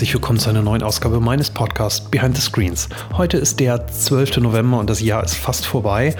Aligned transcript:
herzlich 0.00 0.14
willkommen 0.14 0.38
zu 0.38 0.48
einer 0.48 0.62
neuen 0.62 0.82
Ausgabe 0.82 1.20
meines 1.20 1.50
Podcasts 1.50 2.00
Behind 2.00 2.34
the 2.34 2.40
Screens. 2.40 2.88
Heute 3.18 3.36
ist 3.36 3.60
der 3.60 3.86
12. 3.86 4.38
November 4.38 4.78
und 4.78 4.88
das 4.88 5.02
Jahr 5.02 5.22
ist 5.22 5.34
fast 5.34 5.66
vorbei. 5.66 6.16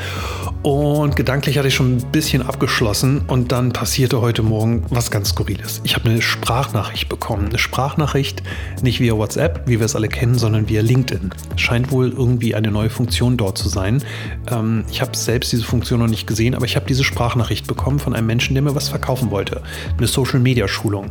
Und 0.63 1.17
gedanklich 1.17 1.57
hatte 1.57 1.69
ich 1.69 1.75
schon 1.75 1.97
ein 1.97 2.13
bisschen 2.13 2.43
abgeschlossen 2.43 3.23
und 3.29 3.51
dann 3.51 3.73
passierte 3.73 4.21
heute 4.21 4.43
Morgen 4.43 4.85
was 4.91 5.11
ganz 5.11 5.31
Skurriles. 5.31 5.81
Ich 5.85 5.95
habe 5.95 6.11
eine 6.11 6.21
Sprachnachricht 6.21 7.09
bekommen. 7.09 7.47
Eine 7.47 7.59
Sprachnachricht 7.59 8.43
nicht 8.83 9.01
via 9.01 9.15
WhatsApp, 9.15 9.63
wie 9.67 9.79
wir 9.79 9.87
es 9.87 9.97
alle 9.97 10.09
kennen, 10.09 10.37
sondern 10.37 10.69
via 10.69 10.83
LinkedIn. 10.83 11.31
Scheint 11.57 11.91
wohl 11.91 12.11
irgendwie 12.11 12.55
eine 12.55 12.71
neue 12.71 12.91
Funktion 12.91 13.39
dort 13.39 13.57
zu 13.57 13.71
sein. 13.71 14.05
Ähm, 14.51 14.85
ich 14.91 15.01
habe 15.01 15.17
selbst 15.17 15.51
diese 15.51 15.65
Funktion 15.65 15.99
noch 15.99 16.09
nicht 16.09 16.27
gesehen, 16.27 16.55
aber 16.55 16.67
ich 16.67 16.77
habe 16.77 16.85
diese 16.85 17.05
Sprachnachricht 17.05 17.67
bekommen 17.67 17.99
von 17.99 18.15
einem 18.15 18.27
Menschen, 18.27 18.53
der 18.53 18.63
mir 18.63 18.75
was 18.75 18.91
verkaufen 18.91 19.31
wollte. 19.31 19.63
Eine 19.97 20.09
Social-Media-Schulung. 20.09 21.11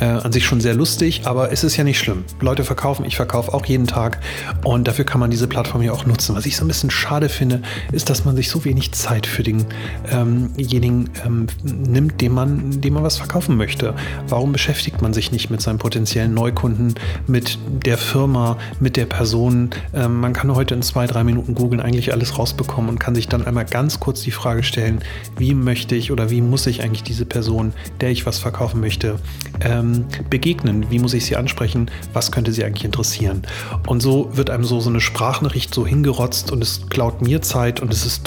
Äh, 0.00 0.06
an 0.06 0.32
sich 0.32 0.44
schon 0.44 0.60
sehr 0.60 0.74
lustig, 0.74 1.22
aber 1.24 1.52
es 1.52 1.62
ist 1.62 1.76
ja 1.76 1.84
nicht 1.84 2.00
schlimm. 2.00 2.24
Leute 2.40 2.64
verkaufen, 2.64 3.04
ich 3.04 3.14
verkaufe 3.14 3.54
auch 3.54 3.64
jeden 3.66 3.86
Tag 3.86 4.18
und 4.64 4.88
dafür 4.88 5.04
kann 5.04 5.20
man 5.20 5.30
diese 5.30 5.46
Plattform 5.46 5.82
ja 5.82 5.92
auch 5.92 6.04
nutzen. 6.04 6.34
Was 6.34 6.46
ich 6.46 6.56
so 6.56 6.64
ein 6.64 6.68
bisschen 6.68 6.90
schade 6.90 7.28
finde, 7.28 7.62
ist, 7.92 8.10
dass 8.10 8.24
man 8.24 8.34
sich 8.34 8.48
so 8.50 8.64
wenig 8.64 8.87
Zeit 8.90 9.26
für 9.26 9.42
denjenigen 9.42 11.10
ähm, 11.24 11.46
ähm, 11.64 11.82
nimmt, 11.88 12.20
dem 12.20 12.34
man, 12.34 12.80
dem 12.80 12.94
man 12.94 13.02
was 13.02 13.16
verkaufen 13.16 13.56
möchte. 13.56 13.94
Warum 14.28 14.52
beschäftigt 14.52 15.02
man 15.02 15.12
sich 15.12 15.32
nicht 15.32 15.50
mit 15.50 15.60
seinem 15.60 15.78
potenziellen 15.78 16.34
Neukunden, 16.34 16.94
mit 17.26 17.58
der 17.84 17.98
Firma, 17.98 18.56
mit 18.80 18.96
der 18.96 19.06
Person? 19.06 19.70
Ähm, 19.94 20.20
man 20.20 20.32
kann 20.32 20.54
heute 20.54 20.74
in 20.74 20.82
zwei, 20.82 21.06
drei 21.06 21.24
Minuten 21.24 21.54
googeln 21.54 21.80
eigentlich 21.80 22.12
alles 22.12 22.38
rausbekommen 22.38 22.90
und 22.90 22.98
kann 22.98 23.14
sich 23.14 23.28
dann 23.28 23.46
einmal 23.46 23.64
ganz 23.64 24.00
kurz 24.00 24.22
die 24.22 24.30
Frage 24.30 24.62
stellen, 24.62 25.00
wie 25.36 25.54
möchte 25.54 25.94
ich 25.94 26.12
oder 26.12 26.30
wie 26.30 26.40
muss 26.40 26.66
ich 26.66 26.82
eigentlich 26.82 27.02
diese 27.02 27.26
Person, 27.26 27.72
der 28.00 28.10
ich 28.10 28.26
was 28.26 28.38
verkaufen 28.38 28.80
möchte, 28.80 29.16
ähm, 29.60 30.04
begegnen? 30.30 30.86
Wie 30.90 30.98
muss 30.98 31.14
ich 31.14 31.24
sie 31.24 31.36
ansprechen? 31.36 31.90
Was 32.12 32.32
könnte 32.32 32.52
sie 32.52 32.64
eigentlich 32.64 32.84
interessieren? 32.84 33.42
Und 33.86 34.00
so 34.00 34.30
wird 34.36 34.50
einem 34.50 34.64
so, 34.64 34.80
so 34.80 34.90
eine 34.90 35.00
Sprachnachricht 35.00 35.74
so 35.74 35.86
hingerotzt 35.86 36.52
und 36.52 36.62
es 36.62 36.88
klaut 36.88 37.22
mir 37.22 37.42
Zeit 37.42 37.80
und 37.80 37.92
es 37.92 38.06
ist 38.06 38.24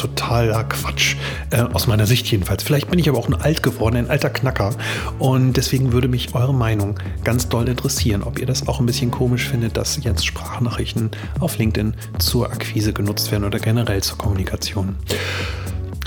totaler 0.52 0.64
Quatsch. 0.66 1.16
Äh, 1.50 1.62
aus 1.74 1.88
meiner 1.88 2.06
Sicht 2.06 2.28
jedenfalls. 2.28 2.64
Vielleicht 2.64 2.90
bin 2.90 3.00
ich 3.00 3.10
aber 3.10 3.18
auch 3.18 3.28
ein 3.28 3.36
alt 3.36 3.64
geworden, 3.64 3.96
ein 3.96 4.10
alter 4.10 4.30
Knacker. 4.30 4.76
Und 5.20 5.54
deswegen 5.58 5.94
würde 5.94 6.08
mich 6.08 6.36
eure 6.36 6.54
Meinung 6.54 7.00
ganz 7.24 7.50
doll 7.50 7.68
interessieren, 7.68 8.24
ob 8.24 8.40
ihr 8.40 8.46
das 8.46 8.68
auch 8.68 8.80
ein 8.80 8.86
bisschen 8.86 9.12
komisch 9.12 9.48
findet, 9.48 9.78
dass 9.78 10.04
jetzt 10.04 10.26
Sprachnachrichten 10.26 11.12
auf 11.40 11.58
LinkedIn 11.58 11.96
zur 12.20 12.52
Akquise 12.52 12.94
genutzt 12.94 13.32
werden 13.32 13.44
oder 13.44 13.60
generell 13.60 14.02
zur 14.02 14.18
Kommunikation. 14.18 14.96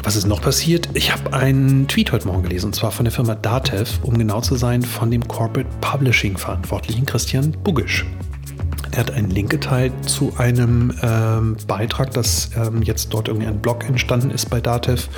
Was 0.03 0.17
ist 0.17 0.27
noch 0.27 0.43
passiert? 0.43 0.91
Ich 0.93 1.13
habe 1.13 1.33
einen 1.33 1.89
Tweet 1.89 2.13
heute 2.13 2.27
Morgen 2.27 2.43
gelesen, 2.43 2.67
und 2.67 2.75
zwar 2.75 2.91
von 2.91 3.07
der 3.07 3.13
Firma 3.13 3.35
Datev, 3.35 4.01
um 4.03 4.19
genau 4.19 4.43
zu 4.43 4.57
sein, 4.57 4.83
von 4.83 5.11
dem 5.11 5.27
Corporate 5.27 5.71
Publishing 5.81 6.37
Verantwortlichen 6.37 7.07
Christian 7.07 7.53
Bugisch. 7.65 8.05
Er 8.93 8.99
hat 8.99 9.11
einen 9.11 9.31
Link 9.31 9.51
geteilt 9.51 9.93
zu 10.09 10.33
einem 10.37 10.93
ähm, 11.03 11.57
Beitrag, 11.67 12.13
dass 12.13 12.51
ähm, 12.57 12.83
jetzt 12.83 13.13
dort 13.13 13.29
irgendwie 13.29 13.47
ein 13.47 13.61
Blog 13.61 13.85
entstanden 13.85 14.31
ist 14.31 14.51
bei 14.51 14.61
Datev 14.61 15.09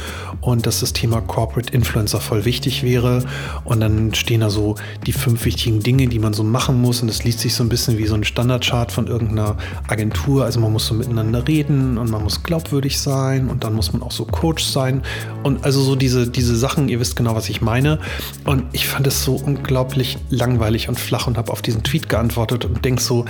und 0.40 0.66
dass 0.66 0.80
das 0.80 0.92
Thema 0.92 1.20
Corporate 1.20 1.72
Influencer 1.72 2.20
voll 2.20 2.44
wichtig 2.44 2.82
wäre. 2.82 3.24
Und 3.64 3.80
dann 3.80 4.14
stehen 4.14 4.40
da 4.40 4.50
so 4.50 4.76
die 5.06 5.12
fünf 5.12 5.44
wichtigen 5.44 5.80
Dinge, 5.80 6.08
die 6.08 6.18
man 6.18 6.32
so 6.32 6.44
machen 6.44 6.80
muss. 6.80 7.00
Und 7.02 7.08
das 7.08 7.24
liest 7.24 7.40
sich 7.40 7.54
so 7.54 7.62
ein 7.62 7.68
bisschen 7.68 7.98
wie 7.98 8.06
so 8.06 8.14
ein 8.14 8.24
Standardchart 8.24 8.92
von 8.92 9.06
irgendeiner 9.06 9.56
Agentur. 9.88 10.44
Also 10.44 10.60
man 10.60 10.72
muss 10.72 10.86
so 10.86 10.94
miteinander 10.94 11.46
reden 11.46 11.98
und 11.98 12.10
man 12.10 12.22
muss 12.22 12.42
glaubwürdig 12.42 12.98
sein 13.00 13.48
und 13.48 13.64
dann 13.64 13.74
muss 13.74 13.92
man 13.92 14.02
auch 14.02 14.12
so 14.12 14.24
Coach 14.24 14.64
sein. 14.64 15.02
Und 15.42 15.64
also 15.64 15.80
so 15.82 15.96
diese, 15.96 16.28
diese 16.28 16.56
Sachen, 16.56 16.88
ihr 16.88 17.00
wisst 17.00 17.16
genau, 17.16 17.34
was 17.34 17.48
ich 17.48 17.60
meine. 17.60 17.98
Und 18.44 18.64
ich 18.72 18.86
fand 18.86 19.06
es 19.06 19.24
so 19.24 19.34
unglaublich 19.34 20.18
langweilig 20.30 20.88
und 20.88 20.98
flach 20.98 21.26
und 21.26 21.36
habe 21.36 21.52
auf 21.52 21.62
diesen 21.62 21.82
Tweet 21.82 22.08
geantwortet 22.08 22.64
und 22.64 22.84
denke 22.84 23.02
so, 23.02 23.24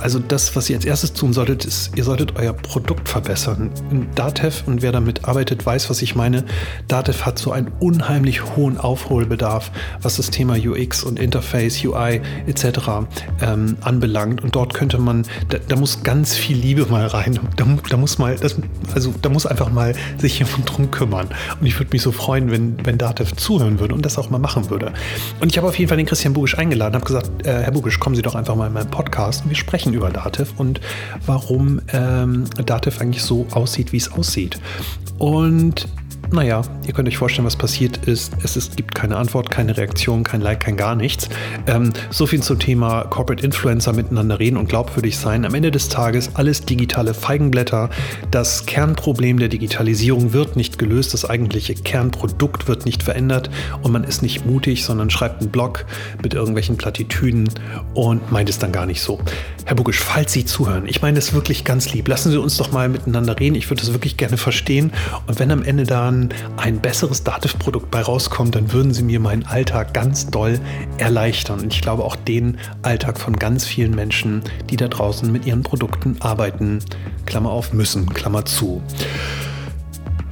also 0.00 0.18
das, 0.18 0.56
was 0.56 0.68
ihr 0.70 0.76
als 0.76 0.84
erstes 0.84 1.12
tun 1.12 1.32
solltet, 1.32 1.64
ist, 1.64 1.96
ihr 1.96 2.04
solltet 2.04 2.36
euer 2.36 2.52
Produkt 2.52 3.08
verbessern. 3.08 3.70
Datev, 4.14 4.62
und 4.66 4.82
wer 4.82 4.92
damit 4.92 5.26
arbeitet, 5.26 5.64
weiß, 5.64 5.90
was 5.90 6.02
ich 6.02 6.14
meine, 6.14 6.44
Datev 6.88 7.24
hat 7.24 7.38
so 7.38 7.52
einen 7.52 7.70
unheimlich 7.80 8.56
hohen 8.56 8.78
Aufholbedarf, 8.78 9.70
was 10.02 10.16
das 10.16 10.30
Thema 10.30 10.56
UX 10.56 11.04
und 11.04 11.18
Interface, 11.18 11.84
UI 11.84 12.20
etc. 12.46 12.64
Ähm, 13.40 13.76
anbelangt. 13.80 14.42
Und 14.42 14.56
dort 14.56 14.74
könnte 14.74 14.98
man, 14.98 15.24
da, 15.48 15.58
da, 15.68 15.76
muss 15.76 16.02
ganz 16.02 16.34
viel 16.34 16.56
Liebe 16.56 16.86
mal 16.86 17.06
rein. 17.06 17.38
Da, 17.56 17.66
da, 17.88 17.96
muss 17.96 18.18
mal, 18.18 18.36
das, 18.36 18.56
also 18.94 19.14
da 19.22 19.28
muss 19.28 19.46
einfach 19.46 19.70
mal 19.70 19.94
sich 20.18 20.38
jemand 20.38 20.68
drum 20.70 20.90
kümmern. 20.90 21.28
Und 21.60 21.66
ich 21.66 21.78
würde 21.78 21.90
mich 21.92 22.02
so 22.02 22.12
freuen, 22.12 22.50
wenn, 22.50 22.84
wenn 22.84 22.98
Datev 22.98 23.34
zuhören 23.36 23.80
würde 23.80 23.94
und 23.94 24.04
das 24.04 24.18
auch 24.18 24.30
mal 24.30 24.38
machen 24.38 24.70
würde. 24.70 24.92
Und 25.40 25.50
ich 25.50 25.58
habe 25.58 25.68
auf 25.68 25.78
jeden 25.78 25.88
Fall 25.88 25.98
den 25.98 26.06
Christian 26.06 26.32
Bugisch 26.32 26.56
eingeladen, 26.58 26.94
habe 26.94 27.04
gesagt, 27.04 27.46
äh, 27.46 27.62
Herr 27.62 27.72
Bugisch, 27.72 27.98
kommen 27.98 28.16
Sie 28.16 28.22
doch 28.22 28.34
einfach 28.34 28.56
mal 28.56 28.66
in 28.66 28.72
meinen 28.72 28.90
Podcast 28.90 29.44
und 29.44 29.50
wir 29.50 29.56
sprechen 29.56 29.89
sprechen 29.90 29.94
über 29.94 30.10
Dativ 30.10 30.54
und 30.58 30.80
warum 31.26 31.80
ähm, 31.92 32.44
Dativ 32.64 33.00
eigentlich 33.00 33.22
so 33.22 33.46
aussieht, 33.52 33.92
wie 33.92 33.98
es 33.98 34.12
aussieht. 34.12 34.58
Und 35.18 35.88
naja, 36.32 36.62
ihr 36.86 36.94
könnt 36.94 37.08
euch 37.08 37.16
vorstellen, 37.16 37.44
was 37.44 37.56
passiert 37.56 38.06
ist. 38.06 38.32
Es 38.44 38.56
ist, 38.56 38.76
gibt 38.76 38.94
keine 38.94 39.16
Antwort, 39.16 39.50
keine 39.50 39.76
Reaktion, 39.76 40.22
kein 40.22 40.40
Like, 40.40 40.60
kein 40.60 40.76
gar 40.76 40.94
nichts. 40.94 41.28
Ähm, 41.66 41.92
so 42.10 42.26
viel 42.26 42.40
zum 42.40 42.58
Thema 42.60 43.02
Corporate 43.04 43.44
Influencer 43.44 43.92
miteinander 43.92 44.38
reden 44.38 44.56
und 44.56 44.68
glaubwürdig 44.68 45.18
sein. 45.18 45.44
Am 45.44 45.54
Ende 45.54 45.72
des 45.72 45.88
Tages 45.88 46.30
alles 46.34 46.64
digitale 46.64 47.14
Feigenblätter. 47.14 47.90
Das 48.30 48.66
Kernproblem 48.66 49.40
der 49.40 49.48
Digitalisierung 49.48 50.32
wird 50.32 50.54
nicht 50.54 50.78
gelöst. 50.78 51.14
Das 51.14 51.28
eigentliche 51.28 51.74
Kernprodukt 51.74 52.68
wird 52.68 52.86
nicht 52.86 53.02
verändert 53.02 53.50
und 53.82 53.90
man 53.90 54.04
ist 54.04 54.22
nicht 54.22 54.46
mutig, 54.46 54.84
sondern 54.84 55.10
schreibt 55.10 55.40
einen 55.40 55.50
Blog 55.50 55.84
mit 56.22 56.34
irgendwelchen 56.34 56.76
Plattitüden 56.76 57.48
und 57.94 58.30
meint 58.30 58.48
es 58.48 58.58
dann 58.58 58.70
gar 58.70 58.86
nicht 58.86 59.02
so. 59.02 59.18
Herr 59.64 59.76
Bugisch, 59.76 60.00
falls 60.00 60.32
Sie 60.32 60.44
zuhören, 60.44 60.86
ich 60.86 61.02
meine 61.02 61.18
es 61.18 61.32
wirklich 61.32 61.64
ganz 61.64 61.92
lieb. 61.92 62.08
Lassen 62.08 62.30
Sie 62.30 62.38
uns 62.38 62.56
doch 62.56 62.72
mal 62.72 62.88
miteinander 62.88 63.38
reden. 63.38 63.54
Ich 63.54 63.70
würde 63.70 63.82
das 63.82 63.92
wirklich 63.92 64.16
gerne 64.16 64.36
verstehen. 64.36 64.92
Und 65.26 65.38
wenn 65.38 65.50
am 65.50 65.62
Ende 65.62 65.84
dann 65.84 66.30
ein 66.56 66.80
besseres 66.80 67.22
Dativ-Produkt 67.22 67.90
bei 67.90 68.00
rauskommt, 68.00 68.54
dann 68.54 68.72
würden 68.72 68.92
sie 68.92 69.02
mir 69.02 69.20
meinen 69.20 69.44
Alltag 69.44 69.94
ganz 69.94 70.26
doll 70.26 70.58
erleichtern. 70.98 71.60
Und 71.60 71.72
ich 71.72 71.82
glaube 71.82 72.04
auch 72.04 72.16
den 72.16 72.58
Alltag 72.82 73.18
von 73.18 73.36
ganz 73.36 73.64
vielen 73.64 73.94
Menschen, 73.94 74.42
die 74.70 74.76
da 74.76 74.88
draußen 74.88 75.30
mit 75.30 75.46
ihren 75.46 75.62
Produkten 75.62 76.16
arbeiten. 76.20 76.80
Klammer 77.26 77.50
auf 77.50 77.72
müssen, 77.72 78.12
Klammer 78.12 78.44
zu. 78.44 78.82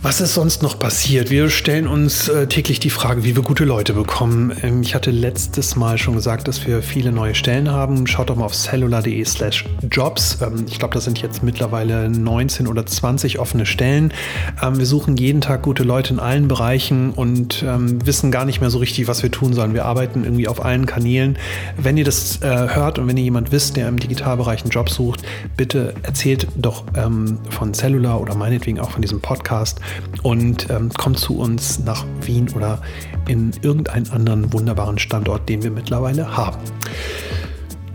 Was 0.00 0.20
ist 0.20 0.34
sonst 0.34 0.62
noch 0.62 0.78
passiert? 0.78 1.28
Wir 1.28 1.50
stellen 1.50 1.88
uns 1.88 2.28
äh, 2.28 2.46
täglich 2.46 2.78
die 2.78 2.88
Frage, 2.88 3.24
wie 3.24 3.34
wir 3.34 3.42
gute 3.42 3.64
Leute 3.64 3.94
bekommen. 3.94 4.56
Ähm, 4.62 4.80
ich 4.80 4.94
hatte 4.94 5.10
letztes 5.10 5.74
Mal 5.74 5.98
schon 5.98 6.14
gesagt, 6.14 6.46
dass 6.46 6.64
wir 6.64 6.82
viele 6.82 7.10
neue 7.10 7.34
Stellen 7.34 7.72
haben. 7.72 8.06
Schaut 8.06 8.30
doch 8.30 8.36
mal 8.36 8.44
auf 8.44 8.54
cellular.de 8.54 9.24
slash 9.24 9.64
jobs. 9.90 10.38
Ähm, 10.40 10.66
ich 10.68 10.78
glaube, 10.78 10.94
das 10.94 11.02
sind 11.02 11.20
jetzt 11.20 11.42
mittlerweile 11.42 12.08
19 12.08 12.68
oder 12.68 12.86
20 12.86 13.40
offene 13.40 13.66
Stellen. 13.66 14.14
Ähm, 14.62 14.78
wir 14.78 14.86
suchen 14.86 15.16
jeden 15.16 15.40
Tag 15.40 15.62
gute 15.62 15.82
Leute 15.82 16.14
in 16.14 16.20
allen 16.20 16.46
Bereichen 16.46 17.10
und 17.10 17.64
ähm, 17.66 18.06
wissen 18.06 18.30
gar 18.30 18.44
nicht 18.44 18.60
mehr 18.60 18.70
so 18.70 18.78
richtig, 18.78 19.08
was 19.08 19.24
wir 19.24 19.32
tun 19.32 19.52
sollen. 19.52 19.74
Wir 19.74 19.84
arbeiten 19.84 20.22
irgendwie 20.22 20.46
auf 20.46 20.64
allen 20.64 20.86
Kanälen. 20.86 21.36
Wenn 21.76 21.96
ihr 21.96 22.04
das 22.04 22.40
äh, 22.40 22.46
hört 22.46 23.00
und 23.00 23.08
wenn 23.08 23.16
ihr 23.16 23.24
jemand 23.24 23.50
wisst, 23.50 23.76
der 23.76 23.88
im 23.88 23.98
Digitalbereich 23.98 24.62
einen 24.62 24.70
Job 24.70 24.90
sucht, 24.90 25.22
bitte 25.56 25.94
erzählt 26.04 26.46
doch 26.54 26.84
ähm, 26.94 27.40
von 27.50 27.74
Cellular 27.74 28.20
oder 28.20 28.36
meinetwegen 28.36 28.78
auch 28.78 28.92
von 28.92 29.02
diesem 29.02 29.20
Podcast 29.20 29.80
und 30.22 30.68
ähm, 30.70 30.90
kommt 30.90 31.18
zu 31.18 31.38
uns 31.38 31.78
nach 31.80 32.04
Wien 32.22 32.48
oder 32.54 32.80
in 33.26 33.52
irgendeinen 33.62 34.10
anderen 34.10 34.52
wunderbaren 34.52 34.98
Standort, 34.98 35.48
den 35.48 35.62
wir 35.62 35.70
mittlerweile 35.70 36.36
haben. 36.36 36.58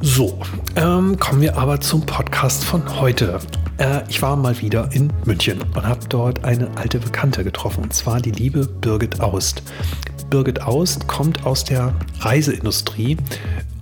So, 0.01 0.37
ähm, 0.75 1.17
kommen 1.17 1.41
wir 1.41 1.57
aber 1.57 1.79
zum 1.79 2.05
Podcast 2.05 2.65
von 2.65 2.99
heute. 2.99 3.39
Äh, 3.77 4.01
ich 4.09 4.21
war 4.21 4.35
mal 4.35 4.59
wieder 4.61 4.89
in 4.91 5.11
München 5.25 5.61
und 5.61 5.87
habe 5.87 6.01
dort 6.09 6.43
eine 6.43 6.69
alte 6.75 6.99
Bekannte 6.99 7.43
getroffen, 7.43 7.85
und 7.85 7.93
zwar 7.93 8.19
die 8.19 8.31
liebe 8.31 8.67
Birgit 8.67 9.21
Aust. 9.21 9.63
Birgit 10.29 10.61
Aust 10.61 11.07
kommt 11.07 11.45
aus 11.45 11.63
der 11.63 11.93
Reiseindustrie 12.19 13.17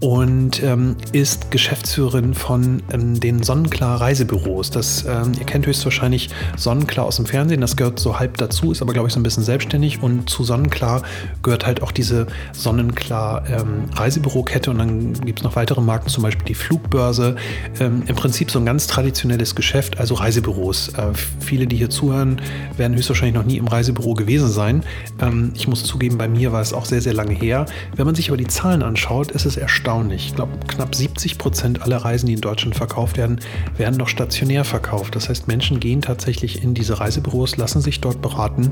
und 0.02 0.64
ähm, 0.64 0.96
ist 1.12 1.52
Geschäftsführerin 1.52 2.34
von 2.34 2.82
ähm, 2.92 3.20
den 3.20 3.44
Sonnenklar 3.44 4.02
Reisebüros. 4.02 4.72
Das, 4.72 5.06
ähm, 5.06 5.34
ihr 5.40 5.46
kennt 5.46 5.68
höchstwahrscheinlich 5.68 6.30
Sonnenklar 6.58 7.06
aus 7.06 7.18
dem 7.18 7.28
Fernsehen, 7.28 7.62
das 7.62 7.78
gehört 7.78 8.00
so 8.00 8.18
halb 8.18 8.38
dazu, 8.38 8.72
ist 8.72 8.82
aber 8.82 8.94
glaube 8.94 9.08
ich 9.08 9.14
so 9.14 9.20
ein 9.20 9.24
bisschen 9.24 9.44
selbstständig 9.44 10.02
und 10.02 10.28
zu 10.28 10.44
Sonnenklar 10.44 11.04
gehört 11.44 11.68
halt 11.68 11.84
auch 11.84 11.92
diese 11.92 12.26
Sonnenklar 12.52 13.48
ähm, 13.48 13.86
Reisebürokette 13.94 14.72
und 14.72 14.80
dann 14.80 15.14
gibt 15.14 15.40
es 15.40 15.44
noch 15.44 15.56
weitere 15.56 15.82
Marken, 15.82 16.10
zum 16.10 16.24
Beispiel 16.24 16.46
die 16.46 16.56
Flugbörse. 16.56 17.36
Ähm, 17.80 18.02
Im 18.08 18.16
Prinzip 18.16 18.50
so 18.50 18.58
ein 18.58 18.66
ganz 18.66 18.88
traditionelles 18.88 19.54
Geschäft, 19.54 20.00
also 20.00 20.16
Reisebüros. 20.16 20.90
Äh, 20.96 21.12
viele, 21.40 21.68
die 21.68 21.76
hier 21.76 21.92
zuhören, 21.92 22.42
werden 22.76 22.98
höchstwahrscheinlich 22.98 23.36
noch 23.36 23.46
nie 23.46 23.58
im 23.58 23.68
Reisebüro 23.68 24.16
gewesen 24.16 24.50
sein. 24.50 24.84
Ähm, 25.20 25.54
ich 25.56 25.68
muss 25.68 25.84
zugeben, 25.84 26.18
bei 26.18 26.28
mir 26.28 26.52
war 26.52 26.62
es 26.62 26.74
auch 26.74 26.86
sehr, 26.86 27.02
sehr 27.02 27.14
lange 27.14 27.34
her. 27.34 27.68
Wenn 27.96 28.08
man 28.08 28.16
sich 28.16 28.30
aber 28.30 28.38
die 28.38 28.48
Zahlen 28.48 28.82
anschaut, 28.82 29.30
ist 29.32 29.46
es 29.46 29.58
erstaunlich, 29.58 29.91
erstaunlich. 29.92 30.28
Ich 30.28 30.36
glaube, 30.36 30.54
knapp 30.68 30.96
70 30.96 31.38
Prozent 31.38 31.82
aller 31.82 31.98
Reisen, 31.98 32.28
die 32.28 32.34
in 32.34 32.42
Deutschland 32.42 32.76
verkauft 32.76 33.18
werden, 33.18 33.42
werden 33.76 33.98
noch 33.98 34.08
stationär 34.08 34.64
verkauft. 34.64 35.16
Das 35.18 35.28
heißt, 35.28 35.50
Menschen 35.50 35.82
gehen 35.82 36.02
tatsächlich 36.02 36.64
in 36.64 36.74
diese 36.74 37.02
Reisebüros, 37.02 37.58
lassen 37.58 37.82
sich 37.82 38.00
dort 38.00 38.22
beraten 38.22 38.72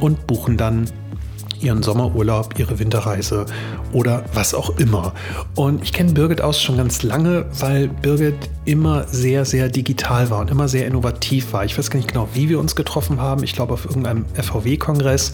und 0.00 0.26
buchen 0.26 0.56
dann 0.56 0.90
ihren 1.60 1.82
Sommerurlaub, 1.82 2.58
ihre 2.58 2.78
Winterreise 2.78 3.46
oder 3.92 4.24
was 4.34 4.54
auch 4.54 4.76
immer. 4.78 5.12
Und 5.54 5.82
ich 5.82 5.92
kenne 5.92 6.12
Birgit 6.12 6.40
aus 6.40 6.60
schon 6.60 6.76
ganz 6.76 7.02
lange, 7.02 7.46
weil 7.58 7.88
Birgit 7.88 8.36
immer 8.68 9.06
sehr, 9.08 9.46
sehr 9.46 9.70
digital 9.70 10.28
war 10.28 10.40
und 10.40 10.50
immer 10.50 10.68
sehr 10.68 10.86
innovativ 10.86 11.54
war. 11.54 11.64
Ich 11.64 11.78
weiß 11.78 11.90
gar 11.90 11.96
nicht 11.96 12.12
genau, 12.12 12.28
wie 12.34 12.50
wir 12.50 12.60
uns 12.60 12.76
getroffen 12.76 13.18
haben. 13.18 13.42
Ich 13.42 13.54
glaube 13.54 13.72
auf 13.72 13.86
irgendeinem 13.86 14.26
FVW-Kongress. 14.34 15.32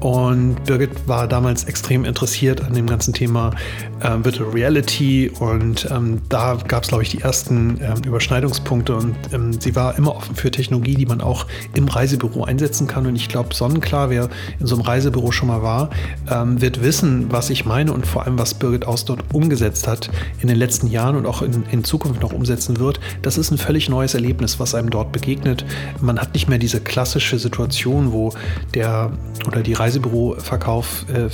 Und 0.00 0.56
Birgit 0.64 0.90
war 1.06 1.28
damals 1.28 1.64
extrem 1.64 2.04
interessiert 2.04 2.60
an 2.64 2.74
dem 2.74 2.86
ganzen 2.86 3.14
Thema 3.14 3.52
äh, 4.00 4.16
Virtual 4.22 4.50
Reality. 4.50 5.30
Und 5.38 5.88
ähm, 5.92 6.20
da 6.28 6.58
gab 6.66 6.82
es, 6.82 6.88
glaube 6.88 7.04
ich, 7.04 7.10
die 7.10 7.20
ersten 7.20 7.78
ähm, 7.80 8.02
Überschneidungspunkte. 8.04 8.96
Und 8.96 9.14
ähm, 9.32 9.52
sie 9.60 9.76
war 9.76 9.96
immer 9.96 10.16
offen 10.16 10.34
für 10.34 10.50
Technologie, 10.50 10.96
die 10.96 11.06
man 11.06 11.20
auch 11.20 11.46
im 11.74 11.86
Reisebüro 11.86 12.42
einsetzen 12.44 12.88
kann. 12.88 13.06
Und 13.06 13.14
ich 13.14 13.28
glaube, 13.28 13.54
sonnenklar, 13.54 14.10
wer 14.10 14.28
in 14.58 14.66
so 14.66 14.74
einem 14.74 14.84
Reisebüro 14.84 15.30
schon 15.30 15.46
mal 15.46 15.61
war, 15.62 15.90
ähm, 16.30 16.60
wird 16.60 16.82
wissen, 16.82 17.30
was 17.30 17.50
ich 17.50 17.64
meine 17.64 17.92
und 17.92 18.06
vor 18.06 18.24
allem, 18.24 18.38
was 18.38 18.54
Birgit 18.54 18.86
Aus 18.86 19.04
dort 19.04 19.22
umgesetzt 19.32 19.88
hat 19.88 20.10
in 20.40 20.48
den 20.48 20.56
letzten 20.56 20.88
Jahren 20.88 21.16
und 21.16 21.26
auch 21.26 21.42
in, 21.42 21.64
in 21.70 21.84
Zukunft 21.84 22.20
noch 22.22 22.32
umsetzen 22.32 22.78
wird. 22.78 23.00
Das 23.22 23.38
ist 23.38 23.50
ein 23.50 23.58
völlig 23.58 23.88
neues 23.88 24.14
Erlebnis, 24.14 24.60
was 24.60 24.74
einem 24.74 24.90
dort 24.90 25.12
begegnet. 25.12 25.64
Man 26.00 26.20
hat 26.20 26.34
nicht 26.34 26.48
mehr 26.48 26.58
diese 26.58 26.80
klassische 26.80 27.38
Situation, 27.38 28.12
wo 28.12 28.32
der 28.74 29.12
oder 29.46 29.62
die 29.62 29.72
Reisebüroverkauf, 29.72 31.06
äh, 31.08 31.30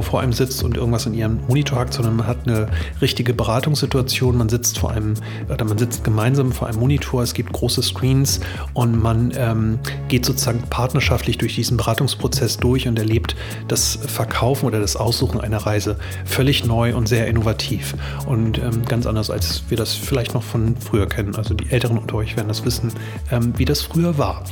vor 0.00 0.20
einem 0.20 0.32
sitzt 0.32 0.62
und 0.62 0.76
irgendwas 0.76 1.06
in 1.06 1.14
ihrem 1.14 1.40
Monitor 1.48 1.78
hackt, 1.78 1.94
sondern 1.94 2.16
man 2.16 2.26
hat 2.26 2.46
eine 2.46 2.68
richtige 3.00 3.34
Beratungssituation. 3.34 4.36
Man 4.36 4.48
sitzt 4.48 4.78
vor 4.78 4.90
einem, 4.90 5.14
oder 5.48 5.64
man 5.64 5.78
sitzt 5.78 6.04
gemeinsam 6.04 6.52
vor 6.52 6.68
einem 6.68 6.80
Monitor, 6.80 7.22
es 7.22 7.34
gibt 7.34 7.52
große 7.52 7.82
Screens 7.82 8.40
und 8.74 9.00
man 9.00 9.32
ähm, 9.36 9.78
geht 10.08 10.24
sozusagen 10.24 10.62
partnerschaftlich 10.70 11.38
durch 11.38 11.54
diesen 11.54 11.76
Beratungsprozess 11.76 12.58
durch 12.58 12.88
und 12.88 12.98
erlebt 12.98 13.36
das 13.68 13.98
Verkaufen 14.06 14.66
oder 14.66 14.80
das 14.80 14.96
Aussuchen 14.96 15.40
einer 15.40 15.58
Reise 15.58 15.96
völlig 16.24 16.64
neu 16.64 16.94
und 16.94 17.08
sehr 17.08 17.26
innovativ 17.26 17.94
und 18.26 18.58
ähm, 18.58 18.84
ganz 18.86 19.06
anders, 19.06 19.30
als 19.30 19.64
wir 19.68 19.76
das 19.76 19.94
vielleicht 19.94 20.34
noch 20.34 20.42
von 20.42 20.76
früher 20.76 21.06
kennen. 21.06 21.36
Also 21.36 21.54
die 21.54 21.70
Älteren 21.70 21.98
unter 21.98 22.16
euch 22.16 22.36
werden 22.36 22.48
das 22.48 22.64
wissen, 22.64 22.92
ähm, 23.30 23.52
wie 23.56 23.64
das 23.64 23.82
früher 23.82 24.18
war. 24.18 24.44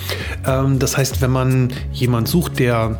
Ähm, 0.46 0.78
das 0.78 0.96
heißt, 0.96 1.20
wenn 1.20 1.30
man 1.30 1.72
jemand 1.92 2.28
sucht, 2.28 2.58
der 2.58 2.98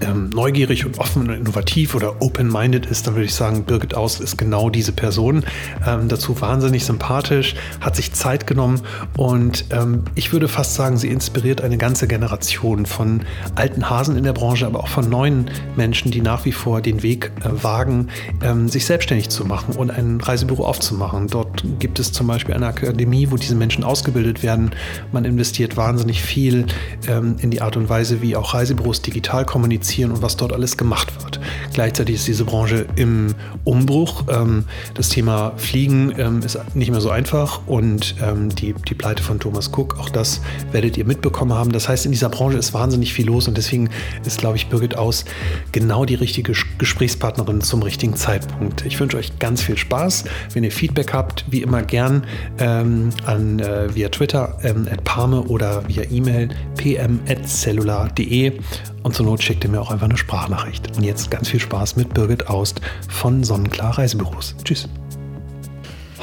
ähm, 0.00 0.30
neugierig 0.30 0.86
und 0.86 0.98
offen 0.98 1.22
und 1.22 1.34
innovativ 1.34 1.94
oder 1.94 2.22
open-minded 2.22 2.86
ist, 2.86 3.06
dann 3.06 3.14
würde 3.14 3.26
ich 3.26 3.34
sagen, 3.34 3.64
Birgit 3.64 3.94
Aus 3.94 4.20
ist 4.20 4.36
genau 4.36 4.70
diese 4.70 4.92
Person. 4.92 5.44
Ähm, 5.86 6.08
dazu 6.08 6.40
wahnsinnig 6.40 6.84
sympathisch, 6.84 7.54
hat 7.80 7.96
sich 7.96 8.12
Zeit 8.12 8.46
genommen 8.46 8.80
und 9.16 9.66
ähm, 9.70 10.04
ich 10.14 10.32
würde 10.32 10.48
fast 10.48 10.74
sagen, 10.74 10.96
sie 10.96 11.08
inspiriert 11.08 11.60
eine 11.60 11.78
ganze 11.78 12.06
Generation 12.06 12.86
von 12.86 13.22
alten 13.54 13.88
Hasen 13.90 14.16
in 14.16 14.24
der 14.24 14.32
Branche, 14.32 14.66
aber 14.66 14.80
auch 14.80 14.88
von 14.88 15.08
neuen 15.08 15.50
Menschen, 15.76 16.10
die 16.10 16.20
nach 16.20 16.44
wie 16.44 16.52
vor 16.52 16.80
den 16.80 17.02
Weg 17.02 17.32
äh, 17.40 17.62
wagen, 17.62 18.08
ähm, 18.42 18.68
sich 18.68 18.86
selbstständig 18.86 19.28
zu 19.28 19.44
machen 19.44 19.74
und 19.76 19.90
ein 19.90 20.20
Reisebüro 20.20 20.64
aufzumachen. 20.64 21.28
Dort 21.28 21.64
gibt 21.78 21.98
es 21.98 22.12
zum 22.12 22.26
Beispiel 22.26 22.54
eine 22.54 22.66
Akademie, 22.66 23.30
wo 23.30 23.36
diese 23.36 23.54
Menschen 23.54 23.84
ausgebildet 23.84 24.42
werden. 24.42 24.70
Man 25.12 25.24
investiert 25.24 25.76
wahnsinnig 25.76 26.22
viel 26.22 26.66
ähm, 27.08 27.36
in 27.40 27.50
die 27.50 27.60
Art 27.60 27.76
und 27.76 27.88
Weise, 27.88 28.22
wie 28.22 28.36
auch 28.36 28.54
Reisebüros 28.54 29.02
digital 29.02 29.44
kommunizieren 29.44 29.87
kommunizieren 29.88 30.12
und 30.12 30.22
was 30.22 30.36
dort 30.36 30.52
alles 30.52 30.76
gemacht 30.76 31.12
wird. 31.22 31.40
Gleichzeitig 31.72 32.16
ist 32.16 32.28
diese 32.28 32.44
Branche 32.44 32.86
im 32.96 33.34
Umbruch. 33.64 34.24
Ähm, 34.28 34.64
das 34.94 35.08
Thema 35.08 35.52
Fliegen 35.56 36.12
ähm, 36.18 36.42
ist 36.42 36.58
nicht 36.74 36.90
mehr 36.90 37.00
so 37.00 37.10
einfach 37.10 37.60
und 37.66 38.14
ähm, 38.22 38.48
die, 38.54 38.74
die 38.88 38.94
Pleite 38.94 39.22
von 39.22 39.40
Thomas 39.40 39.70
Cook, 39.72 39.98
auch 39.98 40.10
das 40.10 40.40
werdet 40.72 40.96
ihr 40.96 41.04
mitbekommen 41.04 41.52
haben. 41.52 41.72
Das 41.72 41.88
heißt, 41.88 42.06
in 42.06 42.12
dieser 42.12 42.28
Branche 42.28 42.58
ist 42.58 42.74
wahnsinnig 42.74 43.12
viel 43.12 43.26
los 43.26 43.48
und 43.48 43.56
deswegen 43.56 43.90
ist, 44.24 44.38
glaube 44.38 44.56
ich, 44.56 44.68
Birgit 44.68 44.96
Aus 44.96 45.24
genau 45.72 46.04
die 46.04 46.14
richtige 46.14 46.52
Gesprächspartnerin 46.78 47.60
zum 47.60 47.82
richtigen 47.82 48.16
Zeitpunkt. 48.16 48.84
Ich 48.84 48.98
wünsche 49.00 49.16
euch 49.16 49.38
ganz 49.38 49.62
viel 49.62 49.76
Spaß. 49.76 50.24
Wenn 50.52 50.64
ihr 50.64 50.72
Feedback 50.72 51.12
habt, 51.12 51.44
wie 51.50 51.62
immer 51.62 51.82
gern 51.82 52.24
ähm, 52.58 53.10
an 53.24 53.58
äh, 53.60 53.94
via 53.94 54.08
Twitter 54.08 54.58
ähm, 54.62 54.88
at 54.90 55.04
Parme 55.04 55.42
oder 55.42 55.88
via 55.88 56.02
E-Mail 56.10 56.48
pm.cellular.de 56.76 58.58
und 59.02 59.14
zur 59.14 59.26
Not 59.26 59.42
schickt 59.42 59.64
ihr 59.64 59.70
mir 59.70 59.80
auch 59.80 59.90
einfach 59.90 60.08
eine 60.08 60.16
Sprachnachricht. 60.16 60.96
Und 60.96 61.02
jetzt 61.02 61.30
ganz 61.30 61.48
viel 61.48 61.60
Spaß 61.60 61.96
mit 61.96 62.14
Birgit 62.14 62.48
Aust 62.48 62.80
von 63.08 63.44
Sonnenklar 63.44 63.98
Reisebüros. 63.98 64.54
Tschüss. 64.64 64.88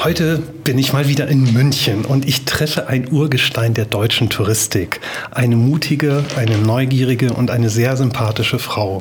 Heute 0.03 0.37
bin 0.63 0.77
ich 0.77 0.93
mal 0.93 1.07
wieder 1.07 1.27
in 1.27 1.53
München 1.53 2.05
und 2.05 2.27
ich 2.27 2.45
treffe 2.45 2.87
ein 2.87 3.11
Urgestein 3.11 3.73
der 3.73 3.85
deutschen 3.85 4.29
Touristik. 4.29 4.99
Eine 5.31 5.55
mutige, 5.55 6.23
eine 6.35 6.57
neugierige 6.57 7.33
und 7.33 7.49
eine 7.49 7.69
sehr 7.69 7.95
sympathische 7.97 8.59
Frau. 8.59 8.99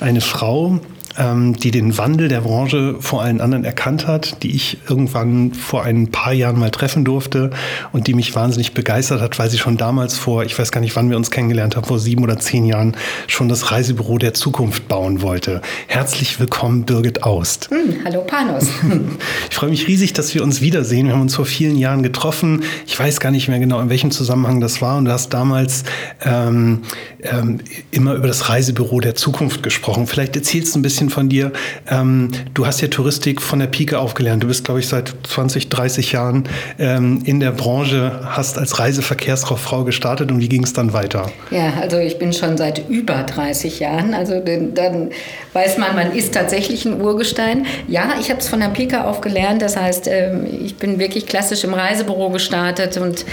Eine 0.00 0.20
Frau, 0.20 0.80
die 1.18 1.70
den 1.70 1.98
Wandel 1.98 2.28
der 2.28 2.42
Branche 2.42 2.96
vor 3.00 3.22
allen 3.22 3.40
anderen 3.40 3.64
erkannt 3.64 4.06
hat, 4.06 4.42
die 4.42 4.54
ich 4.54 4.78
irgendwann 4.88 5.52
vor 5.52 5.82
ein 5.82 6.08
paar 6.08 6.32
Jahren 6.32 6.58
mal 6.58 6.70
treffen 6.70 7.04
durfte 7.04 7.50
und 7.92 8.06
die 8.06 8.14
mich 8.14 8.34
wahnsinnig 8.34 8.74
begeistert 8.74 9.20
hat, 9.20 9.38
weil 9.38 9.50
sie 9.50 9.58
schon 9.58 9.76
damals 9.76 10.16
vor, 10.16 10.44
ich 10.44 10.56
weiß 10.56 10.70
gar 10.70 10.80
nicht, 10.80 10.94
wann 10.94 11.10
wir 11.10 11.16
uns 11.16 11.30
kennengelernt 11.30 11.76
haben, 11.76 11.86
vor 11.86 11.98
sieben 11.98 12.22
oder 12.22 12.38
zehn 12.38 12.64
Jahren 12.64 12.96
schon 13.26 13.48
das 13.48 13.72
Reisebüro 13.72 14.18
der 14.18 14.34
Zukunft 14.34 14.86
bauen 14.86 15.20
wollte. 15.20 15.62
Herzlich 15.88 16.38
willkommen, 16.38 16.84
Birgit 16.84 17.24
Aust. 17.24 17.68
Hm, 17.70 17.96
hallo, 18.04 18.22
Panos. 18.22 18.66
Ich 19.50 19.56
freue 19.56 19.70
mich 19.70 19.88
riesig, 19.88 20.12
dass 20.12 20.34
wir 20.34 20.42
uns 20.42 20.60
wiedersehen. 20.60 21.06
Wir 21.06 21.14
haben 21.14 21.22
uns 21.22 21.34
vor 21.34 21.44
vielen 21.44 21.76
Jahren 21.76 22.02
getroffen. 22.02 22.62
Ich 22.86 22.98
weiß 22.98 23.20
gar 23.20 23.30
nicht 23.30 23.48
mehr 23.48 23.58
genau, 23.58 23.80
in 23.80 23.90
welchem 23.90 24.10
Zusammenhang 24.10 24.60
das 24.60 24.80
war. 24.80 24.96
Und 24.96 25.06
du 25.06 25.12
hast 25.12 25.30
damals 25.30 25.84
ähm, 26.24 26.82
ähm, 27.22 27.60
immer 27.90 28.14
über 28.14 28.28
das 28.28 28.48
Reisebüro 28.48 29.00
der 29.00 29.14
Zukunft 29.14 29.62
gesprochen. 29.62 30.06
Vielleicht 30.06 30.36
erzählst 30.36 30.74
du 30.74 30.78
ein 30.78 30.82
bisschen 30.82 30.99
von 31.08 31.28
dir. 31.28 31.52
Ähm, 31.88 32.30
du 32.52 32.66
hast 32.66 32.80
ja 32.80 32.88
Touristik 32.88 33.40
von 33.40 33.60
der 33.60 33.68
Pike 33.68 33.98
aufgelernt. 33.98 34.42
Du 34.42 34.48
bist, 34.48 34.64
glaube 34.64 34.80
ich, 34.80 34.88
seit 34.88 35.14
20, 35.22 35.68
30 35.68 36.12
Jahren 36.12 36.44
ähm, 36.78 37.22
in 37.24 37.40
der 37.40 37.52
Branche, 37.52 38.20
hast 38.24 38.58
als 38.58 38.78
Reiseverkehrskauffrau 38.78 39.84
gestartet 39.84 40.30
und 40.30 40.40
wie 40.40 40.48
ging 40.48 40.64
es 40.64 40.72
dann 40.72 40.92
weiter? 40.92 41.30
Ja, 41.50 41.72
also 41.80 41.98
ich 41.98 42.18
bin 42.18 42.32
schon 42.32 42.58
seit 42.58 42.88
über 42.88 43.22
30 43.22 43.80
Jahren. 43.80 44.12
Also 44.12 44.40
dann 44.40 45.10
weiß 45.52 45.78
man, 45.78 45.94
man 45.94 46.12
ist 46.12 46.34
tatsächlich 46.34 46.84
ein 46.84 47.00
Urgestein. 47.00 47.66
Ja, 47.88 48.14
ich 48.20 48.30
habe 48.30 48.40
es 48.40 48.48
von 48.48 48.60
der 48.60 48.68
Pike 48.68 49.04
aufgelernt. 49.04 49.62
Das 49.62 49.76
heißt, 49.76 50.08
ähm, 50.08 50.46
ich 50.64 50.76
bin 50.76 50.98
wirklich 50.98 51.26
klassisch 51.26 51.64
im 51.64 51.74
Reisebüro 51.74 52.30
gestartet 52.30 52.96
und 52.96 53.24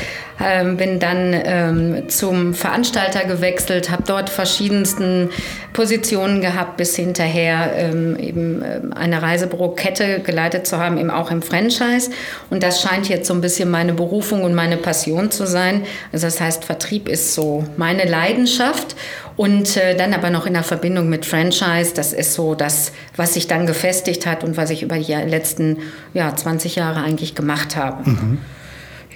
ähm, 0.44 0.78
bin 0.78 1.00
dann 1.00 1.34
ähm, 1.34 2.10
zum 2.10 2.54
Veranstalter 2.54 3.26
gewechselt, 3.26 3.90
habe 3.90 4.04
dort 4.06 4.30
verschiedensten 4.30 5.30
Positionen 5.78 6.42
gehabt, 6.42 6.76
bis 6.78 6.96
hinterher 6.96 7.72
ähm, 7.76 8.18
eben 8.18 8.64
ähm, 8.66 8.94
eine 8.94 9.22
Reisebürokette 9.22 10.22
geleitet 10.22 10.66
zu 10.66 10.80
haben, 10.80 10.98
eben 10.98 11.12
auch 11.12 11.30
im 11.30 11.44
Franchise. 11.44 12.10
Und 12.50 12.64
das 12.64 12.82
scheint 12.82 13.08
jetzt 13.10 13.28
so 13.28 13.36
ein 13.36 13.42
bisschen 13.42 13.70
meine 13.70 13.94
Berufung 13.94 14.44
und 14.44 14.56
meine 14.56 14.78
Passion 14.78 15.30
zu 15.30 15.46
sein. 15.46 15.84
Also 16.12 16.26
das 16.26 16.42
heißt, 16.42 16.66
Vertrieb 16.66 17.08
ist 17.08 17.36
so 17.36 17.64
meine 17.78 18.06
Leidenschaft. 18.06 18.96
Und 19.36 19.78
äh, 19.78 19.96
dann 19.96 20.16
aber 20.16 20.32
noch 20.32 20.48
in 20.48 20.54
der 20.54 20.64
Verbindung 20.64 21.10
mit 21.10 21.28
Franchise, 21.28 21.94
das 21.94 22.12
ist 22.12 22.34
so 22.34 22.56
das, 22.56 22.92
was 23.16 23.36
sich 23.36 23.46
dann 23.46 23.68
gefestigt 23.68 24.26
hat 24.26 24.44
und 24.44 24.58
was 24.58 24.72
ich 24.72 24.82
über 24.82 24.98
die 24.98 25.14
letzten 25.14 25.78
ja, 26.16 26.36
20 26.36 26.76
Jahre 26.76 27.02
eigentlich 27.02 27.36
gemacht 27.36 27.76
habe. 27.76 28.10
Mhm. 28.10 28.40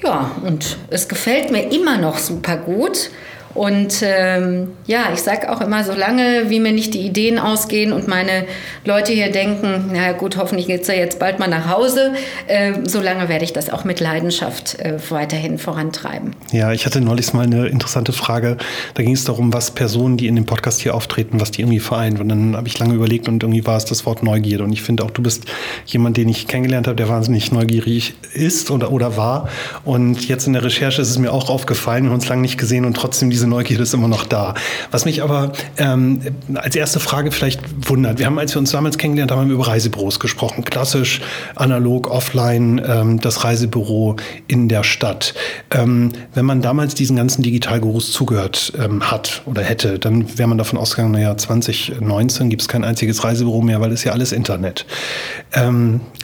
Ja, 0.03 0.29
und 0.43 0.77
es 0.91 1.07
gefällt 1.07 1.49
mir 1.49 1.71
immer 1.71 1.97
noch 1.97 2.19
super 2.19 2.57
gut. 2.57 3.09
Und 3.53 4.01
ähm, 4.03 4.69
ja, 4.87 5.09
ich 5.13 5.21
sage 5.21 5.51
auch 5.51 5.61
immer, 5.61 5.83
solange 5.83 6.49
wie 6.49 6.59
mir 6.59 6.71
nicht 6.71 6.93
die 6.93 7.01
Ideen 7.01 7.39
ausgehen 7.39 7.91
und 7.91 8.07
meine 8.07 8.45
Leute 8.85 9.11
hier 9.11 9.31
denken, 9.31 9.91
na 9.93 10.13
gut, 10.13 10.37
hoffentlich 10.37 10.67
geht 10.67 10.81
es 10.81 10.87
ja 10.87 10.93
jetzt 10.93 11.19
bald 11.19 11.39
mal 11.39 11.47
nach 11.47 11.69
Hause, 11.69 12.13
äh, 12.47 12.73
solange 12.83 13.29
werde 13.29 13.43
ich 13.43 13.53
das 13.53 13.69
auch 13.69 13.83
mit 13.83 13.99
Leidenschaft 13.99 14.79
äh, 14.79 14.97
weiterhin 15.09 15.57
vorantreiben. 15.57 16.35
Ja, 16.51 16.71
ich 16.71 16.85
hatte 16.85 17.01
neulich 17.01 17.33
mal 17.33 17.43
eine 17.43 17.67
interessante 17.67 18.13
Frage. 18.13 18.57
Da 18.93 19.03
ging 19.03 19.13
es 19.13 19.23
darum, 19.23 19.53
was 19.53 19.71
Personen, 19.71 20.17
die 20.17 20.27
in 20.27 20.35
dem 20.35 20.45
Podcast 20.45 20.81
hier 20.81 20.95
auftreten, 20.95 21.39
was 21.39 21.51
die 21.51 21.61
irgendwie 21.61 21.79
vereint. 21.79 22.19
Und 22.19 22.29
dann 22.29 22.55
habe 22.55 22.67
ich 22.67 22.77
lange 22.79 22.93
überlegt 22.93 23.27
und 23.27 23.43
irgendwie 23.43 23.65
war 23.65 23.77
es 23.77 23.85
das 23.85 24.05
Wort 24.05 24.23
Neugierde. 24.23 24.63
Und 24.63 24.71
ich 24.71 24.81
finde 24.81 25.03
auch, 25.03 25.11
du 25.11 25.21
bist 25.21 25.45
jemand, 25.85 26.17
den 26.17 26.29
ich 26.29 26.47
kennengelernt 26.47 26.87
habe, 26.87 26.95
der 26.95 27.09
wahnsinnig 27.09 27.51
neugierig 27.51 28.15
ist 28.33 28.71
oder, 28.71 28.91
oder 28.91 29.17
war. 29.17 29.49
Und 29.83 30.27
jetzt 30.27 30.47
in 30.47 30.53
der 30.53 30.63
Recherche 30.63 31.01
ist 31.01 31.09
es 31.09 31.17
mir 31.17 31.31
auch 31.31 31.49
aufgefallen, 31.49 32.03
wir 32.03 32.09
haben 32.09 32.15
uns 32.15 32.27
lange 32.27 32.41
nicht 32.41 32.57
gesehen 32.57 32.85
und 32.85 32.95
trotzdem 32.95 33.29
diese 33.29 33.40
diese 33.41 33.49
Neugierde 33.49 33.81
ist 33.81 33.93
immer 33.95 34.07
noch 34.07 34.25
da. 34.25 34.53
Was 34.91 35.05
mich 35.05 35.23
aber 35.23 35.51
ähm, 35.77 36.19
als 36.53 36.75
erste 36.75 36.99
Frage 36.99 37.31
vielleicht 37.31 37.59
wundert, 37.89 38.19
wir 38.19 38.27
haben, 38.27 38.37
als 38.37 38.53
wir 38.53 38.59
uns 38.59 38.69
damals 38.69 38.99
kennengelernt 38.99 39.31
haben, 39.31 39.49
über 39.49 39.67
Reisebüros 39.67 40.19
gesprochen. 40.19 40.63
Klassisch, 40.63 41.21
analog, 41.55 42.07
offline, 42.11 42.79
ähm, 42.85 43.19
das 43.19 43.43
Reisebüro 43.43 44.17
in 44.47 44.69
der 44.69 44.83
Stadt. 44.83 45.33
Ähm, 45.71 46.11
wenn 46.35 46.45
man 46.45 46.61
damals 46.61 46.93
diesen 46.93 47.15
ganzen 47.15 47.41
Digitalgurus 47.41 48.11
zugehört 48.11 48.73
ähm, 48.77 49.09
hat 49.09 49.41
oder 49.47 49.63
hätte, 49.63 49.97
dann 49.97 50.37
wäre 50.37 50.47
man 50.47 50.59
davon 50.59 50.77
ausgegangen, 50.77 51.13
naja, 51.13 51.35
2019 51.35 52.51
gibt 52.51 52.61
es 52.61 52.67
kein 52.67 52.83
einziges 52.83 53.23
Reisebüro 53.23 53.61
mehr, 53.61 53.81
weil 53.81 53.91
es 53.91 54.03
ja 54.03 54.11
alles 54.11 54.33
Internet. 54.33 54.85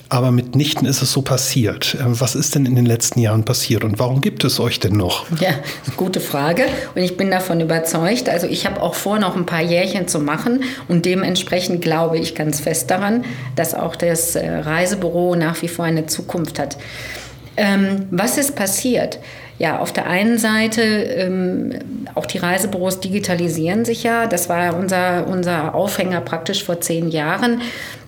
Ähm, 0.10 0.18
aber 0.18 0.32
mitnichten 0.32 0.88
ist 0.88 1.02
es 1.02 1.12
so 1.12 1.22
passiert. 1.22 1.96
Äh, 1.96 2.04
was 2.06 2.36
ist 2.36 2.56
denn 2.56 2.66
in 2.66 2.76
den 2.76 2.86
letzten 2.86 3.20
Jahren 3.20 3.44
passiert 3.44 3.84
und 3.84 4.00
warum 4.00 4.22
gibt 4.22 4.44
es 4.44 4.60
euch 4.60 4.80
denn 4.80 4.94
noch? 4.94 5.26
Ja, 5.40 5.52
gute 5.96 6.20
Frage. 6.20 6.66
Und 6.96 7.02
ich 7.02 7.18
bin 7.18 7.32
davon 7.32 7.62
überzeugt. 7.62 8.30
Also 8.30 8.48
ich 8.48 8.66
habe 8.66 8.82
auch 8.82 8.96
vor, 8.96 9.20
noch 9.20 9.36
ein 9.36 9.46
paar 9.46 9.62
Jährchen 9.62 10.08
zu 10.08 10.20
machen 10.20 10.64
und 10.88 11.06
dementsprechend 11.06 11.82
glaube 11.82 12.18
ich 12.18 12.36
ganz 12.36 12.60
fest 12.60 12.90
daran, 12.90 13.26
dass 13.56 13.74
auch 13.74 13.96
das 13.96 14.36
äh, 14.36 14.50
Reisebüro 14.50 15.36
nach 15.36 15.62
wie 15.62 15.68
vor 15.68 15.86
eine 15.86 16.06
Zukunft 16.06 16.60
hat. 16.60 16.78
Ähm, 17.56 18.08
was 18.12 18.38
ist 18.38 18.56
passiert? 18.56 19.20
Ja, 19.60 19.80
auf 19.80 19.92
der 19.92 20.08
einen 20.08 20.38
Seite, 20.38 20.82
ähm, 20.82 21.74
auch 22.14 22.28
die 22.28 22.38
Reisebüros 22.38 23.00
digitalisieren 23.00 23.86
sich 23.86 24.04
ja. 24.04 24.28
Das 24.28 24.50
war 24.50 24.76
unser, 24.76 25.26
unser 25.28 25.74
Aufhänger 25.74 26.22
praktisch 26.22 26.64
vor 26.64 26.80
zehn 26.80 27.10
Jahren, 27.10 27.62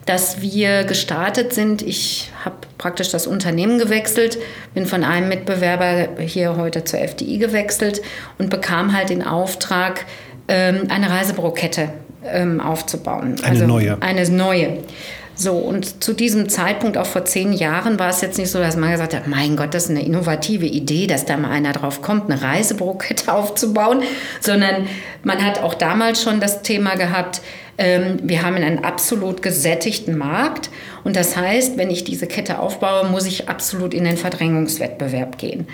dass 0.06 0.40
wir 0.40 0.84
gestartet 0.84 1.52
sind. 1.52 1.82
Ich 1.82 2.30
habe 2.44 2.56
praktisch 2.78 3.10
das 3.10 3.26
Unternehmen 3.26 3.78
gewechselt, 3.78 4.38
bin 4.74 4.86
von 4.86 5.02
einem 5.02 5.28
Mitbewerber 5.28 6.08
hier 6.20 6.56
heute 6.56 6.84
zur 6.84 7.00
FDI 7.00 7.38
gewechselt 7.38 8.00
und 8.38 8.48
bekam 8.48 8.96
halt 8.96 9.10
den 9.10 9.26
Auftrag, 9.26 10.06
ähm, 10.46 10.86
eine 10.88 11.10
Reisebürokette 11.10 11.90
ähm, 12.24 12.60
aufzubauen. 12.60 13.36
Eine 13.42 13.48
also 13.48 13.66
neue. 13.66 14.00
Eine 14.00 14.28
neue. 14.30 14.78
So, 15.42 15.54
und 15.54 16.04
zu 16.04 16.12
diesem 16.12 16.50
Zeitpunkt, 16.50 16.98
auch 16.98 17.06
vor 17.06 17.24
zehn 17.24 17.54
Jahren, 17.54 17.98
war 17.98 18.10
es 18.10 18.20
jetzt 18.20 18.36
nicht 18.36 18.50
so, 18.50 18.58
dass 18.58 18.76
man 18.76 18.90
gesagt 18.90 19.14
hat, 19.14 19.26
mein 19.26 19.56
Gott, 19.56 19.72
das 19.72 19.84
ist 19.84 19.90
eine 19.90 20.04
innovative 20.04 20.66
Idee, 20.66 21.06
dass 21.06 21.24
da 21.24 21.38
mal 21.38 21.50
einer 21.50 21.72
drauf 21.72 22.02
kommt, 22.02 22.30
eine 22.30 22.42
Reisebürokette 22.42 23.32
aufzubauen, 23.32 24.02
sondern 24.40 24.86
man 25.24 25.42
hat 25.42 25.62
auch 25.62 25.72
damals 25.72 26.22
schon 26.22 26.40
das 26.40 26.60
Thema 26.60 26.94
gehabt, 26.94 27.40
ähm, 27.78 28.18
wir 28.22 28.42
haben 28.42 28.56
einen 28.56 28.84
absolut 28.84 29.40
gesättigten 29.40 30.18
Markt 30.18 30.68
und 31.04 31.16
das 31.16 31.38
heißt, 31.38 31.78
wenn 31.78 31.88
ich 31.88 32.04
diese 32.04 32.26
Kette 32.26 32.58
aufbaue, 32.58 33.08
muss 33.08 33.24
ich 33.24 33.48
absolut 33.48 33.94
in 33.94 34.04
den 34.04 34.18
Verdrängungswettbewerb 34.18 35.38
gehen. 35.38 35.66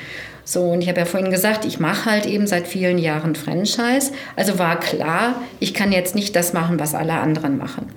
So, 0.45 0.63
und 0.63 0.81
ich 0.81 0.89
habe 0.89 1.01
ja 1.01 1.07
vorhin 1.07 1.33
gesagt, 1.33 1.65
ich 1.65 1.81
mache 1.81 2.09
halt 2.09 2.25
eben 2.25 2.47
seit 2.47 2.69
vielen 2.69 2.99
Jahren 2.99 3.35
Franchise. 3.35 4.13
Also 4.37 4.61
war 4.61 4.79
klar, 4.79 5.43
ich 5.59 5.75
kann 5.75 5.91
jetzt 5.91 6.15
nicht 6.15 6.37
das 6.37 6.53
machen, 6.53 6.79
was 6.79 6.95
alle 6.95 7.15
anderen 7.15 7.59
machen. 7.59 7.89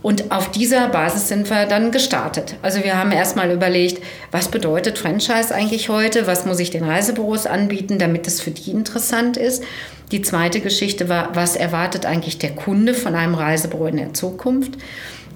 Und 0.00 0.30
auf 0.30 0.50
dieser 0.50 0.88
Basis 0.88 1.28
sind 1.28 1.50
wir 1.50 1.66
dann 1.66 1.90
gestartet. 1.90 2.54
Also 2.62 2.84
wir 2.84 2.96
haben 2.96 3.10
erstmal 3.10 3.50
überlegt, 3.50 4.02
was 4.30 4.48
bedeutet 4.48 4.96
Franchise 4.96 5.52
eigentlich 5.52 5.88
heute? 5.88 6.26
Was 6.26 6.46
muss 6.46 6.60
ich 6.60 6.70
den 6.70 6.84
Reisebüros 6.84 7.46
anbieten, 7.46 7.98
damit 7.98 8.26
es 8.28 8.40
für 8.40 8.52
die 8.52 8.70
interessant 8.70 9.36
ist? 9.36 9.64
Die 10.12 10.22
zweite 10.22 10.60
Geschichte 10.60 11.08
war, 11.08 11.34
was 11.34 11.56
erwartet 11.56 12.06
eigentlich 12.06 12.38
der 12.38 12.54
Kunde 12.54 12.94
von 12.94 13.14
einem 13.14 13.34
Reisebüro 13.34 13.86
in 13.86 13.96
der 13.96 14.14
Zukunft? 14.14 14.72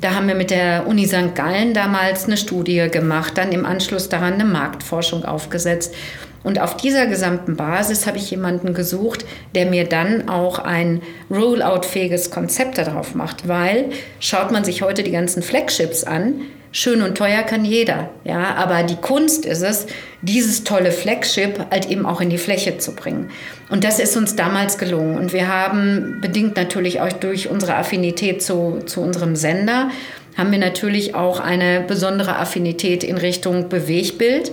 Da 0.01 0.15
haben 0.15 0.29
wir 0.29 0.35
mit 0.35 0.51
der 0.51 0.87
Uni 0.87 1.07
St. 1.07 1.35
Gallen 1.35 1.75
damals 1.75 2.25
eine 2.25 2.37
Studie 2.37 2.89
gemacht, 2.91 3.39
dann 3.39 3.53
im 3.53 3.67
Anschluss 3.67 4.09
daran 4.09 4.35
eine 4.35 4.45
Marktforschung 4.45 5.25
aufgesetzt. 5.25 5.95
Und 6.43 6.61
auf 6.61 6.77
dieser 6.77 7.07
gesamten 7.07 7.57
Basis 7.57 8.07
habe 8.07 8.19
ich 8.19 8.31
jemanden 8.31 8.75
gesucht, 8.75 9.25
der 9.55 9.67
mir 9.67 9.85
dann 9.85 10.29
auch 10.29 10.59
ein 10.59 11.03
Rollout-fähiges 11.31 12.31
Konzept 12.31 12.79
darauf 12.79 13.15
macht, 13.15 13.49
weil 13.49 13.91
schaut 14.21 14.51
man 14.51 14.65
sich 14.65 14.83
heute 14.83 15.03
die 15.03 15.13
ganzen 15.13 15.43
Flagships 15.43 16.05
an, 16.05 16.43
schön 16.73 17.03
und 17.03 17.17
teuer 17.17 17.43
kann 17.43 17.65
jeder, 17.65 18.11
ja, 18.25 18.55
aber 18.55 18.83
die 18.83 18.97
Kunst 18.97 19.45
ist 19.45 19.63
es, 19.63 19.87
dieses 20.23 20.65
tolle 20.65 20.91
Flagship 20.91 21.67
halt 21.71 21.91
eben 21.91 22.07
auch 22.07 22.21
in 22.21 22.31
die 22.31 22.39
Fläche 22.39 22.79
zu 22.79 22.95
bringen. 22.95 23.31
Und 23.69 23.85
das 23.85 23.99
ist 23.99 24.17
uns 24.17 24.37
damals 24.37 24.79
gelungen 24.79 25.19
und 25.19 25.33
wir 25.33 25.49
haben 25.49 26.19
bedingt 26.21 26.57
natürlich 26.57 27.01
auch 27.01 27.13
durch 27.13 27.49
unsere 27.49 27.77
Affinität 27.77 28.43
zu, 28.43 28.81
zu 28.87 29.03
unserem 29.03 29.37
Sender 29.37 29.91
haben 30.37 30.51
wir 30.51 30.59
natürlich 30.59 31.15
auch 31.15 31.41
eine 31.41 31.83
besondere 31.87 32.37
Affinität 32.37 33.05
in 33.05 33.19
Richtung 33.19 33.69
Bewegbild. 33.69 34.51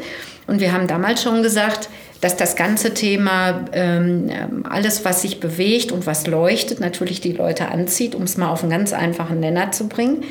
Und 0.50 0.60
wir 0.60 0.74
haben 0.74 0.88
damals 0.88 1.22
schon 1.22 1.44
gesagt, 1.44 1.89
dass 2.22 2.36
das 2.36 2.56
ganze 2.56 2.94
Thema, 2.94 3.65
ähm, 3.72 4.65
alles, 4.70 5.06
was 5.06 5.22
sich 5.22 5.39
bewegt 5.39 5.91
und 5.91 6.06
was 6.06 6.27
leuchtet, 6.27 6.79
natürlich 6.79 7.22
die 7.22 7.32
Leute 7.32 7.70
anzieht, 7.70 8.15
um 8.15 8.24
es 8.24 8.36
mal 8.36 8.50
auf 8.50 8.63
einen 8.63 8.72
ganz 8.72 8.91
einfachen 8.91 9.39
Nenner 9.39 9.72
zu 9.72 9.88
bringen. 9.88 10.24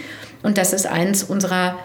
Und 0.43 0.59
das 0.59 0.73
ist 0.73 0.87
eins 0.87 1.23
unserer 1.23 1.79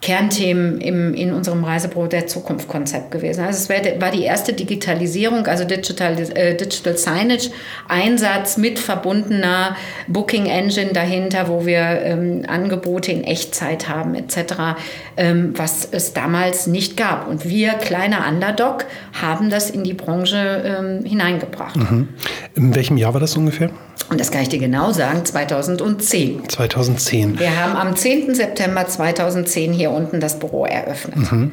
Kernthemen 0.00 0.80
im, 0.80 1.12
in 1.12 1.32
unserem 1.32 1.64
Reisebrot 1.64 2.12
der 2.12 2.28
Zukunft 2.28 2.68
Konzept 2.68 3.10
gewesen. 3.10 3.44
Also 3.44 3.58
es 3.58 4.00
war 4.00 4.10
die 4.10 4.22
erste 4.22 4.52
Digitalisierung, 4.52 5.46
also 5.46 5.64
Digital, 5.64 6.16
äh, 6.34 6.56
Digital 6.56 6.96
Signage, 6.96 7.50
Einsatz 7.88 8.58
mit 8.58 8.78
verbundener 8.78 9.76
Booking 10.06 10.46
Engine 10.46 10.92
dahinter, 10.92 11.48
wo 11.48 11.66
wir 11.66 11.80
ähm, 11.80 12.44
Angebote 12.46 13.10
in 13.10 13.24
Echtzeit 13.24 13.88
haben 13.88 14.14
etc., 14.14 14.76
ähm, 15.16 15.52
was 15.56 15.88
es 15.90 16.12
damals 16.12 16.68
nicht 16.68 16.96
gab. 16.96 17.26
Und 17.26 17.48
wir, 17.48 17.72
kleiner 17.72 18.24
Underdog, 18.28 18.84
haben 19.20 19.50
das 19.50 19.68
in 19.68 19.82
die 19.82 19.94
Branche 19.94 20.62
ähm, 20.64 21.04
hineingebracht. 21.04 21.76
Mhm. 21.76 22.08
In 22.54 22.74
welchem 22.74 22.98
Jahr 22.98 23.14
war 23.14 23.20
das 23.20 23.36
ungefähr? 23.36 23.70
Und 24.10 24.20
das 24.20 24.30
kann 24.30 24.42
ich 24.42 24.48
dir 24.48 24.58
genau 24.58 24.92
sagen, 24.92 25.24
2010. 25.24 26.48
2010. 26.48 27.38
Wir 27.38 27.56
haben 27.56 27.76
am 27.76 27.94
10. 27.94 28.34
September 28.34 28.86
2010 28.86 29.72
hier 29.72 29.90
unten 29.90 30.20
das 30.20 30.38
Büro 30.38 30.64
eröffnet. 30.64 31.30
Mhm. 31.32 31.50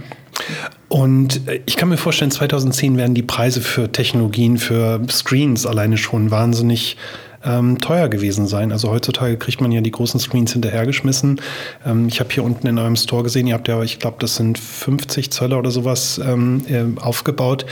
Und 0.88 1.48
äh, 1.48 1.62
ich 1.66 1.76
kann 1.76 1.90
mir 1.90 1.98
vorstellen, 1.98 2.32
2010 2.32 2.98
werden 2.98 3.16
die 3.16 3.24
Preise 3.24 3.62
für 3.62 3.92
Technologien, 3.92 4.58
für 4.58 5.02
Screens 5.10 5.66
alleine 5.66 5.98
schon 5.98 6.32
wahnsinnig 6.32 6.98
ähm, 7.46 7.80
teuer 7.80 8.10
gewesen 8.10 8.48
sein. 8.48 8.72
Also 8.72 8.90
heutzutage 8.90 9.38
kriegt 9.38 9.62
man 9.62 9.72
ja 9.72 9.82
die 9.82 9.92
großen 9.92 10.20
Screens 10.20 10.54
hinterhergeschmissen. 10.54 11.42
Ähm, 11.86 12.08
ich 12.08 12.20
habe 12.20 12.32
hier 12.32 12.44
unten 12.44 12.68
in 12.68 12.78
eurem 12.78 12.96
Store 12.96 13.24
gesehen, 13.24 13.48
ihr 13.48 13.54
habt 13.54 13.68
ja, 13.68 13.82
ich 13.82 14.00
glaube, 14.00 14.18
das 14.20 14.36
sind 14.36 14.58
50 14.58 15.32
Zöller 15.32 15.60
oder 15.60 15.72
sowas 15.72 16.20
ähm, 16.24 16.66
äh, 16.68 17.00
aufgebaut. 17.00 17.66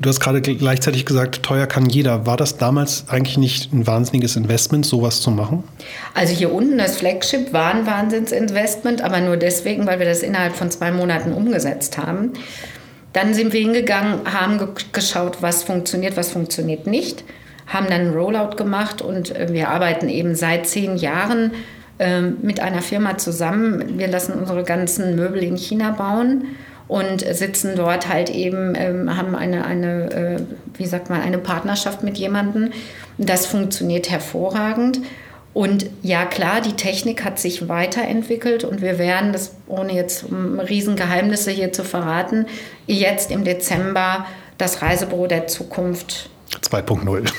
Du 0.00 0.08
hast 0.08 0.20
gerade 0.20 0.40
gleichzeitig 0.40 1.06
gesagt, 1.06 1.42
teuer 1.42 1.66
kann 1.66 1.88
jeder. 1.88 2.26
War 2.26 2.36
das 2.36 2.56
damals 2.56 3.04
eigentlich 3.08 3.38
nicht 3.38 3.72
ein 3.72 3.86
wahnsinniges 3.86 4.36
Investment, 4.36 4.86
sowas 4.86 5.20
zu 5.20 5.30
machen? 5.30 5.64
Also 6.14 6.34
hier 6.34 6.52
unten 6.52 6.78
das 6.78 6.96
Flagship 6.96 7.52
war 7.52 7.74
ein 7.74 7.86
Wahnsinnsinvestment, 7.86 9.02
aber 9.02 9.20
nur 9.20 9.36
deswegen, 9.36 9.86
weil 9.86 9.98
wir 9.98 10.06
das 10.06 10.22
innerhalb 10.22 10.56
von 10.56 10.70
zwei 10.70 10.90
Monaten 10.90 11.32
umgesetzt 11.32 11.98
haben. 11.98 12.32
Dann 13.12 13.32
sind 13.32 13.52
wir 13.52 13.60
hingegangen, 13.60 14.20
haben 14.24 14.58
geschaut, 14.92 15.38
was 15.40 15.62
funktioniert, 15.62 16.16
was 16.16 16.30
funktioniert 16.30 16.88
nicht 16.88 17.22
haben 17.66 17.86
dann 17.86 18.00
einen 18.00 18.14
Rollout 18.14 18.56
gemacht 18.56 19.02
und 19.02 19.34
äh, 19.34 19.52
wir 19.52 19.68
arbeiten 19.68 20.08
eben 20.08 20.34
seit 20.34 20.66
zehn 20.66 20.96
Jahren 20.96 21.52
ähm, 21.98 22.38
mit 22.42 22.60
einer 22.60 22.82
Firma 22.82 23.18
zusammen. 23.18 23.98
Wir 23.98 24.08
lassen 24.08 24.32
unsere 24.32 24.64
ganzen 24.64 25.16
Möbel 25.16 25.42
in 25.42 25.56
China 25.56 25.90
bauen 25.92 26.44
und 26.88 27.20
sitzen 27.20 27.76
dort 27.76 28.08
halt 28.08 28.30
eben, 28.30 28.74
ähm, 28.76 29.16
haben 29.16 29.34
eine, 29.34 29.64
eine 29.64 30.10
äh, 30.12 30.40
wie 30.74 30.86
sagt 30.86 31.08
man, 31.08 31.22
eine 31.22 31.38
Partnerschaft 31.38 32.02
mit 32.02 32.18
jemandem. 32.18 32.70
Das 33.16 33.46
funktioniert 33.46 34.10
hervorragend. 34.10 35.00
Und 35.54 35.86
ja, 36.02 36.24
klar, 36.24 36.60
die 36.60 36.72
Technik 36.72 37.24
hat 37.24 37.38
sich 37.38 37.68
weiterentwickelt 37.68 38.64
und 38.64 38.82
wir 38.82 38.98
werden, 38.98 39.32
das 39.32 39.54
ohne 39.68 39.92
jetzt 39.92 40.26
Riesengeheimnisse 40.32 41.52
hier 41.52 41.72
zu 41.72 41.84
verraten, 41.84 42.46
jetzt 42.88 43.30
im 43.30 43.44
Dezember 43.44 44.26
das 44.58 44.82
Reisebüro 44.82 45.28
der 45.28 45.46
Zukunft 45.46 46.28
2.0. 46.62 47.04
Genau. 47.04 47.30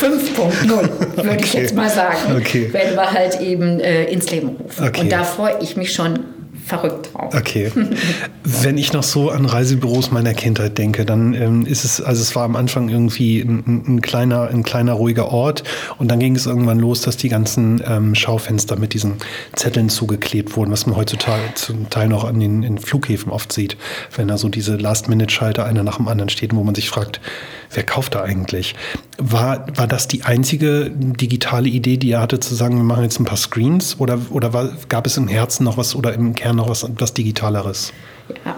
5.0, 0.00 0.66
würde 0.68 1.30
okay. 1.30 1.40
ich 1.42 1.52
jetzt 1.52 1.74
mal 1.74 1.90
sagen, 1.90 2.36
okay. 2.36 2.72
werden 2.72 2.96
wir 2.96 3.10
halt 3.10 3.40
eben 3.40 3.80
äh, 3.80 4.04
ins 4.04 4.30
Leben 4.30 4.48
rufen. 4.48 4.88
Okay. 4.88 5.00
Und 5.00 5.12
da 5.12 5.24
freue 5.24 5.58
ich 5.60 5.76
mich 5.76 5.92
schon 5.92 6.20
verrückt 6.64 7.12
drauf. 7.12 7.34
Okay. 7.34 7.70
Wenn 8.44 8.78
ich 8.78 8.92
noch 8.92 9.02
so 9.02 9.30
an 9.30 9.46
Reisebüros 9.46 10.10
meiner 10.10 10.34
Kindheit 10.34 10.78
denke, 10.78 11.04
dann 11.04 11.34
ähm, 11.34 11.66
ist 11.66 11.84
es, 11.84 12.00
also 12.00 12.22
es 12.22 12.34
war 12.36 12.44
am 12.44 12.56
Anfang 12.56 12.88
irgendwie 12.88 13.40
ein, 13.40 13.84
ein, 13.86 14.00
kleiner, 14.00 14.48
ein 14.48 14.62
kleiner 14.62 14.92
ruhiger 14.92 15.28
Ort 15.28 15.64
und 15.98 16.10
dann 16.10 16.18
ging 16.18 16.36
es 16.36 16.46
irgendwann 16.46 16.78
los, 16.78 17.02
dass 17.02 17.16
die 17.16 17.28
ganzen 17.28 17.82
ähm, 17.86 18.14
Schaufenster 18.14 18.76
mit 18.76 18.94
diesen 18.94 19.16
Zetteln 19.54 19.88
zugeklebt 19.88 20.56
wurden, 20.56 20.70
was 20.70 20.86
man 20.86 20.96
heutzutage 20.96 21.54
zum 21.54 21.90
Teil 21.90 22.08
noch 22.08 22.24
an 22.24 22.40
den 22.40 22.62
in 22.62 22.78
Flughäfen 22.78 23.30
oft 23.30 23.52
sieht, 23.52 23.76
wenn 24.16 24.28
da 24.28 24.38
so 24.38 24.48
diese 24.48 24.76
Last-Minute-Schalter 24.76 25.64
einer 25.64 25.82
nach 25.82 25.96
dem 25.96 26.08
anderen 26.08 26.28
stehen, 26.28 26.50
wo 26.52 26.64
man 26.64 26.74
sich 26.74 26.88
fragt, 26.88 27.20
wer 27.72 27.82
kauft 27.82 28.14
da 28.14 28.22
eigentlich? 28.22 28.74
War, 29.22 29.66
war 29.76 29.86
das 29.86 30.08
die 30.08 30.22
einzige 30.22 30.90
digitale 30.90 31.68
Idee, 31.68 31.98
die 31.98 32.08
ihr 32.08 32.20
hatte, 32.20 32.40
zu 32.40 32.54
sagen, 32.54 32.76
wir 32.76 32.84
machen 32.84 33.02
jetzt 33.02 33.20
ein 33.20 33.26
paar 33.26 33.36
Screens? 33.36 34.00
Oder, 34.00 34.18
oder 34.30 34.52
war, 34.52 34.70
gab 34.88 35.06
es 35.06 35.16
im 35.16 35.28
Herzen 35.28 35.64
noch 35.64 35.76
was 35.76 35.94
oder 35.94 36.14
im 36.14 36.34
Kern 36.34 36.56
noch 36.56 36.68
was, 36.68 36.86
was 36.98 37.12
Digitaleres? 37.12 37.92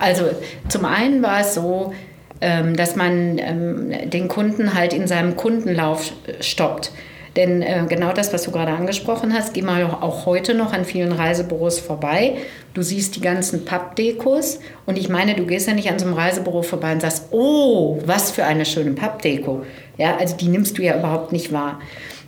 Also 0.01 0.25
zum 0.69 0.85
einen 0.85 1.23
war 1.23 1.41
es 1.41 1.55
so, 1.55 1.93
ähm, 2.41 2.77
dass 2.77 2.97
man 2.97 3.39
ähm, 3.39 4.11
den 4.11 4.29
Kunden 4.29 4.75
halt 4.75 4.93
in 4.93 5.07
seinem 5.07 5.37
Kundenlauf 5.37 6.13
stoppt. 6.41 6.93
Denn 7.37 7.63
äh, 7.63 7.85
genau 7.89 8.13
das, 8.13 8.33
was 8.33 8.43
du 8.43 8.51
gerade 8.51 8.73
angesprochen 8.73 9.33
hast, 9.33 9.55
geh 9.55 9.63
mal 9.63 9.85
auch 9.85 10.27
heute 10.27 10.55
noch 10.55 10.73
an 10.73 10.85
vielen 10.85 11.13
Reisebüros 11.13 11.79
vorbei. 11.79 12.37
Du 12.75 12.83
siehst 12.83 13.17
die 13.17 13.21
ganzen 13.21 13.65
Pappdekos 13.65 14.61
und 14.87 14.99
ich 14.99 15.09
meine, 15.09 15.35
du 15.35 15.47
gehst 15.47 15.67
ja 15.67 15.75
nicht 15.75 15.91
an 15.91 15.99
so 15.99 16.07
einem 16.07 16.15
Reisebüro 16.15 16.63
vorbei 16.63 16.93
und 16.93 17.01
sagst, 17.01 17.29
oh, 17.31 18.01
was 18.05 18.31
für 18.31 18.45
eine 18.45 18.67
schöne 18.67 18.93
Pappdeko. 18.93 19.65
Ja, 19.99 20.17
also 20.17 20.37
die 20.37 20.49
nimmst 20.49 20.79
du 20.79 20.83
ja 20.83 20.99
überhaupt 20.99 21.33
nicht 21.33 21.53
wahr. 21.53 21.81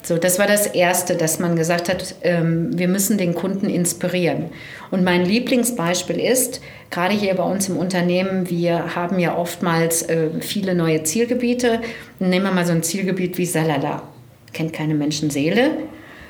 So, 0.02 0.18
das 0.18 0.38
war 0.38 0.46
das 0.46 0.66
Erste, 0.66 1.16
dass 1.16 1.38
man 1.38 1.56
gesagt 1.56 1.88
hat, 1.88 2.16
ähm, 2.22 2.78
wir 2.78 2.88
müssen 2.88 3.16
den 3.16 3.34
Kunden 3.34 3.70
inspirieren. 3.70 4.50
Und 4.90 5.02
mein 5.02 5.24
Lieblingsbeispiel 5.24 6.20
ist, 6.20 6.60
gerade 6.90 7.14
hier 7.14 7.34
bei 7.34 7.42
uns 7.42 7.70
im 7.70 7.78
Unternehmen, 7.78 8.50
wir 8.50 8.94
haben 8.94 9.18
ja 9.18 9.34
oftmals 9.34 10.02
äh, 10.02 10.28
viele 10.40 10.74
neue 10.74 11.04
Zielgebiete. 11.04 11.80
Nehmen 12.18 12.44
wir 12.44 12.52
mal 12.52 12.66
so 12.66 12.72
ein 12.72 12.82
Zielgebiet 12.82 13.38
wie 13.38 13.46
Salala. 13.46 14.02
Kennt 14.52 14.74
keine 14.74 14.94
Menschenseele. 14.94 15.70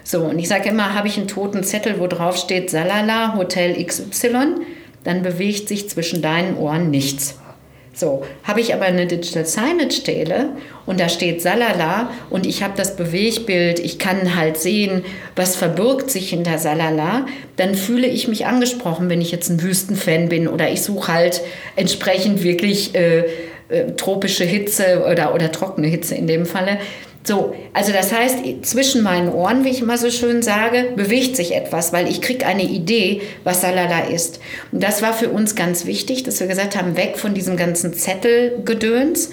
So, 0.05 0.21
und 0.21 0.39
ich 0.39 0.47
sage 0.47 0.69
immer, 0.69 0.95
habe 0.95 1.09
ich 1.09 1.19
einen 1.19 1.27
toten 1.27 1.65
Zettel, 1.65 1.99
wo 1.99 2.07
drauf 2.07 2.37
steht 2.37 2.71
Salala, 2.71 3.37
Hotel 3.37 3.83
XY, 3.83 4.57
dann 5.03 5.23
bewegt 5.23 5.69
sich 5.69 5.89
zwischen 5.89 6.23
deinen 6.23 6.57
Ohren 6.57 6.91
nichts. 6.91 7.39
So, 7.95 8.25
habe 8.43 8.61
ich 8.61 8.75
aber 8.75 8.87
eine 8.87 9.07
Digital 9.07 9.47
Signage 9.47 9.93
Stele 9.93 10.49
und 10.85 10.99
da 10.99 11.09
steht 11.09 11.41
Salala 11.41 12.11
und 12.29 12.45
ich 12.45 12.65
habe 12.65 12.75
das 12.77 12.97
Bewegbild, 12.97 13.79
ich 13.79 14.01
kann 14.01 14.35
halt 14.35 14.57
sehen, 14.57 15.05
was 15.37 15.55
verbirgt 15.55 16.11
sich 16.11 16.31
hinter 16.31 16.59
Salala, 16.59 17.27
dann 17.57 17.77
fühle 17.77 18.09
ich 18.09 18.27
mich 18.27 18.47
angesprochen, 18.47 19.09
wenn 19.11 19.21
ich 19.21 19.31
jetzt 19.31 19.49
ein 19.49 19.63
Wüstenfan 19.63 20.29
bin 20.29 20.49
oder 20.49 20.71
ich 20.71 20.83
suche 20.83 21.13
halt 21.13 21.41
entsprechend 21.77 22.43
wirklich 22.43 22.97
äh, 22.97 23.27
äh, 23.69 23.93
tropische 23.97 24.45
Hitze 24.45 25.07
oder, 25.11 25.33
oder 25.33 25.53
trockene 25.53 25.87
Hitze 25.87 26.17
in 26.17 26.27
dem 26.27 26.47
Falle. 26.47 26.79
So, 27.27 27.55
also 27.73 27.91
das 27.93 28.13
heißt, 28.13 28.37
zwischen 28.63 29.03
meinen 29.03 29.33
Ohren, 29.33 29.65
wie 29.65 29.71
ich 29.71 29.81
immer 29.81 29.97
so 29.97 30.11
schön 30.11 30.43
sage, 30.43 30.93
bewegt 30.95 31.37
sich 31.37 31.55
etwas, 31.55 31.91
weil 31.91 32.07
ich 32.07 32.21
kriege 32.21 32.47
eine 32.47 32.65
Idee, 32.65 33.23
was 33.45 33.63
Salala 33.63 34.01
ist. 34.09 34.41
Und 34.73 34.83
das 34.83 35.01
war 35.01 35.15
für 35.15 35.31
uns 35.31 35.55
ganz 35.55 35.87
wichtig, 35.87 36.25
dass 36.25 36.41
wir 36.41 36.47
gesagt 36.49 36.77
haben, 36.77 36.99
weg 36.99 37.17
von 37.17 37.33
diesem 37.33 37.57
ganzen 37.57 37.95
Zettelgedöns. 37.95 39.31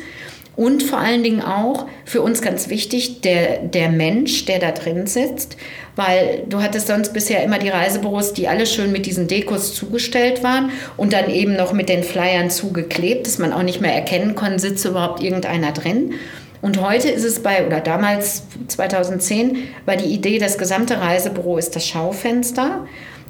Und 0.56 0.84
vor 0.84 1.00
allen 1.00 1.24
Dingen 1.24 1.42
auch 1.42 1.88
für 2.06 2.22
uns 2.22 2.42
ganz 2.42 2.70
wichtig, 2.70 3.22
der, 3.22 3.60
der 3.60 3.90
Mensch, 3.90 4.46
der 4.46 4.60
da 4.60 4.72
drin 4.72 5.08
sitzt, 5.08 5.58
weil 5.96 6.44
du 6.48 6.62
hattest 6.62 6.88
sonst 6.88 7.14
bisher 7.14 7.44
immer 7.44 7.58
die 7.58 7.70
Reisebüros, 7.70 8.34
die 8.34 8.48
alle 8.48 8.68
schön 8.68 8.92
mit 8.92 9.06
diesen 9.06 9.28
Dekos 9.28 9.74
zugestellt 9.74 10.44
waren 10.44 10.72
und 10.98 11.14
dann 11.14 11.30
eben 11.30 11.56
noch 11.56 11.74
mit 11.74 11.90
den 11.90 12.04
Flyern 12.04 12.50
zugeklebt, 12.50 13.28
dass 13.28 13.38
man 13.38 13.54
auch 13.54 13.64
nicht 13.64 13.82
mehr 13.82 13.94
erkennen 13.94 14.36
konnte, 14.36 14.60
sitzt 14.60 14.86
überhaupt 14.86 15.24
irgendeiner 15.24 15.72
drin. 15.72 16.14
Und 16.62 16.80
heute 16.80 17.10
ist 17.10 17.24
es 17.24 17.42
bei, 17.42 17.66
oder 17.66 17.80
damals 17.80 18.44
2010, 18.68 19.68
war 19.86 19.96
die 19.96 20.14
Idee, 20.14 20.38
das 20.38 20.58
gesamte 20.58 21.00
Reisebüro 21.02 21.58
ist 21.58 21.76
das 21.76 21.88
Schaufenster 21.88 22.86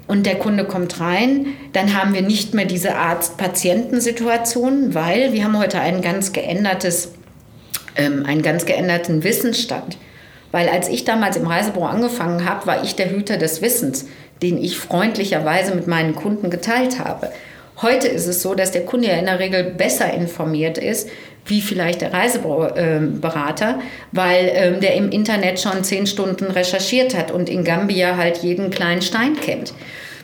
und 0.06 0.26
der 0.26 0.34
Kunde 0.34 0.64
kommt 0.64 1.00
rein, 1.00 1.46
dann 1.72 1.96
haben 1.96 2.12
wir 2.12 2.22
nicht 2.22 2.52
mehr 2.52 2.66
diese 2.66 2.94
Arzt-Patienten-Situation, 2.96 4.94
weil 4.94 5.32
wir 5.32 5.44
haben 5.44 5.58
heute 5.58 5.80
ein 5.80 6.02
ganz 6.02 6.32
geändertes, 6.32 7.12
ähm, 7.96 8.26
einen 8.26 8.42
ganz 8.42 8.66
geänderten 8.66 9.24
Wissensstand. 9.24 9.96
Weil 10.50 10.68
als 10.68 10.88
ich 10.88 11.04
damals 11.04 11.38
im 11.38 11.46
Reisebüro 11.46 11.86
angefangen 11.86 12.44
habe, 12.46 12.66
war 12.66 12.84
ich 12.84 12.94
der 12.94 13.10
Hüter 13.10 13.38
des 13.38 13.62
Wissens, 13.62 14.04
den 14.42 14.62
ich 14.62 14.76
freundlicherweise 14.76 15.74
mit 15.74 15.86
meinen 15.86 16.14
Kunden 16.14 16.50
geteilt 16.50 16.98
habe. 16.98 17.30
Heute 17.80 18.08
ist 18.08 18.26
es 18.26 18.42
so, 18.42 18.54
dass 18.54 18.70
der 18.70 18.84
Kunde 18.84 19.08
ja 19.08 19.14
in 19.14 19.24
der 19.24 19.38
Regel 19.38 19.64
besser 19.64 20.12
informiert 20.12 20.78
ist, 20.78 21.08
wie 21.46 21.60
vielleicht 21.60 22.02
der 22.02 22.12
Reiseberater, 22.12 23.80
weil 24.12 24.50
ähm, 24.54 24.80
der 24.80 24.94
im 24.94 25.10
Internet 25.10 25.58
schon 25.58 25.82
zehn 25.82 26.06
Stunden 26.06 26.44
recherchiert 26.44 27.16
hat 27.16 27.30
und 27.30 27.48
in 27.48 27.64
Gambia 27.64 28.16
halt 28.16 28.38
jeden 28.38 28.70
kleinen 28.70 29.02
Stein 29.02 29.36
kennt. 29.40 29.72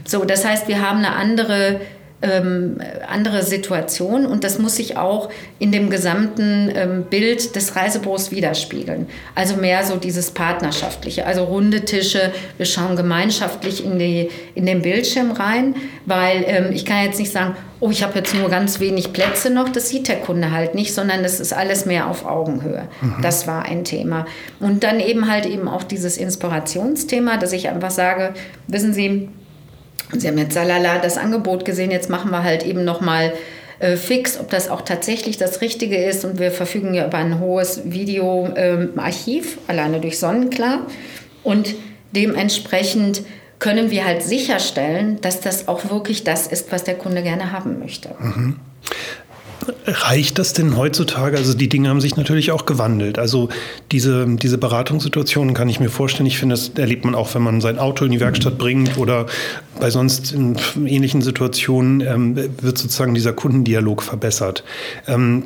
So, 0.05 0.25
das 0.25 0.45
heißt, 0.45 0.69
wir 0.69 0.81
haben 0.89 0.99
eine 0.99 1.13
andere 1.13 1.81
ähm, 2.21 2.79
andere 3.07 3.43
Situation 3.45 4.27
und 4.27 4.43
das 4.43 4.59
muss 4.59 4.77
sich 4.77 4.97
auch 4.97 5.31
in 5.61 5.71
dem 5.71 5.89
gesamten 5.89 6.71
ähm, 6.75 7.05
Bild 7.05 7.55
des 7.55 7.77
Reisebüros 7.77 8.33
widerspiegeln. 8.33 9.07
Also 9.37 9.57
mehr 9.57 9.85
so 9.85 9.97
dieses 9.97 10.33
Partnerschaftliche, 10.33 11.27
also 11.27 11.45
runde 11.45 11.85
Tische, 11.85 12.33
wir 12.57 12.67
schauen 12.67 12.97
gemeinschaftlich 12.97 13.85
in, 13.85 14.01
die, 14.01 14.31
in 14.57 14.67
den 14.67 14.83
Bildschirm 14.83 15.31
rein, 15.31 15.77
weil 16.07 16.45
ähm, 16.49 16.73
ich 16.73 16.85
kann 16.85 17.05
jetzt 17.05 17.21
nicht 17.21 17.31
sagen, 17.31 17.55
oh, 17.79 17.91
ich 17.91 18.03
habe 18.03 18.19
jetzt 18.19 18.35
nur 18.35 18.49
ganz 18.49 18.81
wenig 18.81 19.13
Plätze 19.13 19.51
noch, 19.51 19.69
das 19.69 19.89
sieht 19.89 20.09
der 20.09 20.17
Kunde 20.17 20.51
halt 20.51 20.75
nicht, 20.75 20.93
sondern 20.93 21.23
das 21.23 21.39
ist 21.39 21.53
alles 21.53 21.87
mehr 21.87 22.09
auf 22.09 22.27
Augenhöhe. 22.27 22.89
Mhm. 23.01 23.17
Das 23.23 23.47
war 23.47 23.65
ein 23.65 23.85
Thema. 23.85 24.27
Und 24.59 24.83
dann 24.83 24.99
eben 24.99 25.31
halt 25.31 25.47
eben 25.47 25.69
auch 25.69 25.85
dieses 25.85 26.17
Inspirationsthema, 26.17 27.37
dass 27.37 27.53
ich 27.53 27.69
einfach 27.69 27.93
sage, 27.93 28.35
wissen 28.67 28.93
Sie, 28.93 29.29
Sie 30.17 30.27
haben 30.27 30.39
jetzt 30.39 30.55
Salala 30.55 30.99
das 30.99 31.19
Angebot 31.19 31.65
gesehen, 31.65 31.91
jetzt 31.91 32.09
machen 32.09 32.31
wir 32.31 32.43
halt 32.43 32.65
eben 32.65 32.85
nochmal 32.85 33.33
äh, 33.79 33.97
fix, 33.97 34.39
ob 34.41 34.51
das 34.51 34.69
auch 34.69 34.81
tatsächlich 34.83 35.37
das 35.37 35.61
Richtige 35.61 35.97
ist. 35.97 36.25
Und 36.25 36.39
wir 36.39 36.51
verfügen 36.51 36.95
ja 36.95 37.07
über 37.07 37.19
ein 37.19 37.41
hohes 37.41 37.83
Videoarchiv, 37.85 39.57
ähm, 39.57 39.63
alleine 39.69 40.01
durch 40.01 40.19
Sonnenklar. 40.19 40.87
Und 41.43 41.75
dementsprechend 42.13 43.23
können 43.59 43.91
wir 43.91 44.05
halt 44.05 44.23
sicherstellen, 44.23 45.21
dass 45.21 45.41
das 45.41 45.69
auch 45.69 45.91
wirklich 45.91 46.25
das 46.25 46.47
ist, 46.47 46.73
was 46.73 46.85
der 46.85 46.95
Kunde 46.95 47.23
gerne 47.23 47.53
haben 47.53 47.79
möchte. 47.79 48.11
Mhm. 48.19 48.57
Reicht 49.87 50.39
das 50.39 50.53
denn 50.53 50.77
heutzutage? 50.77 51.37
Also 51.37 51.55
die 51.55 51.69
Dinge 51.69 51.89
haben 51.89 52.01
sich 52.01 52.17
natürlich 52.17 52.53
auch 52.53 52.67
gewandelt. 52.67 53.19
Also 53.19 53.49
diese, 53.91 54.27
diese 54.27 54.59
Beratungssituationen 54.59 55.55
kann 55.55 55.69
ich 55.69 55.81
mir 55.81 55.89
vorstellen. 55.89 56.27
Ich 56.27 56.39
finde, 56.39 56.55
das 56.55 56.71
erlebt 56.77 57.05
man 57.05 57.15
auch, 57.15 57.35
wenn 57.35 57.43
man 57.43 57.61
sein 57.61 57.79
Auto 57.79 58.05
in 58.05 58.13
die 58.13 58.21
Werkstatt 58.21 58.59
bringt 58.59 58.99
oder 58.99 59.27
bei 59.81 59.91
sonst 59.91 60.35
ähnlichen 60.35 61.23
Situationen 61.23 62.01
ähm, 62.01 62.37
wird 62.37 62.79
sozusagen 62.79 63.15
dieser 63.15 63.33
Kundendialog 63.33 64.03
verbessert. 64.03 64.65
Ähm, 65.07 65.45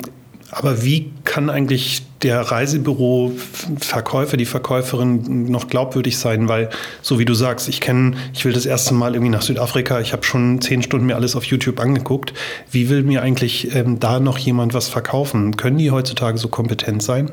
aber 0.55 0.83
wie 0.83 1.11
kann 1.23 1.49
eigentlich 1.49 2.03
der 2.21 2.39
Reisebüro-Verkäufer, 2.39 4.37
die 4.37 4.45
Verkäuferin 4.45 5.45
noch 5.49 5.67
glaubwürdig 5.67 6.17
sein? 6.17 6.47
Weil, 6.47 6.69
so 7.01 7.17
wie 7.17 7.25
du 7.25 7.33
sagst, 7.33 7.67
ich 7.67 7.81
kenne, 7.81 8.13
ich 8.33 8.45
will 8.45 8.53
das 8.53 8.67
erste 8.67 8.93
Mal 8.93 9.15
irgendwie 9.15 9.31
nach 9.31 9.41
Südafrika, 9.41 9.99
ich 9.99 10.13
habe 10.13 10.23
schon 10.23 10.61
zehn 10.61 10.83
Stunden 10.83 11.07
mir 11.07 11.15
alles 11.15 11.35
auf 11.35 11.43
YouTube 11.45 11.79
angeguckt. 11.79 12.33
Wie 12.69 12.89
will 12.89 13.01
mir 13.03 13.23
eigentlich 13.23 13.75
ähm, 13.75 13.99
da 13.99 14.19
noch 14.19 14.37
jemand 14.37 14.75
was 14.75 14.89
verkaufen? 14.89 15.57
Können 15.57 15.79
die 15.79 15.89
heutzutage 15.91 16.37
so 16.37 16.49
kompetent 16.49 17.01
sein? 17.01 17.31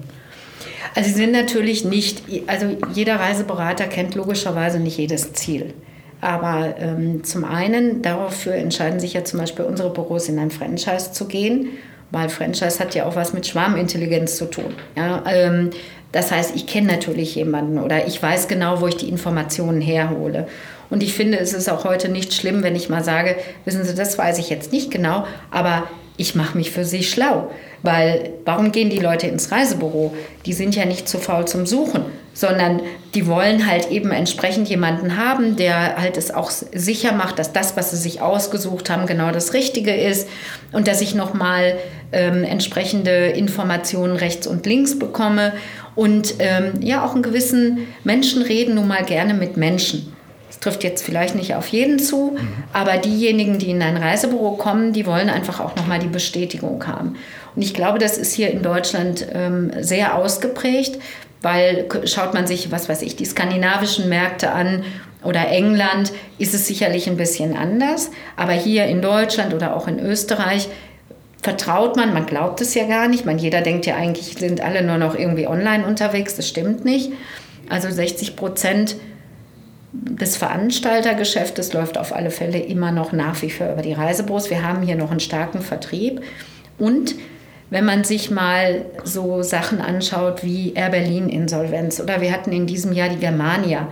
Also 0.94 1.10
sie 1.10 1.16
sind 1.16 1.32
natürlich 1.32 1.84
nicht, 1.84 2.22
also 2.46 2.66
jeder 2.94 3.16
Reiseberater 3.16 3.84
kennt 3.84 4.14
logischerweise 4.14 4.80
nicht 4.80 4.96
jedes 4.96 5.34
Ziel. 5.34 5.74
Aber 6.22 6.74
ähm, 6.78 7.22
zum 7.24 7.44
einen, 7.44 8.02
dafür 8.02 8.54
entscheiden 8.54 8.98
sich 8.98 9.12
ja 9.12 9.24
zum 9.24 9.38
Beispiel 9.40 9.64
unsere 9.66 9.92
Büros 9.92 10.28
in 10.28 10.38
ein 10.38 10.50
Franchise 10.50 11.12
zu 11.12 11.26
gehen 11.26 11.68
weil 12.10 12.28
Franchise 12.28 12.78
hat 12.78 12.94
ja 12.94 13.06
auch 13.06 13.16
was 13.16 13.32
mit 13.32 13.46
Schwarmintelligenz 13.46 14.36
zu 14.36 14.46
tun. 14.46 14.74
Ja, 14.96 15.22
ähm, 15.26 15.70
das 16.12 16.32
heißt, 16.32 16.56
ich 16.56 16.66
kenne 16.66 16.88
natürlich 16.88 17.36
jemanden 17.36 17.78
oder 17.78 18.06
ich 18.06 18.20
weiß 18.20 18.48
genau, 18.48 18.80
wo 18.80 18.88
ich 18.88 18.96
die 18.96 19.08
Informationen 19.08 19.80
herhole. 19.80 20.48
Und 20.90 21.04
ich 21.04 21.14
finde, 21.14 21.38
es 21.38 21.52
ist 21.52 21.70
auch 21.70 21.84
heute 21.84 22.08
nicht 22.08 22.34
schlimm, 22.34 22.64
wenn 22.64 22.74
ich 22.74 22.88
mal 22.88 23.04
sage, 23.04 23.36
wissen 23.64 23.84
Sie, 23.84 23.94
das 23.94 24.18
weiß 24.18 24.38
ich 24.38 24.50
jetzt 24.50 24.72
nicht 24.72 24.90
genau, 24.90 25.24
aber 25.52 25.84
ich 26.16 26.34
mache 26.34 26.58
mich 26.58 26.70
für 26.70 26.84
Sie 26.84 27.04
schlau. 27.04 27.50
Weil 27.82 28.32
warum 28.44 28.72
gehen 28.72 28.90
die 28.90 28.98
Leute 28.98 29.26
ins 29.26 29.52
Reisebüro? 29.52 30.12
Die 30.44 30.52
sind 30.52 30.76
ja 30.76 30.84
nicht 30.84 31.08
zu 31.08 31.16
faul 31.16 31.46
zum 31.46 31.64
Suchen, 31.64 32.04
sondern 32.34 32.82
die 33.14 33.26
wollen 33.26 33.66
halt 33.66 33.90
eben 33.90 34.10
entsprechend 34.10 34.68
jemanden 34.68 35.16
haben, 35.16 35.56
der 35.56 35.96
halt 35.96 36.18
es 36.18 36.30
auch 36.30 36.50
sicher 36.50 37.12
macht, 37.12 37.38
dass 37.38 37.54
das, 37.54 37.76
was 37.76 37.92
sie 37.92 37.96
sich 37.96 38.20
ausgesucht 38.20 38.90
haben, 38.90 39.06
genau 39.06 39.30
das 39.30 39.54
Richtige 39.54 39.94
ist 39.94 40.28
und 40.72 40.88
dass 40.88 41.00
ich 41.00 41.14
nochmal 41.14 41.78
ähm, 42.12 42.44
entsprechende 42.44 43.28
Informationen 43.28 44.16
rechts 44.16 44.46
und 44.46 44.66
links 44.66 44.98
bekomme 44.98 45.52
und 45.94 46.34
ähm, 46.38 46.80
ja 46.80 47.04
auch 47.04 47.14
einen 47.14 47.22
gewissen 47.22 47.86
Menschen 48.04 48.42
reden 48.42 48.74
nun 48.74 48.88
mal 48.88 49.04
gerne 49.04 49.34
mit 49.34 49.56
Menschen. 49.56 50.14
Das 50.48 50.58
trifft 50.58 50.82
jetzt 50.82 51.04
vielleicht 51.04 51.34
nicht 51.36 51.54
auf 51.54 51.68
jeden 51.68 51.98
zu, 51.98 52.32
mhm. 52.32 52.48
aber 52.72 52.96
diejenigen, 52.96 53.58
die 53.58 53.70
in 53.70 53.82
ein 53.82 53.96
Reisebüro 53.96 54.52
kommen, 54.52 54.92
die 54.92 55.06
wollen 55.06 55.30
einfach 55.30 55.60
auch 55.60 55.76
nochmal 55.76 56.00
die 56.00 56.08
Bestätigung 56.08 56.84
haben. 56.86 57.16
Und 57.54 57.62
ich 57.62 57.74
glaube, 57.74 57.98
das 57.98 58.18
ist 58.18 58.32
hier 58.32 58.50
in 58.50 58.62
Deutschland 58.62 59.26
ähm, 59.32 59.72
sehr 59.80 60.16
ausgeprägt, 60.16 60.98
weil 61.42 61.86
schaut 62.04 62.34
man 62.34 62.46
sich, 62.46 62.70
was 62.70 62.88
weiß 62.88 63.02
ich, 63.02 63.16
die 63.16 63.24
skandinavischen 63.24 64.08
Märkte 64.08 64.50
an 64.50 64.84
oder 65.22 65.48
England, 65.48 66.12
ist 66.38 66.54
es 66.54 66.66
sicherlich 66.66 67.08
ein 67.08 67.16
bisschen 67.16 67.56
anders. 67.56 68.10
Aber 68.36 68.52
hier 68.52 68.86
in 68.86 69.02
Deutschland 69.02 69.54
oder 69.54 69.76
auch 69.76 69.86
in 69.88 69.98
Österreich 69.98 70.68
vertraut 71.42 71.96
man, 71.96 72.12
man 72.12 72.26
glaubt 72.26 72.60
es 72.60 72.74
ja 72.74 72.86
gar 72.86 73.08
nicht. 73.08 73.24
Man, 73.24 73.38
jeder 73.38 73.62
denkt 73.62 73.86
ja 73.86 73.96
eigentlich, 73.96 74.34
sind 74.38 74.60
alle 74.60 74.82
nur 74.82 74.98
noch 74.98 75.14
irgendwie 75.14 75.46
online 75.46 75.86
unterwegs. 75.86 76.36
Das 76.36 76.48
stimmt 76.48 76.84
nicht. 76.84 77.12
Also 77.68 77.90
60 77.90 78.36
Prozent 78.36 78.96
des 79.92 80.36
Veranstaltergeschäftes 80.36 81.72
läuft 81.72 81.98
auf 81.98 82.14
alle 82.14 82.30
Fälle 82.30 82.58
immer 82.58 82.92
noch 82.92 83.12
nach 83.12 83.40
wie 83.42 83.50
vor 83.50 83.72
über 83.72 83.82
die 83.82 83.92
Reisebüros. 83.92 84.50
Wir 84.50 84.62
haben 84.62 84.82
hier 84.82 84.96
noch 84.96 85.10
einen 85.10 85.20
starken 85.20 85.62
Vertrieb. 85.62 86.20
Und 86.78 87.14
wenn 87.70 87.84
man 87.84 88.04
sich 88.04 88.30
mal 88.30 88.84
so 89.04 89.42
Sachen 89.42 89.80
anschaut 89.80 90.44
wie 90.44 90.74
Air 90.74 90.90
Berlin 90.90 91.28
Insolvenz 91.28 92.00
oder 92.00 92.20
wir 92.20 92.32
hatten 92.32 92.52
in 92.52 92.66
diesem 92.66 92.92
Jahr 92.92 93.08
die 93.08 93.18
Germania, 93.18 93.88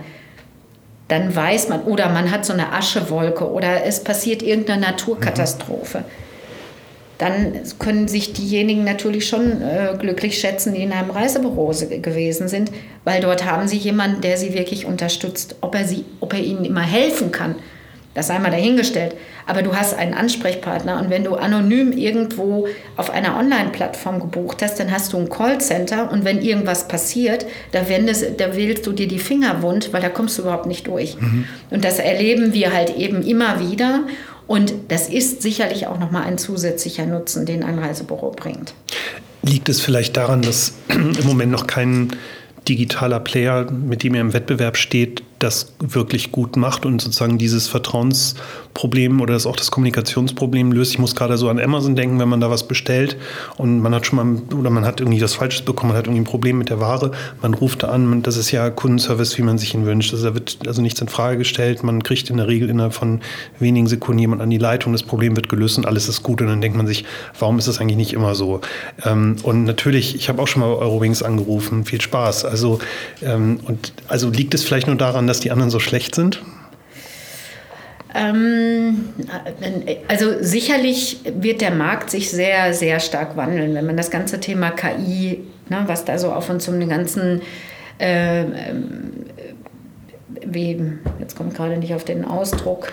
dann 1.07 1.35
weiß 1.35 1.69
man, 1.69 1.83
oder 1.83 2.09
man 2.09 2.29
hat 2.29 2.45
so 2.45 2.53
eine 2.53 2.71
Aschewolke 2.71 3.49
oder 3.49 3.85
es 3.85 4.03
passiert 4.03 4.43
irgendeine 4.43 4.81
Naturkatastrophe. 4.81 6.03
Dann 7.19 7.53
können 7.79 8.07
sich 8.07 8.31
diejenigen 8.31 8.85
natürlich 8.85 9.27
schon 9.27 9.61
äh, 9.61 9.93
glücklich 9.99 10.39
schätzen, 10.39 10.73
die 10.73 10.81
in 10.81 10.93
einem 10.93 11.11
Reisebüro 11.11 11.67
gewesen 11.67 12.47
sind, 12.47 12.71
weil 13.03 13.21
dort 13.21 13.45
haben 13.45 13.67
sie 13.67 13.77
jemanden, 13.77 14.21
der 14.21 14.37
sie 14.37 14.53
wirklich 14.53 14.85
unterstützt. 14.85 15.57
Ob 15.59 15.75
er, 15.75 15.83
sie, 15.83 16.05
ob 16.21 16.33
er 16.33 16.39
ihnen 16.39 16.63
immer 16.63 16.81
helfen 16.81 17.31
kann, 17.31 17.55
das 18.13 18.27
sei 18.27 18.39
mal 18.39 18.51
dahingestellt. 18.51 19.15
Aber 19.45 19.63
du 19.63 19.75
hast 19.75 19.93
einen 19.95 20.13
Ansprechpartner 20.13 20.99
und 20.99 21.09
wenn 21.09 21.23
du 21.23 21.35
anonym 21.35 21.91
irgendwo 21.91 22.67
auf 22.95 23.11
einer 23.11 23.37
Online-Plattform 23.37 24.19
gebucht 24.19 24.61
hast, 24.61 24.79
dann 24.79 24.91
hast 24.91 25.11
du 25.13 25.17
ein 25.17 25.29
Callcenter 25.29 26.11
und 26.11 26.23
wenn 26.23 26.41
irgendwas 26.41 26.87
passiert, 26.87 27.45
da, 27.71 27.87
wendest, 27.89 28.39
da 28.39 28.55
wählst 28.55 28.85
du 28.87 28.93
dir 28.93 29.07
die 29.07 29.19
Finger 29.19 29.61
wund, 29.61 29.91
weil 29.91 30.01
da 30.01 30.09
kommst 30.09 30.37
du 30.37 30.43
überhaupt 30.43 30.67
nicht 30.67 30.87
durch. 30.87 31.19
Mhm. 31.19 31.45
Und 31.69 31.83
das 31.83 31.99
erleben 31.99 32.53
wir 32.53 32.73
halt 32.73 32.95
eben 32.95 33.21
immer 33.25 33.59
wieder. 33.59 34.03
Und 34.49 34.73
das 34.87 35.07
ist 35.07 35.43
sicherlich 35.43 35.85
auch 35.85 35.99
nochmal 35.99 36.23
ein 36.23 36.39
zusätzlicher 36.39 37.05
Nutzen, 37.05 37.45
den 37.45 37.61
ein 37.61 37.77
Reisebüro 37.77 38.31
bringt. 38.31 38.73
Liegt 39.43 39.69
es 39.69 39.79
vielleicht 39.79 40.17
daran, 40.17 40.41
dass 40.41 40.73
im 40.89 41.23
Moment 41.23 41.51
noch 41.51 41.67
kein 41.67 42.17
digitaler 42.67 43.19
Player, 43.19 43.69
mit 43.69 44.01
dem 44.01 44.15
ihr 44.15 44.21
im 44.21 44.33
Wettbewerb 44.33 44.75
steht, 44.75 45.21
das 45.37 45.73
wirklich 45.79 46.31
gut 46.31 46.57
macht 46.57 46.87
und 46.87 46.99
sozusagen 46.99 47.37
dieses 47.37 47.67
Vertrauensproblem 48.79 49.21
oder 49.21 49.33
das 49.33 49.45
auch 49.45 49.55
das 49.55 49.71
Kommunikationsproblem 49.71 50.71
löst. 50.71 50.91
Ich 50.91 50.99
muss 50.99 51.15
gerade 51.15 51.37
so 51.37 51.49
an 51.49 51.59
Amazon 51.59 51.95
denken, 51.95 52.19
wenn 52.19 52.29
man 52.29 52.39
da 52.39 52.49
was 52.49 52.67
bestellt 52.67 53.17
und 53.57 53.79
man 53.81 53.93
hat 53.93 54.05
schon 54.05 54.15
mal 54.17 54.57
oder 54.57 54.69
man 54.69 54.85
hat 54.85 55.01
irgendwie 55.01 55.19
das 55.19 55.33
Falsches 55.33 55.61
bekommen, 55.63 55.89
man 55.89 55.97
hat 55.97 56.05
irgendwie 56.05 56.21
ein 56.21 56.25
Problem 56.25 56.57
mit 56.57 56.69
der 56.69 56.79
Ware, 56.79 57.11
man 57.41 57.53
ruft 57.53 57.83
da 57.83 57.89
an, 57.89 58.21
das 58.23 58.37
ist 58.37 58.51
ja 58.51 58.69
Kundenservice, 58.69 59.37
wie 59.37 59.41
man 59.41 59.57
sich 59.57 59.73
ihn 59.73 59.85
wünscht. 59.85 60.13
Also 60.13 60.29
da 60.29 60.33
wird 60.33 60.59
also 60.67 60.81
nichts 60.81 61.01
in 61.01 61.07
Frage 61.07 61.37
gestellt, 61.37 61.83
man 61.83 62.03
kriegt 62.03 62.29
in 62.29 62.37
der 62.37 62.47
Regel 62.47 62.69
innerhalb 62.69 62.93
von 62.93 63.21
wenigen 63.59 63.87
Sekunden 63.87 64.19
jemand 64.19 64.41
an 64.41 64.49
die 64.49 64.57
Leitung, 64.57 64.93
das 64.93 65.03
Problem 65.03 65.35
wird 65.35 65.49
gelöst 65.49 65.77
und 65.77 65.85
alles 65.85 66.07
ist 66.07 66.23
gut 66.23 66.41
und 66.41 66.47
dann 66.47 66.61
denkt 66.61 66.77
man 66.77 66.87
sich, 66.87 67.05
warum 67.37 67.59
ist 67.59 67.67
das 67.67 67.79
eigentlich 67.79 67.97
nicht 67.97 68.13
immer 68.13 68.35
so? 68.35 68.61
Ähm, 69.05 69.35
und 69.43 69.65
natürlich, 69.65 70.15
ich 70.15 70.29
habe 70.29 70.41
auch 70.41 70.47
schon 70.47 70.61
mal 70.61 70.69
Eurowings 70.69 71.23
angerufen, 71.23 71.85
viel 71.85 72.01
Spaß. 72.01 72.45
Also 72.45 72.79
ähm, 73.21 73.59
und 73.65 73.93
also 74.07 74.29
liegt 74.29 74.53
es 74.53 74.63
vielleicht 74.63 74.87
nur 74.87 74.95
daran, 74.95 75.27
dass 75.27 75.39
die 75.39 75.51
anderen 75.51 75.69
so 75.69 75.79
schlecht 75.79 76.15
sind? 76.15 76.41
Ähm, 78.15 79.09
also 80.07 80.41
sicherlich 80.41 81.19
wird 81.25 81.61
der 81.61 81.71
Markt 81.71 82.09
sich 82.09 82.31
sehr, 82.31 82.73
sehr 82.73 82.99
stark 82.99 83.37
wandeln, 83.37 83.75
wenn 83.75 83.85
man 83.85 83.97
das 83.97 84.09
ganze 84.09 84.39
Thema 84.39 84.71
KI, 84.71 85.43
ne, 85.69 85.83
was 85.85 86.05
da 86.05 86.17
so 86.17 86.31
auf 86.31 86.49
uns 86.49 86.65
zum 86.65 86.87
ganzen, 86.89 87.41
äh, 87.99 88.45
wie, 90.45 90.81
jetzt 91.19 91.35
kommt 91.35 91.55
gerade 91.55 91.77
nicht 91.77 91.93
auf 91.93 92.03
den 92.03 92.25
Ausdruck, 92.25 92.91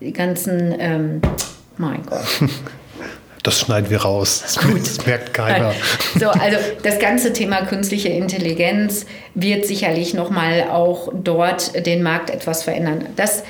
die 0.00 0.12
ganzen, 0.12 0.74
ähm, 0.78 1.20
mein 1.76 2.04
Gott. 2.06 2.24
Das 3.44 3.60
schneiden 3.60 3.88
wir 3.88 4.02
raus. 4.02 4.42
Das, 4.42 4.58
Gut. 4.58 4.80
das 4.80 5.06
merkt 5.06 5.32
keiner. 5.32 5.72
So, 6.18 6.28
also 6.28 6.58
das 6.82 6.98
ganze 6.98 7.32
Thema 7.32 7.64
künstliche 7.64 8.08
Intelligenz 8.08 9.06
wird 9.34 9.64
sicherlich 9.64 10.12
nochmal 10.12 10.64
auch 10.70 11.10
dort 11.14 11.86
den 11.86 12.02
Markt 12.02 12.28
etwas 12.30 12.64
verändern. 12.64 13.06
Das 13.16 13.44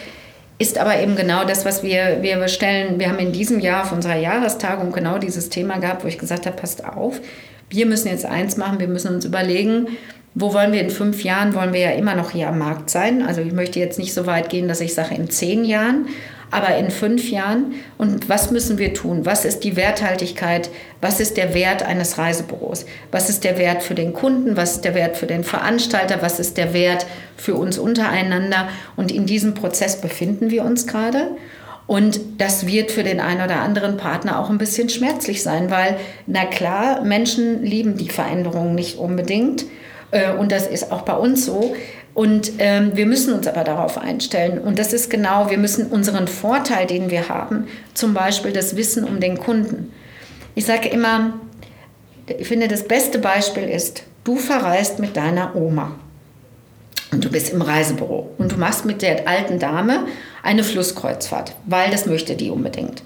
ist 0.58 0.78
aber 0.78 0.98
eben 1.00 1.14
genau 1.14 1.44
das, 1.44 1.64
was 1.64 1.82
wir, 1.82 2.18
wir 2.20 2.48
stellen. 2.48 2.98
Wir 2.98 3.08
haben 3.08 3.18
in 3.18 3.32
diesem 3.32 3.60
Jahr 3.60 3.84
auf 3.84 3.92
unserer 3.92 4.16
Jahrestagung 4.16 4.92
genau 4.92 5.18
dieses 5.18 5.50
Thema 5.50 5.78
gehabt, 5.78 6.04
wo 6.04 6.08
ich 6.08 6.18
gesagt 6.18 6.46
habe, 6.46 6.56
passt 6.56 6.84
auf, 6.84 7.20
wir 7.70 7.86
müssen 7.86 8.08
jetzt 8.08 8.24
eins 8.24 8.56
machen, 8.56 8.80
wir 8.80 8.88
müssen 8.88 9.14
uns 9.14 9.24
überlegen, 9.24 9.88
wo 10.34 10.54
wollen 10.54 10.72
wir 10.72 10.80
in 10.80 10.90
fünf 10.90 11.22
Jahren, 11.22 11.54
wollen 11.54 11.72
wir 11.72 11.80
ja 11.80 11.90
immer 11.90 12.14
noch 12.14 12.30
hier 12.30 12.48
am 12.48 12.58
Markt 12.58 12.90
sein. 12.90 13.22
Also 13.22 13.40
ich 13.40 13.52
möchte 13.52 13.78
jetzt 13.78 13.98
nicht 13.98 14.14
so 14.14 14.26
weit 14.26 14.50
gehen, 14.50 14.68
dass 14.68 14.80
ich 14.80 14.94
sage 14.94 15.14
in 15.14 15.30
zehn 15.30 15.64
Jahren, 15.64 16.06
aber 16.50 16.76
in 16.76 16.90
fünf 16.90 17.30
Jahren. 17.30 17.74
Und 17.96 18.28
was 18.28 18.50
müssen 18.50 18.78
wir 18.78 18.94
tun? 18.94 19.26
Was 19.26 19.44
ist 19.44 19.60
die 19.64 19.76
Werthaltigkeit? 19.76 20.70
Was 21.00 21.20
ist 21.20 21.36
der 21.36 21.54
Wert 21.54 21.82
eines 21.82 22.18
Reisebüros? 22.18 22.86
Was 23.10 23.30
ist 23.30 23.44
der 23.44 23.58
Wert 23.58 23.82
für 23.82 23.94
den 23.94 24.12
Kunden? 24.12 24.56
Was 24.56 24.76
ist 24.76 24.84
der 24.84 24.94
Wert 24.94 25.16
für 25.16 25.26
den 25.26 25.44
Veranstalter? 25.44 26.22
Was 26.22 26.40
ist 26.40 26.56
der 26.56 26.72
Wert 26.72 27.06
für 27.36 27.54
uns 27.54 27.78
untereinander? 27.78 28.68
Und 28.96 29.12
in 29.12 29.26
diesem 29.26 29.54
Prozess 29.54 30.00
befinden 30.00 30.50
wir 30.50 30.64
uns 30.64 30.86
gerade. 30.86 31.28
Und 31.86 32.20
das 32.36 32.66
wird 32.66 32.90
für 32.90 33.02
den 33.02 33.18
einen 33.18 33.40
oder 33.40 33.60
anderen 33.60 33.96
Partner 33.96 34.38
auch 34.38 34.50
ein 34.50 34.58
bisschen 34.58 34.90
schmerzlich 34.90 35.42
sein, 35.42 35.70
weil, 35.70 35.96
na 36.26 36.44
klar, 36.44 37.02
Menschen 37.02 37.62
lieben 37.62 37.96
die 37.96 38.10
Veränderungen 38.10 38.74
nicht 38.74 38.98
unbedingt. 38.98 39.64
Äh, 40.10 40.32
und 40.32 40.52
das 40.52 40.66
ist 40.66 40.92
auch 40.92 41.02
bei 41.02 41.14
uns 41.14 41.46
so. 41.46 41.74
Und 42.18 42.54
ähm, 42.58 42.96
wir 42.96 43.06
müssen 43.06 43.32
uns 43.32 43.46
aber 43.46 43.62
darauf 43.62 43.96
einstellen. 43.96 44.58
Und 44.58 44.80
das 44.80 44.92
ist 44.92 45.08
genau, 45.08 45.50
wir 45.50 45.56
müssen 45.56 45.86
unseren 45.86 46.26
Vorteil, 46.26 46.84
den 46.84 47.10
wir 47.10 47.28
haben, 47.28 47.68
zum 47.94 48.12
Beispiel 48.12 48.50
das 48.50 48.74
Wissen 48.74 49.04
um 49.04 49.20
den 49.20 49.38
Kunden. 49.38 49.92
Ich 50.56 50.66
sage 50.66 50.88
immer, 50.88 51.34
ich 52.26 52.48
finde, 52.48 52.66
das 52.66 52.88
beste 52.88 53.20
Beispiel 53.20 53.68
ist, 53.68 54.02
du 54.24 54.34
verreist 54.34 54.98
mit 54.98 55.16
deiner 55.16 55.54
Oma. 55.54 55.92
Und 57.12 57.24
du 57.24 57.30
bist 57.30 57.52
im 57.52 57.62
Reisebüro 57.62 58.30
und 58.36 58.50
du 58.50 58.56
machst 58.56 58.84
mit 58.84 59.00
der 59.02 59.28
alten 59.28 59.60
Dame 59.60 60.08
eine 60.42 60.64
Flusskreuzfahrt, 60.64 61.54
weil 61.66 61.92
das 61.92 62.06
möchte 62.06 62.34
die 62.34 62.50
unbedingt. 62.50 63.04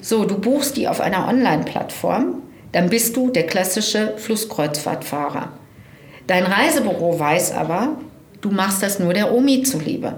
So, 0.00 0.24
du 0.24 0.38
buchst 0.38 0.78
die 0.78 0.88
auf 0.88 1.02
einer 1.02 1.28
Online-Plattform, 1.28 2.40
dann 2.72 2.88
bist 2.88 3.16
du 3.16 3.28
der 3.28 3.44
klassische 3.44 4.14
Flusskreuzfahrtfahrer. 4.16 5.52
Dein 6.26 6.44
Reisebüro 6.44 7.20
weiß 7.20 7.52
aber, 7.52 7.98
du 8.40 8.50
machst 8.50 8.82
das 8.82 8.98
nur 8.98 9.14
der 9.14 9.32
Omi 9.32 9.62
zuliebe. 9.62 10.14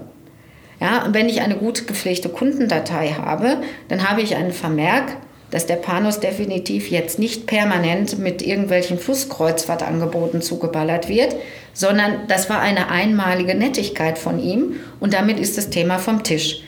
Ja, 0.79 1.03
und 1.05 1.13
wenn 1.13 1.27
ich 1.27 1.41
eine 1.41 1.55
gut 1.55 1.87
gepflegte 1.87 2.29
Kundendatei 2.29 3.09
habe, 3.09 3.57
dann 3.89 4.09
habe 4.09 4.21
ich 4.21 4.35
einen 4.35 4.53
Vermerk, 4.53 5.17
dass 5.51 5.65
der 5.65 5.75
Panos 5.75 6.19
definitiv 6.19 6.89
jetzt 6.89 7.19
nicht 7.19 7.47
permanent 7.47 8.19
mit 8.19 8.41
irgendwelchen 8.41 8.99
Flusskreuzfahrtangeboten 8.99 10.41
zugeballert 10.41 11.09
wird, 11.09 11.35
sondern 11.73 12.27
das 12.27 12.49
war 12.49 12.61
eine 12.61 12.89
einmalige 12.89 13.55
Nettigkeit 13.55 14.17
von 14.17 14.39
ihm 14.39 14.75
und 14.99 15.13
damit 15.13 15.39
ist 15.39 15.57
das 15.57 15.69
Thema 15.69 15.97
vom 15.97 16.23
Tisch. 16.23 16.63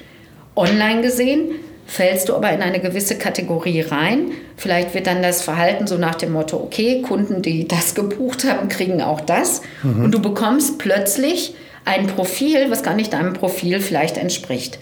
Online 0.56 1.02
gesehen 1.02 1.52
fällst 1.92 2.30
du 2.30 2.36
aber 2.36 2.54
in 2.54 2.62
eine 2.62 2.80
gewisse 2.80 3.18
Kategorie 3.18 3.82
rein. 3.82 4.32
Vielleicht 4.56 4.94
wird 4.94 5.08
dann 5.08 5.22
das 5.22 5.42
Verhalten 5.42 5.88
so 5.88 5.98
nach 5.98 6.16
dem 6.16 6.32
Motto, 6.32 6.56
okay, 6.56 7.02
Kunden, 7.02 7.42
die 7.42 7.68
das 7.68 7.96
gebucht 7.96 8.46
haben, 8.46 8.70
kriegen 8.70 9.02
auch 9.02 9.20
das. 9.20 9.62
Mhm. 9.84 10.06
Und 10.06 10.12
du 10.12 10.22
bekommst 10.22 10.78
plötzlich 10.78 11.54
ein 11.84 12.08
Profil, 12.08 12.72
was 12.72 12.82
gar 12.84 12.94
nicht 12.94 13.12
deinem 13.12 13.34
Profil 13.34 13.82
vielleicht 13.82 14.18
entspricht. 14.18 14.80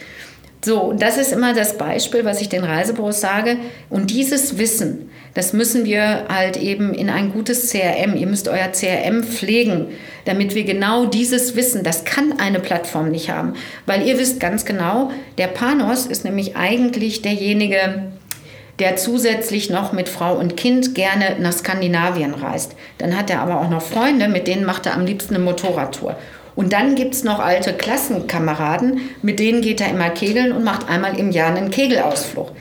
So, 0.64 0.94
das 0.98 1.18
ist 1.18 1.32
immer 1.32 1.54
das 1.54 1.78
Beispiel, 1.78 2.26
was 2.26 2.42
ich 2.42 2.50
den 2.50 2.66
Reisebüros 2.66 3.22
sage. 3.22 3.58
Und 3.90 4.12
dieses 4.12 4.58
Wissen, 4.58 5.10
das 5.34 5.54
müssen 5.54 5.86
wir 5.86 6.26
halt 6.28 6.58
eben 6.58 6.94
in 6.94 7.10
ein 7.10 7.32
gutes 7.32 7.70
CRM, 7.72 8.18
ihr 8.18 8.28
müsst 8.28 8.50
euer 8.50 8.70
CRM 8.72 9.24
pflegen, 9.24 9.88
damit 10.26 10.56
wir 10.56 10.66
genau 10.66 11.06
dieses 11.06 11.56
Wissen, 11.56 11.84
das 11.84 12.04
kann 12.04 12.40
eine 12.40 12.60
Plattform 12.60 13.10
nicht 13.10 13.30
haben. 13.30 13.54
Weil 13.86 14.06
ihr 14.06 14.20
wisst 14.20 14.42
ganz 14.42 14.66
genau, 14.66 15.12
der 15.38 15.48
Panos 15.48 16.06
ist 16.06 16.26
nämlich 16.26 16.58
eigentlich 16.58 17.22
derjenige, 17.22 18.12
der 18.80 18.98
zusätzlich 18.98 19.70
noch 19.70 19.94
mit 19.94 20.10
Frau 20.10 20.38
und 20.38 20.58
Kind 20.58 20.94
gerne 20.96 21.38
nach 21.40 21.54
Skandinavien 21.54 22.34
reist. 22.34 22.76
Dann 22.98 23.18
hat 23.18 23.30
er 23.30 23.42
aber 23.42 23.62
auch 23.62 23.70
noch 23.70 23.82
Freunde, 23.82 24.28
mit 24.28 24.48
denen 24.48 24.66
macht 24.66 24.86
er 24.86 24.96
am 24.96 25.06
liebsten 25.06 25.36
eine 25.36 25.44
Motorradtour. 25.44 26.18
Und 26.60 26.74
dann 26.74 26.96
gibt 26.96 27.16
es 27.16 27.24
noch 27.24 27.40
alte 27.40 27.72
Klassenkameraden, 27.72 29.00
mit 29.22 29.40
denen 29.40 29.62
geht 29.62 29.80
er 29.80 29.92
immer 29.92 30.10
kegeln 30.10 30.52
und 30.52 30.66
macht 30.66 30.90
einmal 30.90 31.18
im 31.18 31.32
Jahr 31.32 31.56
einen 31.56 31.72
Kegelausflug. 31.72 32.52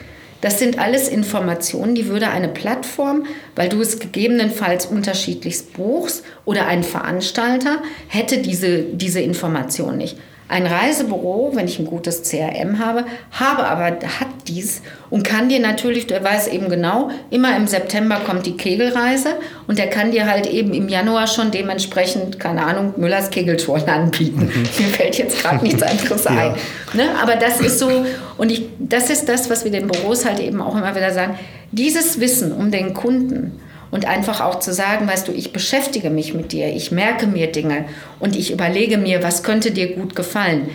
Das 0.40 0.60
sind 0.60 0.78
alles 0.78 1.08
Informationen, 1.08 1.96
die 1.96 2.06
würde 2.06 2.28
eine 2.28 2.46
Plattform, 2.46 3.26
weil 3.56 3.68
du 3.68 3.80
es 3.80 3.98
gegebenenfalls 3.98 4.86
unterschiedlich 4.86 5.72
buchst 5.72 6.22
oder 6.44 6.68
ein 6.68 6.84
Veranstalter, 6.84 7.82
hätte 8.06 8.38
diese, 8.38 8.84
diese 8.84 9.18
Information 9.18 9.96
nicht. 9.96 10.16
Ein 10.48 10.66
Reisebüro, 10.66 11.50
wenn 11.54 11.66
ich 11.66 11.78
ein 11.78 11.84
gutes 11.84 12.22
CRM 12.22 12.78
habe, 12.78 13.04
habe 13.32 13.66
aber 13.66 13.84
hat 13.84 14.28
dies 14.46 14.80
und 15.10 15.22
kann 15.22 15.50
dir 15.50 15.60
natürlich, 15.60 16.06
der 16.06 16.24
weiß 16.24 16.48
eben 16.48 16.70
genau, 16.70 17.10
immer 17.30 17.54
im 17.54 17.66
September 17.66 18.20
kommt 18.26 18.46
die 18.46 18.56
Kegelreise 18.56 19.34
und 19.66 19.78
der 19.78 19.88
kann 19.90 20.10
dir 20.10 20.26
halt 20.26 20.46
eben 20.46 20.72
im 20.72 20.88
Januar 20.88 21.26
schon 21.26 21.50
dementsprechend, 21.50 22.40
keine 22.40 22.64
Ahnung, 22.64 22.94
Müllers 22.96 23.28
Kegeltouren 23.28 23.86
anbieten. 23.88 24.46
Mhm. 24.46 24.62
Mir 24.62 24.92
fällt 24.92 25.18
jetzt 25.18 25.42
gerade 25.42 25.62
nichts 25.62 25.82
anderes 25.82 26.24
ja. 26.24 26.30
ein. 26.30 26.54
Ne? 26.94 27.10
Aber 27.22 27.36
das 27.36 27.60
ist 27.60 27.78
so, 27.78 27.90
und 28.38 28.50
ich, 28.50 28.68
das 28.78 29.10
ist 29.10 29.28
das, 29.28 29.50
was 29.50 29.64
wir 29.64 29.70
den 29.70 29.86
Büros 29.86 30.24
halt 30.24 30.40
eben 30.40 30.62
auch 30.62 30.74
immer 30.74 30.96
wieder 30.96 31.12
sagen, 31.12 31.38
dieses 31.72 32.20
Wissen 32.20 32.52
um 32.52 32.70
den 32.70 32.94
Kunden 32.94 33.60
und 33.90 34.06
einfach 34.06 34.40
auch 34.40 34.60
zu 34.60 34.72
sagen, 34.72 35.06
weißt 35.06 35.28
du, 35.28 35.32
ich 35.32 35.52
beschäftige 35.52 36.10
mich 36.10 36.34
mit 36.34 36.52
dir, 36.52 36.68
ich 36.68 36.92
merke 36.92 37.26
mir 37.26 37.50
Dinge 37.50 37.86
und 38.20 38.36
ich 38.36 38.52
überlege 38.52 38.98
mir, 38.98 39.22
was 39.22 39.42
könnte 39.42 39.70
dir 39.70 39.94
gut 39.94 40.14
gefallen. 40.14 40.68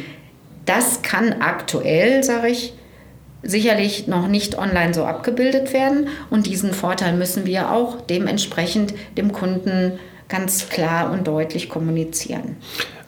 Das 0.65 1.01
kann 1.01 1.41
aktuell, 1.41 2.23
sage 2.23 2.49
ich, 2.49 2.73
sicherlich 3.43 4.07
noch 4.07 4.27
nicht 4.27 4.57
online 4.57 4.93
so 4.93 5.03
abgebildet 5.03 5.73
werden 5.73 6.07
und 6.29 6.47
diesen 6.47 6.73
Vorteil 6.73 7.13
müssen 7.13 7.45
wir 7.45 7.71
auch 7.71 7.99
dementsprechend 8.01 8.93
dem 9.17 9.33
Kunden 9.33 9.99
ganz 10.29 10.69
klar 10.69 11.11
und 11.11 11.27
deutlich 11.27 11.69
kommunizieren. 11.69 12.55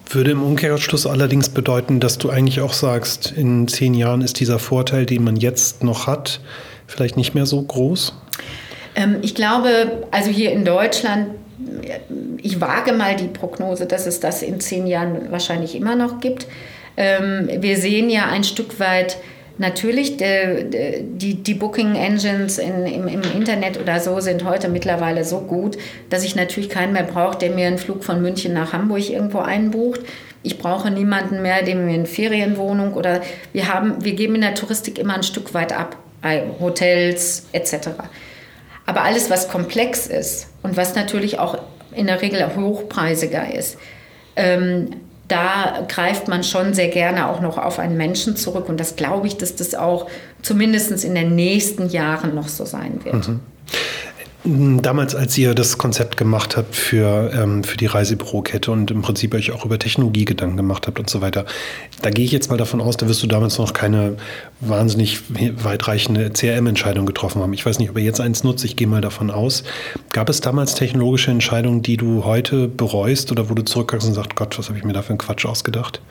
Würde 0.09 0.31
im 0.31 0.43
Umkehrschluss 0.43 1.07
allerdings 1.07 1.49
bedeuten, 1.49 1.99
dass 1.99 2.17
du 2.17 2.29
eigentlich 2.29 2.61
auch 2.61 2.73
sagst, 2.73 3.33
in 3.35 3.67
zehn 3.67 3.93
Jahren 3.93 4.21
ist 4.21 4.39
dieser 4.39 4.59
Vorteil, 4.59 5.05
den 5.05 5.23
man 5.23 5.35
jetzt 5.35 5.83
noch 5.83 6.05
hat, 6.05 6.41
vielleicht 6.85 7.17
nicht 7.17 7.33
mehr 7.33 7.45
so 7.45 7.61
groß? 7.61 8.13
Ähm, 8.95 9.17
ich 9.21 9.35
glaube, 9.35 10.07
also 10.11 10.31
hier 10.31 10.51
in 10.51 10.65
Deutschland, 10.65 11.29
ich 12.41 12.61
wage 12.61 12.93
mal 12.93 13.15
die 13.15 13.27
Prognose, 13.27 13.85
dass 13.85 14.05
es 14.07 14.19
das 14.19 14.41
in 14.41 14.59
zehn 14.59 14.87
Jahren 14.87 15.31
wahrscheinlich 15.31 15.75
immer 15.75 15.95
noch 15.95 16.19
gibt. 16.19 16.47
Ähm, 16.97 17.49
wir 17.59 17.77
sehen 17.77 18.09
ja 18.09 18.27
ein 18.27 18.43
Stück 18.43 18.79
weit, 18.79 19.17
Natürlich, 19.57 20.17
die, 20.17 21.01
die, 21.01 21.35
die 21.35 21.53
Booking 21.53 21.95
Engines 21.95 22.57
in, 22.57 22.85
im, 22.85 23.07
im, 23.07 23.21
Internet 23.21 23.79
oder 23.79 24.01
so 24.01 24.19
sind 24.19 24.43
heute 24.43 24.67
mittlerweile 24.67 25.23
so 25.23 25.39
gut, 25.39 25.77
dass 26.09 26.25
ich 26.25 26.35
natürlich 26.35 26.69
keinen 26.69 26.91
mehr 26.91 27.03
brauche, 27.03 27.37
der 27.37 27.51
mir 27.51 27.67
einen 27.67 27.77
Flug 27.77 28.03
von 28.03 28.21
München 28.21 28.53
nach 28.53 28.73
Hamburg 28.73 29.09
irgendwo 29.09 29.39
einbucht. 29.39 30.01
Ich 30.43 30.57
brauche 30.57 30.91
niemanden 30.91 31.41
mehr, 31.41 31.63
der 31.63 31.75
mir 31.75 31.93
eine 31.93 32.05
Ferienwohnung 32.05 32.93
oder 32.95 33.21
wir 33.53 33.73
haben, 33.73 34.03
wir 34.03 34.13
geben 34.13 34.35
in 34.35 34.41
der 34.41 34.55
Touristik 34.55 34.99
immer 34.99 35.15
ein 35.15 35.23
Stück 35.23 35.53
weit 35.53 35.71
ab, 35.71 35.95
Hotels 36.59 37.45
etc. 37.53 37.89
Aber 38.85 39.01
alles, 39.03 39.29
was 39.29 39.47
komplex 39.49 40.07
ist 40.07 40.47
und 40.63 40.77
was 40.77 40.95
natürlich 40.95 41.39
auch 41.39 41.57
in 41.91 42.07
der 42.07 42.21
Regel 42.21 42.55
hochpreisiger 42.55 43.53
ist, 43.53 43.77
ähm, 44.35 44.89
da 45.27 45.85
greift 45.87 46.27
man 46.27 46.43
schon 46.43 46.73
sehr 46.73 46.89
gerne 46.89 47.27
auch 47.27 47.41
noch 47.41 47.57
auf 47.57 47.79
einen 47.79 47.97
Menschen 47.97 48.35
zurück. 48.35 48.69
Und 48.69 48.79
das 48.79 48.95
glaube 48.95 49.27
ich, 49.27 49.37
dass 49.37 49.55
das 49.55 49.73
auch 49.73 50.07
zumindest 50.41 51.03
in 51.03 51.15
den 51.15 51.35
nächsten 51.35 51.89
Jahren 51.89 52.35
noch 52.35 52.47
so 52.47 52.65
sein 52.65 52.99
wird. 53.03 53.27
Mhm. 53.27 53.39
Damals, 54.47 55.15
als 55.15 55.35
ihr 55.39 55.55
das 55.55 55.79
Konzept 55.79 56.17
gemacht 56.17 56.55
habt 56.55 56.75
für, 56.75 57.31
ähm, 57.33 57.63
für 57.63 57.77
die 57.77 57.87
Reisebürokette 57.87 58.71
und 58.71 58.91
im 58.91 59.01
Prinzip 59.01 59.33
euch 59.33 59.51
auch 59.51 59.65
über 59.65 59.79
Technologie 59.79 60.23
Gedanken 60.23 60.55
gemacht 60.55 60.85
habt 60.85 60.99
und 60.99 61.09
so 61.09 61.21
weiter, 61.21 61.45
da 62.03 62.11
gehe 62.11 62.23
ich 62.25 62.31
jetzt 62.31 62.51
mal 62.51 62.57
davon 62.57 62.79
aus, 62.79 62.95
da 62.95 63.07
wirst 63.07 63.23
du 63.23 63.27
damals 63.27 63.57
noch 63.57 63.73
keine 63.73 64.17
wahnsinnig 64.59 65.21
weitreichende 65.63 66.29
CRM-Entscheidung 66.29 67.07
getroffen 67.07 67.41
haben. 67.41 67.53
Ich 67.53 67.65
weiß 67.65 67.79
nicht, 67.79 67.89
ob 67.89 67.97
ihr 67.97 68.03
jetzt 68.03 68.21
eins 68.21 68.43
nutzt, 68.43 68.63
ich 68.65 68.75
gehe 68.75 68.85
mal 68.85 69.01
davon 69.01 69.31
aus. 69.31 69.63
Gab 70.11 70.29
es 70.29 70.41
damals 70.41 70.75
technologische 70.75 71.31
Entscheidungen, 71.31 71.81
die 71.81 71.97
du 71.97 72.23
heute 72.23 72.67
bereust 72.67 73.31
oder 73.31 73.49
wo 73.49 73.55
du 73.55 73.63
zurückkommst 73.63 74.07
und 74.07 74.13
sagst, 74.13 74.35
Gott, 74.35 74.59
was 74.59 74.69
habe 74.69 74.77
ich 74.77 74.83
mir 74.83 74.93
da 74.93 75.01
für 75.01 75.09
einen 75.09 75.17
Quatsch 75.17 75.47
ausgedacht? 75.47 76.01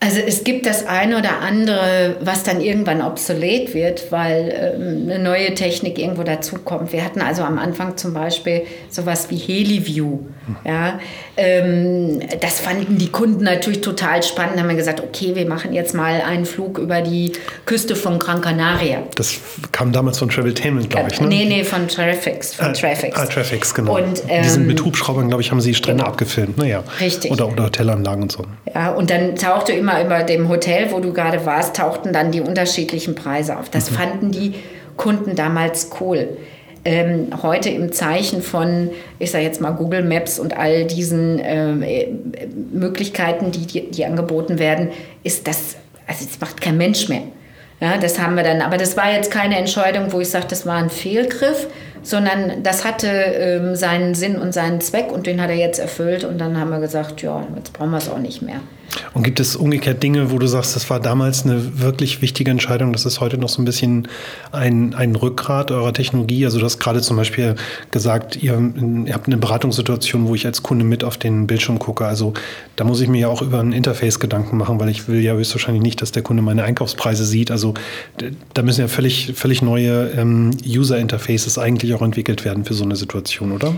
Also 0.00 0.20
es 0.20 0.44
gibt 0.44 0.64
das 0.66 0.86
eine 0.86 1.18
oder 1.18 1.40
andere, 1.40 2.16
was 2.20 2.44
dann 2.44 2.60
irgendwann 2.60 3.02
obsolet 3.02 3.74
wird, 3.74 4.12
weil 4.12 4.76
ähm, 4.76 5.10
eine 5.10 5.18
neue 5.18 5.54
Technik 5.54 5.98
irgendwo 5.98 6.22
dazukommt. 6.22 6.92
Wir 6.92 7.04
hatten 7.04 7.20
also 7.20 7.42
am 7.42 7.58
Anfang 7.58 7.96
zum 7.96 8.14
Beispiel 8.14 8.62
sowas 8.90 9.28
wie 9.30 9.36
HeliView. 9.36 10.20
Ja, 10.64 10.98
ähm, 11.36 12.20
das 12.40 12.60
fanden 12.60 12.96
die 12.96 13.08
Kunden 13.08 13.44
natürlich 13.44 13.80
total 13.80 14.22
spannend. 14.22 14.56
Da 14.56 14.60
haben 14.60 14.68
wir 14.68 14.76
gesagt, 14.76 15.02
okay, 15.02 15.34
wir 15.34 15.46
machen 15.46 15.72
jetzt 15.72 15.94
mal 15.94 16.22
einen 16.22 16.46
Flug 16.46 16.78
über 16.78 17.02
die 17.02 17.32
Küste 17.66 17.96
von 17.96 18.18
Gran 18.18 18.40
Canaria. 18.40 19.02
Das 19.16 19.38
kam 19.72 19.92
damals 19.92 20.18
von 20.18 20.30
Traveltainment, 20.30 20.88
glaube 20.88 21.08
ich. 21.12 21.20
Ne? 21.20 21.26
Nee, 21.26 21.44
nee, 21.44 21.64
von 21.64 21.86
Traffics. 21.88 22.54
Von 22.54 22.66
ah, 22.66 22.72
Traffics. 22.72 23.18
Ah, 23.18 23.26
Traffics, 23.26 23.74
genau. 23.74 23.96
Und, 23.98 24.22
ähm, 24.28 24.42
Diesen 24.42 24.66
mit 24.66 24.84
Hubschraubern, 24.84 25.28
glaube 25.28 25.42
ich, 25.42 25.50
haben 25.50 25.60
sie 25.60 25.74
Strände 25.74 26.02
genau. 26.02 26.12
abgefilmt. 26.12 26.56
Naja. 26.56 26.82
Richtig. 27.00 27.30
Oder, 27.30 27.48
oder 27.48 27.64
Hotelanlagen 27.64 28.22
und 28.22 28.32
so. 28.32 28.44
Ja, 28.74 28.90
und 28.92 29.10
dann 29.10 29.36
tauchte 29.36 29.72
immer 29.72 29.87
immer 29.88 30.04
über 30.04 30.22
dem 30.22 30.48
Hotel, 30.48 30.90
wo 30.90 31.00
du 31.00 31.12
gerade 31.12 31.44
warst, 31.46 31.76
tauchten 31.76 32.12
dann 32.12 32.32
die 32.32 32.40
unterschiedlichen 32.40 33.14
Preise 33.14 33.58
auf. 33.58 33.70
Das 33.70 33.90
mhm. 33.90 33.94
fanden 33.94 34.30
die 34.30 34.54
Kunden 34.96 35.36
damals 35.36 35.90
cool. 36.00 36.36
Ähm, 36.84 37.28
heute 37.42 37.70
im 37.70 37.92
Zeichen 37.92 38.40
von, 38.40 38.90
ich 39.18 39.30
sage 39.30 39.44
jetzt 39.44 39.60
mal, 39.60 39.72
Google 39.72 40.04
Maps 40.04 40.38
und 40.38 40.56
all 40.56 40.86
diesen 40.86 41.38
äh, 41.38 42.06
Möglichkeiten, 42.72 43.50
die, 43.50 43.66
die, 43.66 43.90
die, 43.90 44.04
angeboten 44.04 44.58
werden, 44.58 44.90
ist 45.22 45.48
das, 45.48 45.76
also 46.06 46.24
es 46.24 46.40
macht 46.40 46.60
kein 46.60 46.76
Mensch 46.76 47.08
mehr. 47.08 47.22
Ja, 47.80 47.96
das 47.96 48.18
haben 48.18 48.36
wir 48.36 48.42
dann. 48.42 48.60
Aber 48.60 48.76
das 48.76 48.96
war 48.96 49.12
jetzt 49.12 49.30
keine 49.30 49.56
Entscheidung, 49.56 50.12
wo 50.12 50.20
ich 50.20 50.30
sage, 50.30 50.46
das 50.48 50.66
war 50.66 50.76
ein 50.76 50.90
Fehlgriff, 50.90 51.68
sondern 52.02 52.62
das 52.62 52.84
hatte 52.84 53.08
ähm, 53.08 53.76
seinen 53.76 54.14
Sinn 54.14 54.36
und 54.36 54.52
seinen 54.52 54.80
Zweck 54.80 55.10
und 55.12 55.26
den 55.26 55.40
hat 55.40 55.50
er 55.50 55.56
jetzt 55.56 55.78
erfüllt. 55.78 56.24
Und 56.24 56.38
dann 56.38 56.58
haben 56.58 56.70
wir 56.70 56.80
gesagt, 56.80 57.22
ja, 57.22 57.46
jetzt 57.56 57.72
brauchen 57.72 57.90
wir 57.90 57.98
es 57.98 58.08
auch 58.08 58.18
nicht 58.18 58.42
mehr. 58.42 58.60
Und 59.12 59.22
gibt 59.22 59.40
es 59.40 59.56
umgekehrt 59.56 60.02
Dinge, 60.02 60.30
wo 60.30 60.38
du 60.38 60.46
sagst, 60.46 60.74
das 60.74 60.88
war 60.90 61.00
damals 61.00 61.44
eine 61.44 61.80
wirklich 61.80 62.22
wichtige 62.22 62.50
Entscheidung, 62.50 62.92
das 62.92 63.04
ist 63.04 63.20
heute 63.20 63.38
noch 63.38 63.48
so 63.48 63.60
ein 63.60 63.64
bisschen 63.64 64.08
ein, 64.50 64.94
ein 64.94 65.14
Rückgrat 65.14 65.70
eurer 65.70 65.92
Technologie? 65.92 66.44
Also 66.44 66.58
du 66.58 66.64
hast 66.64 66.78
gerade 66.78 67.00
zum 67.02 67.16
Beispiel 67.16 67.54
gesagt, 67.90 68.36
ihr, 68.42 68.58
ihr 69.04 69.14
habt 69.14 69.26
eine 69.26 69.36
Beratungssituation, 69.36 70.26
wo 70.28 70.34
ich 70.34 70.46
als 70.46 70.62
Kunde 70.62 70.84
mit 70.84 71.04
auf 71.04 71.16
den 71.16 71.46
Bildschirm 71.46 71.78
gucke. 71.78 72.06
Also 72.06 72.32
da 72.76 72.84
muss 72.84 73.00
ich 73.00 73.08
mir 73.08 73.20
ja 73.20 73.28
auch 73.28 73.42
über 73.42 73.60
ein 73.60 73.72
Interface 73.72 74.20
Gedanken 74.20 74.56
machen, 74.56 74.80
weil 74.80 74.88
ich 74.88 75.08
will 75.08 75.20
ja 75.20 75.34
höchstwahrscheinlich 75.34 75.82
nicht, 75.82 76.00
dass 76.00 76.12
der 76.12 76.22
Kunde 76.22 76.42
meine 76.42 76.64
Einkaufspreise 76.64 77.24
sieht. 77.24 77.50
Also 77.50 77.74
da 78.54 78.62
müssen 78.62 78.80
ja 78.80 78.88
völlig, 78.88 79.32
völlig 79.34 79.62
neue 79.62 80.10
ähm, 80.16 80.50
User-Interfaces 80.66 81.58
eigentlich 81.58 81.87
auch 81.94 82.02
entwickelt 82.02 82.44
werden 82.46 82.64
für 82.64 82.74
so 82.74 82.84
eine 82.84 82.96
Situation, 82.96 83.52
oder? 83.52 83.74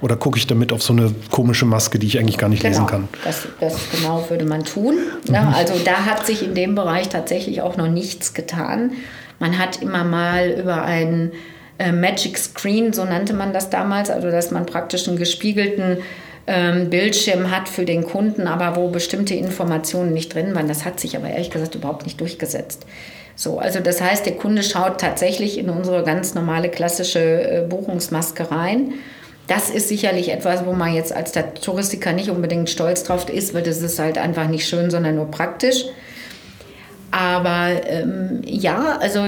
Oder 0.00 0.16
gucke 0.16 0.38
ich 0.38 0.46
damit 0.46 0.72
auf 0.72 0.82
so 0.82 0.94
eine 0.94 1.14
komische 1.30 1.66
Maske, 1.66 1.98
die 1.98 2.06
ich 2.06 2.18
eigentlich 2.18 2.38
gar 2.38 2.48
nicht 2.48 2.62
genau, 2.62 2.72
lesen 2.72 2.86
kann? 2.86 3.08
Das, 3.24 3.46
das 3.60 3.76
genau 3.92 4.24
würde 4.30 4.44
man 4.44 4.54
man 4.54 4.64
tun. 4.64 4.96
Ne? 5.28 5.40
Mhm. 5.40 5.54
Also 5.54 5.74
da 5.84 6.06
hat 6.06 6.26
sich 6.26 6.42
in 6.42 6.54
dem 6.54 6.74
Bereich 6.74 7.08
tatsächlich 7.08 7.62
auch 7.62 7.76
noch 7.76 7.88
nichts 7.88 8.34
getan. 8.34 8.92
Man 9.38 9.58
hat 9.58 9.82
immer 9.82 10.04
mal 10.04 10.50
über 10.50 10.82
einen 10.82 11.32
äh, 11.78 11.92
Magic 11.92 12.38
Screen, 12.38 12.92
so 12.92 13.04
nannte 13.04 13.34
man 13.34 13.52
das 13.52 13.70
damals, 13.70 14.10
also 14.10 14.30
dass 14.30 14.50
man 14.50 14.66
praktisch 14.66 15.08
einen 15.08 15.18
gespiegelten 15.18 15.98
ähm, 16.46 16.90
Bildschirm 16.90 17.50
hat 17.50 17.68
für 17.68 17.84
den 17.84 18.04
Kunden, 18.04 18.46
aber 18.46 18.76
wo 18.76 18.88
bestimmte 18.88 19.34
Informationen 19.34 20.12
nicht 20.12 20.34
drin 20.34 20.54
waren. 20.54 20.68
Das 20.68 20.84
hat 20.84 21.00
sich 21.00 21.16
aber 21.16 21.28
ehrlich 21.28 21.50
gesagt 21.50 21.74
überhaupt 21.74 22.04
nicht 22.04 22.20
durchgesetzt. 22.20 22.86
So, 23.36 23.58
also 23.58 23.80
das 23.80 24.00
heißt, 24.00 24.26
der 24.26 24.36
Kunde 24.36 24.62
schaut 24.62 25.00
tatsächlich 25.00 25.58
in 25.58 25.70
unsere 25.70 26.04
ganz 26.04 26.34
normale 26.34 26.68
klassische 26.68 27.20
äh, 27.20 27.66
Buchungsmaske 27.68 28.50
rein 28.50 28.94
das 29.46 29.68
ist 29.68 29.88
sicherlich 29.88 30.30
etwas, 30.30 30.64
wo 30.64 30.72
man 30.72 30.94
jetzt 30.94 31.12
als 31.12 31.32
Touristiker 31.60 32.12
nicht 32.12 32.30
unbedingt 32.30 32.70
stolz 32.70 33.02
drauf 33.02 33.28
ist, 33.28 33.52
weil 33.52 33.62
das 33.62 33.82
ist 33.82 33.98
halt 33.98 34.16
einfach 34.16 34.48
nicht 34.48 34.66
schön, 34.66 34.90
sondern 34.90 35.16
nur 35.16 35.30
praktisch. 35.30 35.84
Aber 37.10 37.68
ähm, 37.86 38.40
ja, 38.44 38.98
also 39.00 39.26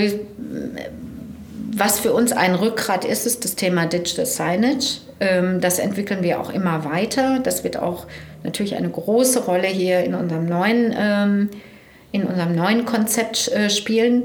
was 1.77 2.01
für 2.01 2.15
uns 2.15 2.33
ein 2.33 2.55
Rückgrat 2.55 3.05
ist, 3.05 3.27
ist 3.27 3.45
das 3.45 3.55
Thema 3.57 3.87
Digital 3.87 4.27
Signage. 4.27 5.01
Ähm, 5.21 5.61
das 5.61 5.79
entwickeln 5.79 6.23
wir 6.23 6.41
auch 6.41 6.51
immer 6.51 6.85
weiter. 6.85 7.41
Das 7.41 7.63
wird 7.63 7.77
auch 7.77 8.07
natürlich 8.43 8.75
eine 8.75 8.89
große 8.89 9.45
Rolle 9.45 9.69
hier 9.69 10.03
in 10.03 10.15
unserem 10.15 10.47
neuen, 10.47 10.95
ähm, 10.99 11.51
in 12.17 12.25
unserem 12.25 12.55
neuen 12.55 12.85
Konzept 12.85 13.49
äh, 13.49 13.71
spielen. 13.71 14.25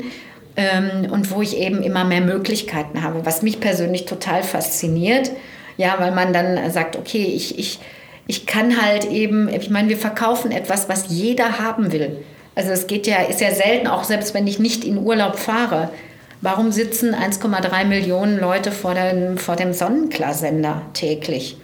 Ähm, 0.58 1.10
und 1.12 1.32
wo 1.32 1.42
ich 1.42 1.58
eben 1.58 1.82
immer 1.82 2.04
mehr 2.04 2.20
Möglichkeiten 2.20 3.04
habe, 3.04 3.26
was 3.26 3.42
mich 3.42 3.62
persönlich 3.62 4.06
total 4.06 4.44
fasziniert 4.44 5.32
ja, 5.78 5.96
weil 5.98 6.12
man 6.12 6.34
dann 6.34 6.70
sagt, 6.72 6.96
okay, 6.96 7.24
ich, 7.24 7.58
ich, 7.58 7.80
ich 8.28 8.46
kann 8.46 8.82
halt 8.82 9.06
eben, 9.06 9.50
ich 9.50 9.70
meine, 9.70 9.90
wir 9.90 9.98
verkaufen 9.98 10.52
etwas, 10.52 10.90
was 10.90 11.06
jeder 11.10 11.60
haben 11.60 11.92
will. 11.92 12.24
Also 12.56 12.72
es 12.72 12.88
geht 12.88 13.08
ja, 13.08 13.18
ist 13.24 13.42
ja 13.42 13.52
selten, 13.52 13.88
auch 13.88 14.04
selbst 14.04 14.34
wenn 14.34 14.46
ich 14.46 14.60
nicht 14.60 14.84
in 14.84 14.98
Urlaub 14.98 15.40
fahre. 15.40 15.90
Warum 16.42 16.72
sitzen 16.72 17.16
1,3 17.16 17.86
Millionen 17.86 18.40
Leute 18.40 18.72
vor 18.72 18.94
dem, 18.94 19.38
vor 19.38 19.56
dem 19.56 19.74
Sonnenklar-Sender 19.74 20.82
täglich? 20.94 21.58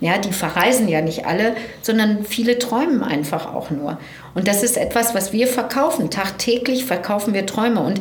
Ja, 0.00 0.18
die 0.18 0.32
verreisen 0.32 0.88
ja 0.88 1.00
nicht 1.00 1.26
alle, 1.26 1.54
sondern 1.82 2.24
viele 2.24 2.58
träumen 2.58 3.02
einfach 3.02 3.54
auch 3.54 3.70
nur. 3.70 3.98
Und 4.34 4.48
das 4.48 4.62
ist 4.62 4.76
etwas, 4.76 5.14
was 5.14 5.32
wir 5.32 5.46
verkaufen. 5.46 6.10
Tagtäglich 6.10 6.84
verkaufen 6.84 7.32
wir 7.32 7.46
Träume. 7.46 7.80
Und 7.80 8.00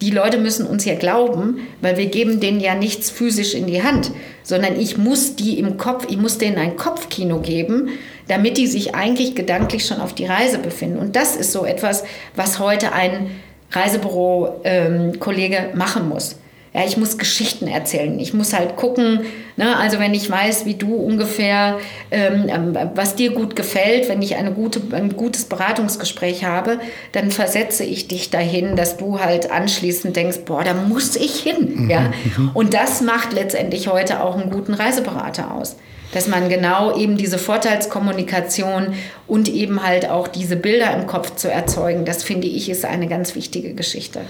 die 0.00 0.10
Leute 0.10 0.38
müssen 0.38 0.66
uns 0.66 0.84
ja 0.84 0.94
glauben, 0.94 1.60
weil 1.80 1.96
wir 1.96 2.06
geben 2.06 2.40
denen 2.40 2.60
ja 2.60 2.74
nichts 2.74 3.10
physisch 3.10 3.54
in 3.54 3.66
die 3.66 3.82
Hand, 3.82 4.10
sondern 4.42 4.78
ich 4.78 4.98
muss 4.98 5.36
die 5.36 5.58
im 5.58 5.76
Kopf, 5.76 6.06
ich 6.08 6.16
muss 6.16 6.38
denen 6.38 6.58
ein 6.58 6.76
Kopfkino 6.76 7.38
geben, 7.38 7.90
damit 8.26 8.56
die 8.56 8.66
sich 8.66 8.94
eigentlich 8.94 9.34
gedanklich 9.34 9.86
schon 9.86 10.00
auf 10.00 10.14
die 10.14 10.26
Reise 10.26 10.58
befinden. 10.58 10.98
Und 10.98 11.14
das 11.16 11.36
ist 11.36 11.52
so 11.52 11.64
etwas, 11.64 12.02
was 12.34 12.58
heute 12.58 12.92
ein 12.92 13.30
Reisebüro-Kollege 13.70 15.56
ähm, 15.56 15.78
machen 15.78 16.08
muss. 16.08 16.36
Ja, 16.74 16.84
ich 16.86 16.96
muss 16.96 17.18
Geschichten 17.18 17.66
erzählen. 17.66 18.18
Ich 18.18 18.32
muss 18.32 18.54
halt 18.54 18.76
gucken, 18.76 19.20
ne, 19.56 19.76
also 19.76 19.98
wenn 19.98 20.14
ich 20.14 20.30
weiß, 20.30 20.64
wie 20.64 20.74
du 20.74 20.94
ungefähr, 20.94 21.78
ähm, 22.10 22.46
ähm, 22.48 22.78
was 22.94 23.14
dir 23.14 23.32
gut 23.32 23.56
gefällt, 23.56 24.08
wenn 24.08 24.22
ich 24.22 24.36
eine 24.36 24.52
gute, 24.52 24.80
ein 24.92 25.14
gutes 25.14 25.44
Beratungsgespräch 25.44 26.44
habe, 26.44 26.78
dann 27.12 27.30
versetze 27.30 27.84
ich 27.84 28.08
dich 28.08 28.30
dahin, 28.30 28.74
dass 28.74 28.96
du 28.96 29.20
halt 29.20 29.50
anschließend 29.50 30.16
denkst, 30.16 30.40
boah, 30.46 30.64
da 30.64 30.72
muss 30.72 31.14
ich 31.16 31.40
hin. 31.40 31.84
Mhm. 31.84 31.90
Ja? 31.90 32.00
Mhm. 32.36 32.50
Und 32.54 32.72
das 32.72 33.02
macht 33.02 33.34
letztendlich 33.34 33.88
heute 33.88 34.22
auch 34.22 34.38
einen 34.38 34.50
guten 34.50 34.72
Reiseberater 34.72 35.54
aus 35.54 35.76
dass 36.14 36.28
man 36.28 36.50
genau 36.50 36.94
eben 36.94 37.16
diese 37.16 37.38
Vorteilskommunikation 37.38 38.94
und 39.26 39.48
eben 39.48 39.82
halt 39.82 40.08
auch 40.08 40.28
diese 40.28 40.56
Bilder 40.56 40.94
im 40.94 41.06
Kopf 41.06 41.36
zu 41.36 41.50
erzeugen, 41.50 42.04
das 42.04 42.22
finde 42.22 42.46
ich 42.46 42.68
ist 42.68 42.84
eine 42.84 43.08
ganz 43.08 43.34
wichtige 43.34 43.72
Geschichte. 43.72 44.20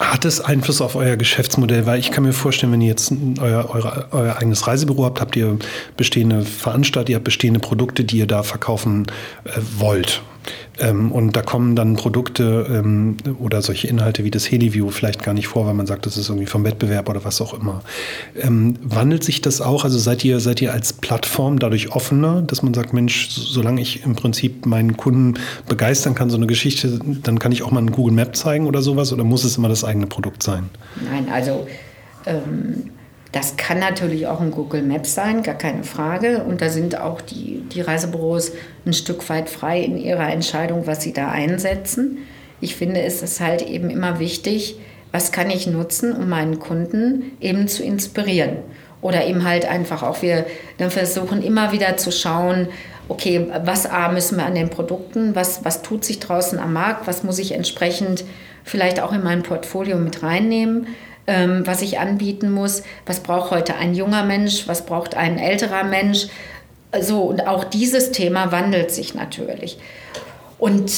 Hat 0.00 0.24
es 0.24 0.40
Einfluss 0.40 0.80
auf 0.80 0.96
euer 0.96 1.16
Geschäftsmodell? 1.16 1.86
Weil 1.86 2.00
ich 2.00 2.10
kann 2.10 2.24
mir 2.24 2.32
vorstellen, 2.32 2.72
wenn 2.72 2.80
ihr 2.80 2.88
jetzt 2.88 3.12
euer, 3.40 3.68
euer, 3.70 4.08
euer 4.10 4.36
eigenes 4.36 4.66
Reisebüro 4.66 5.04
habt, 5.04 5.20
habt 5.20 5.36
ihr 5.36 5.56
bestehende 5.96 6.42
Veranstalter, 6.42 7.10
ihr 7.10 7.16
habt 7.16 7.24
bestehende 7.24 7.60
Produkte, 7.60 8.04
die 8.04 8.18
ihr 8.18 8.26
da 8.26 8.42
verkaufen 8.42 9.06
äh, 9.44 9.50
wollt. 9.78 10.22
Ähm, 10.78 11.12
und 11.12 11.36
da 11.36 11.42
kommen 11.42 11.76
dann 11.76 11.94
Produkte 11.94 12.66
ähm, 12.68 13.16
oder 13.38 13.62
solche 13.62 13.86
Inhalte 13.86 14.24
wie 14.24 14.30
das 14.30 14.50
Heliview 14.50 14.90
vielleicht 14.90 15.22
gar 15.22 15.32
nicht 15.32 15.46
vor, 15.46 15.66
weil 15.66 15.74
man 15.74 15.86
sagt, 15.86 16.06
das 16.06 16.16
ist 16.16 16.28
irgendwie 16.28 16.46
vom 16.46 16.64
Wettbewerb 16.64 17.08
oder 17.08 17.24
was 17.24 17.40
auch 17.40 17.54
immer. 17.54 17.82
Ähm, 18.36 18.76
wandelt 18.82 19.22
sich 19.22 19.40
das 19.40 19.60
auch? 19.60 19.84
Also 19.84 19.98
seid 19.98 20.24
ihr, 20.24 20.40
seid 20.40 20.60
ihr 20.60 20.72
als 20.72 20.92
Plattform 20.92 21.58
dadurch 21.58 21.92
offener, 21.92 22.42
dass 22.42 22.62
man 22.62 22.74
sagt, 22.74 22.92
Mensch, 22.92 23.28
solange 23.30 23.80
ich 23.80 24.04
im 24.04 24.16
Prinzip 24.16 24.66
meinen 24.66 24.96
Kunden 24.96 25.34
begeistern 25.68 26.14
kann, 26.14 26.30
so 26.30 26.36
eine 26.36 26.46
Geschichte, 26.46 26.98
dann 27.22 27.38
kann 27.38 27.52
ich 27.52 27.62
auch 27.62 27.70
mal 27.70 27.82
ein 27.82 27.92
Google 27.92 28.14
Map 28.14 28.34
zeigen 28.34 28.66
oder 28.66 28.82
sowas? 28.82 29.12
Oder 29.12 29.24
muss 29.24 29.44
es 29.44 29.56
immer 29.56 29.68
das 29.68 29.84
eigene 29.84 30.06
Produkt 30.06 30.42
sein? 30.42 30.70
Nein, 31.08 31.28
also 31.32 31.66
ähm, 32.26 32.90
das 33.34 33.56
kann 33.56 33.80
natürlich 33.80 34.28
auch 34.28 34.40
ein 34.40 34.52
Google 34.52 34.82
Maps 34.82 35.14
sein, 35.14 35.42
gar 35.42 35.56
keine 35.56 35.82
Frage. 35.82 36.44
Und 36.44 36.60
da 36.60 36.68
sind 36.68 37.00
auch 37.00 37.20
die, 37.20 37.64
die 37.72 37.80
Reisebüros 37.80 38.52
ein 38.86 38.92
Stück 38.92 39.28
weit 39.28 39.48
frei 39.48 39.80
in 39.80 39.96
ihrer 39.96 40.30
Entscheidung, 40.30 40.86
was 40.86 41.02
sie 41.02 41.12
da 41.12 41.30
einsetzen. 41.30 42.18
Ich 42.60 42.76
finde, 42.76 43.02
es 43.02 43.22
ist 43.22 43.40
halt 43.40 43.62
eben 43.62 43.90
immer 43.90 44.20
wichtig, 44.20 44.78
was 45.10 45.32
kann 45.32 45.50
ich 45.50 45.66
nutzen, 45.66 46.12
um 46.12 46.28
meinen 46.28 46.60
Kunden 46.60 47.32
eben 47.40 47.66
zu 47.66 47.82
inspirieren. 47.82 48.58
Oder 49.00 49.26
eben 49.26 49.42
halt 49.42 49.66
einfach 49.66 50.04
auch, 50.04 50.22
wir 50.22 50.46
dann 50.78 50.92
versuchen 50.92 51.42
immer 51.42 51.72
wieder 51.72 51.96
zu 51.96 52.12
schauen, 52.12 52.68
okay, 53.08 53.48
was 53.64 53.84
A 53.84 54.12
müssen 54.12 54.38
wir 54.38 54.46
an 54.46 54.54
den 54.54 54.70
Produkten, 54.70 55.34
was, 55.34 55.64
was 55.64 55.82
tut 55.82 56.04
sich 56.04 56.20
draußen 56.20 56.60
am 56.60 56.72
Markt, 56.72 57.08
was 57.08 57.24
muss 57.24 57.40
ich 57.40 57.50
entsprechend 57.50 58.24
vielleicht 58.62 59.00
auch 59.00 59.12
in 59.12 59.24
mein 59.24 59.42
Portfolio 59.42 59.98
mit 59.98 60.22
reinnehmen 60.22 60.86
ähm, 61.26 61.66
was 61.66 61.82
ich 61.82 61.98
anbieten 61.98 62.52
muss. 62.52 62.82
Was 63.06 63.20
braucht 63.20 63.50
heute 63.50 63.76
ein 63.76 63.94
junger 63.94 64.24
Mensch? 64.24 64.68
Was 64.68 64.86
braucht 64.86 65.16
ein 65.16 65.38
älterer 65.38 65.84
Mensch? 65.84 66.26
So, 67.00 67.22
und 67.22 67.46
auch 67.46 67.64
dieses 67.64 68.12
Thema 68.12 68.52
wandelt 68.52 68.90
sich 68.90 69.14
natürlich. 69.14 69.78
Und 70.58 70.92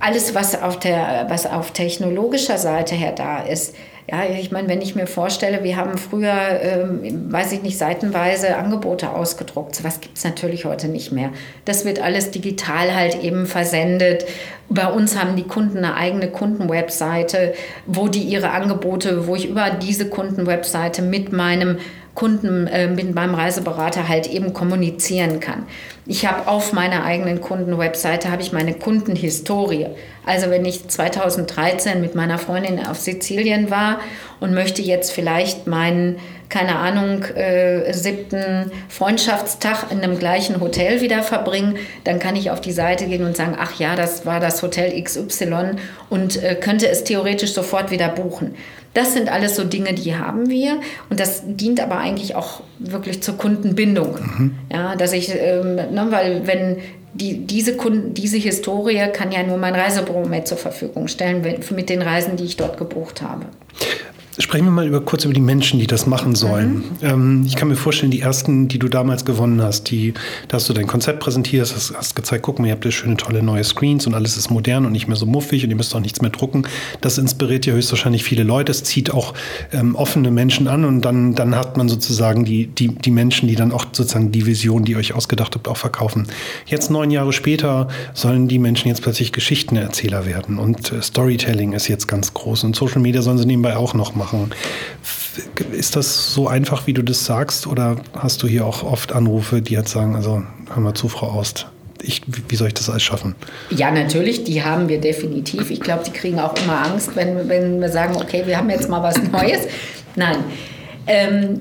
alles, 0.00 0.34
was 0.34 0.60
auf, 0.60 0.78
der, 0.78 1.26
was 1.28 1.46
auf 1.46 1.72
technologischer 1.72 2.58
Seite 2.58 2.94
her 2.94 3.12
da 3.12 3.42
ist, 3.42 3.74
ja, 4.06 4.24
ich 4.24 4.50
meine, 4.50 4.68
wenn 4.68 4.82
ich 4.82 4.94
mir 4.94 5.06
vorstelle, 5.06 5.64
wir 5.64 5.76
haben 5.76 5.96
früher, 5.96 6.34
ähm, 6.60 7.32
weiß 7.32 7.52
ich 7.52 7.62
nicht, 7.62 7.78
seitenweise 7.78 8.56
Angebote 8.56 9.10
ausgedruckt. 9.10 9.82
Was 9.82 10.00
gibt 10.00 10.18
es 10.18 10.24
natürlich 10.24 10.66
heute 10.66 10.88
nicht 10.88 11.10
mehr. 11.10 11.30
Das 11.64 11.86
wird 11.86 12.02
alles 12.02 12.30
digital 12.30 12.94
halt 12.94 13.22
eben 13.22 13.46
versendet. 13.46 14.26
Bei 14.68 14.90
uns 14.90 15.18
haben 15.18 15.36
die 15.36 15.44
Kunden 15.44 15.78
eine 15.78 15.94
eigene 15.94 16.28
Kundenwebseite, 16.28 17.54
wo 17.86 18.08
die 18.08 18.22
ihre 18.22 18.50
Angebote, 18.50 19.26
wo 19.26 19.36
ich 19.36 19.48
über 19.48 19.70
diese 19.70 20.08
Kundenwebseite 20.10 21.00
mit 21.00 21.32
meinem 21.32 21.78
Kunden, 22.14 22.66
äh, 22.66 22.86
mit 22.86 23.14
meinem 23.14 23.34
Reiseberater 23.34 24.08
halt 24.08 24.28
eben 24.28 24.52
kommunizieren 24.52 25.40
kann. 25.40 25.66
Ich 26.06 26.26
habe 26.26 26.48
auf 26.48 26.72
meiner 26.72 27.04
eigenen 27.04 27.40
Kundenwebseite 27.40 28.30
habe 28.30 28.42
ich 28.42 28.52
meine 28.52 28.74
Kundenhistorie. 28.74 29.86
Also 30.24 30.50
wenn 30.50 30.64
ich 30.64 30.86
2013 30.86 32.00
mit 32.00 32.14
meiner 32.14 32.38
Freundin 32.38 32.86
auf 32.86 33.00
Sizilien 33.00 33.70
war 33.70 34.00
und 34.38 34.54
möchte 34.54 34.82
jetzt 34.82 35.12
vielleicht 35.12 35.66
meinen, 35.66 36.18
keine 36.50 36.76
Ahnung, 36.76 37.24
äh, 37.34 37.92
siebten 37.92 38.70
Freundschaftstag 38.88 39.90
in 39.90 40.02
einem 40.02 40.18
gleichen 40.18 40.60
Hotel 40.60 41.00
wieder 41.00 41.22
verbringen, 41.22 41.78
dann 42.04 42.18
kann 42.18 42.36
ich 42.36 42.50
auf 42.50 42.60
die 42.60 42.72
Seite 42.72 43.06
gehen 43.06 43.24
und 43.24 43.36
sagen, 43.36 43.56
ach 43.58 43.78
ja, 43.78 43.96
das 43.96 44.24
war 44.24 44.40
das 44.40 44.62
Hotel 44.62 45.02
XY 45.02 45.76
und 46.10 46.42
äh, 46.42 46.54
könnte 46.54 46.88
es 46.88 47.02
theoretisch 47.02 47.54
sofort 47.54 47.90
wieder 47.90 48.08
buchen. 48.08 48.54
Das 48.94 49.12
sind 49.12 49.30
alles 49.30 49.56
so 49.56 49.64
Dinge, 49.64 49.92
die 49.92 50.16
haben 50.16 50.48
wir. 50.48 50.80
Und 51.10 51.20
das 51.20 51.42
dient 51.44 51.80
aber 51.80 51.98
eigentlich 51.98 52.36
auch 52.36 52.62
wirklich 52.78 53.22
zur 53.22 53.36
Kundenbindung. 53.36 54.14
Mhm. 54.14 54.54
Ja, 54.72 54.96
dass 54.96 55.12
ich, 55.12 55.30
ähm, 55.34 55.74
ne, 55.74 56.06
weil 56.10 56.46
wenn 56.46 56.78
die, 57.12 57.46
diese, 57.46 57.76
Kunden, 57.76 58.14
diese 58.14 58.38
Historie 58.38 59.08
kann 59.12 59.30
ja 59.30 59.42
nur 59.42 59.56
mein 59.56 59.74
Reisebüro 59.74 60.26
mit 60.26 60.48
zur 60.48 60.58
Verfügung 60.58 61.08
stellen, 61.08 61.42
mit 61.70 61.88
den 61.88 62.02
Reisen, 62.02 62.36
die 62.36 62.44
ich 62.44 62.56
dort 62.56 62.76
gebucht 62.76 63.22
habe. 63.22 63.46
Sprechen 64.36 64.64
wir 64.64 64.72
mal 64.72 64.86
über, 64.86 65.00
kurz 65.00 65.24
über 65.24 65.32
die 65.32 65.40
Menschen, 65.40 65.78
die 65.78 65.86
das 65.86 66.06
machen 66.06 66.34
sollen. 66.34 66.74
Mhm. 66.74 66.82
Ähm, 67.02 67.44
ich 67.46 67.54
kann 67.54 67.68
mir 67.68 67.76
vorstellen, 67.76 68.10
die 68.10 68.20
ersten, 68.20 68.66
die 68.66 68.80
du 68.80 68.88
damals 68.88 69.24
gewonnen 69.24 69.62
hast, 69.62 69.90
die, 69.90 70.12
da 70.48 70.56
hast 70.56 70.68
du 70.68 70.72
dein 70.72 70.88
Konzept 70.88 71.20
präsentiert, 71.20 71.72
hast, 71.72 71.94
hast 71.96 72.16
gezeigt, 72.16 72.42
guck 72.42 72.58
mal, 72.58 72.66
ihr 72.66 72.72
habt 72.72 72.84
ja 72.84 72.90
schöne, 72.90 73.16
tolle 73.16 73.44
neue 73.44 73.62
Screens 73.62 74.08
und 74.08 74.14
alles 74.14 74.36
ist 74.36 74.50
modern 74.50 74.86
und 74.86 74.92
nicht 74.92 75.06
mehr 75.06 75.16
so 75.16 75.26
muffig 75.26 75.62
und 75.62 75.70
ihr 75.70 75.76
müsst 75.76 75.94
auch 75.94 76.00
nichts 76.00 76.20
mehr 76.20 76.32
drucken. 76.32 76.66
Das 77.00 77.16
inspiriert 77.16 77.64
ja 77.66 77.74
höchstwahrscheinlich 77.74 78.24
viele 78.24 78.42
Leute. 78.42 78.72
Es 78.72 78.82
zieht 78.82 79.12
auch 79.12 79.34
ähm, 79.72 79.94
offene 79.94 80.32
Menschen 80.32 80.66
an 80.66 80.84
und 80.84 81.02
dann, 81.02 81.36
dann 81.36 81.54
hat 81.54 81.76
man 81.76 81.88
sozusagen 81.88 82.44
die, 82.44 82.66
die, 82.66 82.88
die 82.88 83.12
Menschen, 83.12 83.46
die 83.46 83.54
dann 83.54 83.70
auch 83.70 83.84
sozusagen 83.92 84.32
die 84.32 84.46
Vision, 84.46 84.84
die 84.84 84.92
ihr 84.92 84.98
euch 84.98 85.14
ausgedacht 85.14 85.54
habt, 85.54 85.68
auch 85.68 85.76
verkaufen. 85.76 86.26
Jetzt 86.66 86.90
neun 86.90 87.12
Jahre 87.12 87.32
später 87.32 87.86
sollen 88.14 88.48
die 88.48 88.58
Menschen 88.58 88.88
jetzt 88.88 89.02
plötzlich 89.02 89.30
Geschichtenerzähler 89.30 90.26
werden 90.26 90.58
und 90.58 90.90
äh, 90.90 91.02
Storytelling 91.02 91.72
ist 91.72 91.86
jetzt 91.86 92.08
ganz 92.08 92.34
groß 92.34 92.64
und 92.64 92.74
Social 92.74 93.00
Media 93.00 93.22
sollen 93.22 93.38
sie 93.38 93.46
nebenbei 93.46 93.76
auch 93.76 93.94
noch 93.94 94.16
machen 94.16 94.23
machen. 94.24 94.50
Ist 95.72 95.96
das 95.96 96.32
so 96.32 96.48
einfach, 96.48 96.86
wie 96.86 96.92
du 96.92 97.02
das 97.02 97.24
sagst, 97.24 97.66
oder 97.66 97.96
hast 98.14 98.42
du 98.42 98.46
hier 98.46 98.64
auch 98.66 98.82
oft 98.82 99.12
Anrufe, 99.12 99.60
die 99.60 99.74
jetzt 99.74 99.90
sagen, 99.90 100.14
also 100.16 100.42
hör 100.72 100.80
mal 100.80 100.94
zu, 100.94 101.08
Frau 101.08 101.26
Aust, 101.28 101.66
ich, 102.02 102.22
wie 102.48 102.56
soll 102.56 102.68
ich 102.68 102.74
das 102.74 102.90
alles 102.90 103.02
schaffen? 103.02 103.34
Ja, 103.70 103.90
natürlich, 103.90 104.44
die 104.44 104.62
haben 104.62 104.88
wir 104.88 105.00
definitiv. 105.00 105.70
Ich 105.70 105.80
glaube, 105.80 106.04
die 106.04 106.12
kriegen 106.12 106.38
auch 106.38 106.54
immer 106.62 106.84
Angst, 106.84 107.16
wenn, 107.16 107.48
wenn 107.48 107.80
wir 107.80 107.88
sagen, 107.88 108.16
okay, 108.16 108.42
wir 108.46 108.58
haben 108.58 108.70
jetzt 108.70 108.88
mal 108.88 109.02
was 109.02 109.16
Neues. 109.22 109.66
Nein. 110.16 110.36
Ähm, 111.06 111.58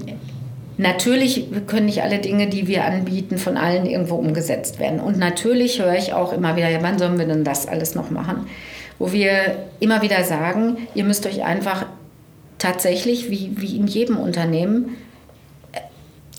natürlich 0.78 1.48
können 1.68 1.86
nicht 1.86 2.04
alle 2.04 2.20
Dinge, 2.20 2.48
die 2.48 2.68
wir 2.68 2.86
anbieten, 2.86 3.38
von 3.38 3.58
allen 3.58 3.86
irgendwo 3.86 4.16
umgesetzt 4.16 4.80
werden. 4.80 5.00
Und 5.00 5.18
natürlich 5.18 5.82
höre 5.82 5.96
ich 5.96 6.14
auch 6.14 6.34
immer 6.34 6.56
wieder, 6.56 6.70
ja, 6.70 6.82
wann 6.82 7.00
sollen 7.00 7.18
wir 7.18 7.26
denn 7.26 7.44
das 7.44 7.68
alles 7.68 7.96
noch 7.96 8.10
machen? 8.12 8.48
Wo 9.00 9.12
wir 9.12 9.68
immer 9.80 10.02
wieder 10.02 10.24
sagen, 10.24 10.78
ihr 10.94 11.04
müsst 11.04 11.26
euch 11.26 11.44
einfach 11.44 11.86
tatsächlich, 12.58 13.30
wie, 13.30 13.52
wie 13.56 13.76
in 13.76 13.88
jedem 13.88 14.18
Unternehmen, 14.18 14.98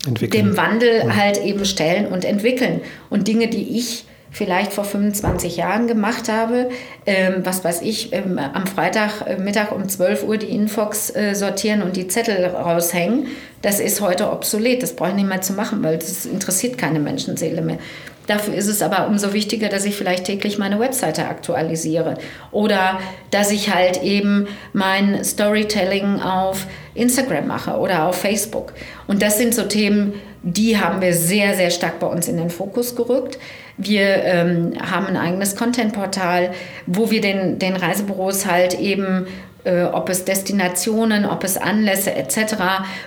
entwickeln. 0.05 0.47
dem 0.47 0.57
Wandel 0.57 1.03
ja. 1.05 1.15
halt 1.15 1.43
eben 1.43 1.65
stellen 1.65 2.07
und 2.07 2.25
entwickeln. 2.25 2.81
Und 3.09 3.27
Dinge, 3.27 3.47
die 3.47 3.77
ich 3.77 4.05
vielleicht 4.31 4.73
vor 4.73 4.83
25 4.83 5.55
Jahren 5.55 5.87
gemacht 5.87 6.27
habe, 6.27 6.69
ähm, 7.05 7.35
was 7.43 7.63
weiß 7.63 7.81
ich, 7.81 8.11
ähm, 8.11 8.37
am 8.37 8.67
Freitagmittag 8.67 9.71
um 9.71 9.87
12 9.87 10.23
Uhr 10.23 10.37
die 10.37 10.47
Infox 10.47 11.15
äh, 11.15 11.33
sortieren 11.35 11.81
und 11.81 11.95
die 11.95 12.07
Zettel 12.09 12.45
raushängen, 12.45 13.27
das 13.61 13.79
ist 13.79 14.01
heute 14.01 14.31
obsolet. 14.31 14.83
Das 14.83 14.95
brauche 14.95 15.09
ich 15.09 15.15
nicht 15.15 15.29
mehr 15.29 15.41
zu 15.41 15.53
machen, 15.53 15.81
weil 15.83 15.97
das 15.97 16.25
interessiert 16.25 16.77
keine 16.77 16.99
Menschenseele 16.99 17.61
mehr. 17.61 17.77
Dafür 18.27 18.53
ist 18.55 18.67
es 18.67 18.81
aber 18.81 19.07
umso 19.07 19.33
wichtiger, 19.33 19.69
dass 19.69 19.85
ich 19.85 19.95
vielleicht 19.95 20.25
täglich 20.25 20.57
meine 20.57 20.79
Webseite 20.79 21.27
aktualisiere 21.27 22.17
oder 22.51 22.99
dass 23.31 23.51
ich 23.51 23.73
halt 23.73 24.01
eben 24.03 24.47
mein 24.73 25.23
Storytelling 25.23 26.21
auf 26.21 26.67
Instagram 26.95 27.47
mache 27.47 27.77
oder 27.77 28.05
auf 28.05 28.15
Facebook. 28.15 28.73
Und 29.07 29.21
das 29.21 29.37
sind 29.37 29.53
so 29.53 29.63
Themen, 29.63 30.13
die 30.41 30.77
haben 30.77 31.01
wir 31.01 31.13
sehr, 31.13 31.55
sehr 31.55 31.71
stark 31.71 31.99
bei 31.99 32.07
uns 32.07 32.27
in 32.27 32.37
den 32.37 32.49
Fokus 32.49 32.95
gerückt. 32.95 33.39
Wir 33.77 34.23
ähm, 34.23 34.73
haben 34.79 35.07
ein 35.07 35.17
eigenes 35.17 35.55
Content-Portal, 35.55 36.51
wo 36.85 37.11
wir 37.11 37.19
den, 37.19 37.59
den 37.59 37.75
Reisebüros 37.75 38.45
halt 38.45 38.79
eben 38.79 39.27
äh, 39.65 39.83
ob 39.83 40.09
es 40.09 40.25
Destinationen, 40.25 41.25
ob 41.25 41.43
es 41.43 41.57
Anlässe 41.57 42.13
etc., 42.13 42.55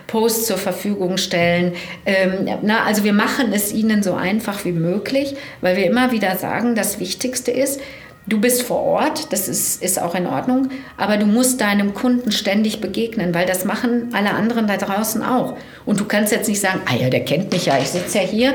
Posts 0.06 0.46
zur 0.46 0.58
Verfügung 0.58 1.16
stellen. 1.16 1.72
Ähm, 2.04 2.48
na, 2.62 2.84
also 2.84 3.04
wir 3.04 3.12
machen 3.12 3.52
es 3.52 3.72
ihnen 3.72 4.02
so 4.02 4.14
einfach 4.14 4.64
wie 4.64 4.72
möglich, 4.72 5.36
weil 5.60 5.76
wir 5.76 5.86
immer 5.86 6.12
wieder 6.12 6.36
sagen, 6.36 6.74
das 6.74 7.00
Wichtigste 7.00 7.50
ist, 7.50 7.80
Du 8.28 8.38
bist 8.38 8.62
vor 8.62 8.82
Ort, 8.82 9.32
das 9.32 9.48
ist, 9.48 9.82
ist 9.82 9.98
auch 9.98 10.14
in 10.14 10.26
Ordnung, 10.26 10.68
aber 10.98 11.16
du 11.16 11.24
musst 11.24 11.62
deinem 11.62 11.94
Kunden 11.94 12.30
ständig 12.30 12.78
begegnen, 12.82 13.32
weil 13.32 13.46
das 13.46 13.64
machen 13.64 14.10
alle 14.12 14.32
anderen 14.32 14.66
da 14.66 14.76
draußen 14.76 15.22
auch. 15.22 15.56
Und 15.86 15.98
du 15.98 16.04
kannst 16.04 16.30
jetzt 16.30 16.46
nicht 16.46 16.60
sagen, 16.60 16.82
ah 16.84 16.94
ja, 16.94 17.08
der 17.08 17.24
kennt 17.24 17.50
mich 17.52 17.64
ja, 17.64 17.78
ich 17.78 17.88
sitze 17.88 18.18
ja 18.18 18.24
hier, 18.24 18.54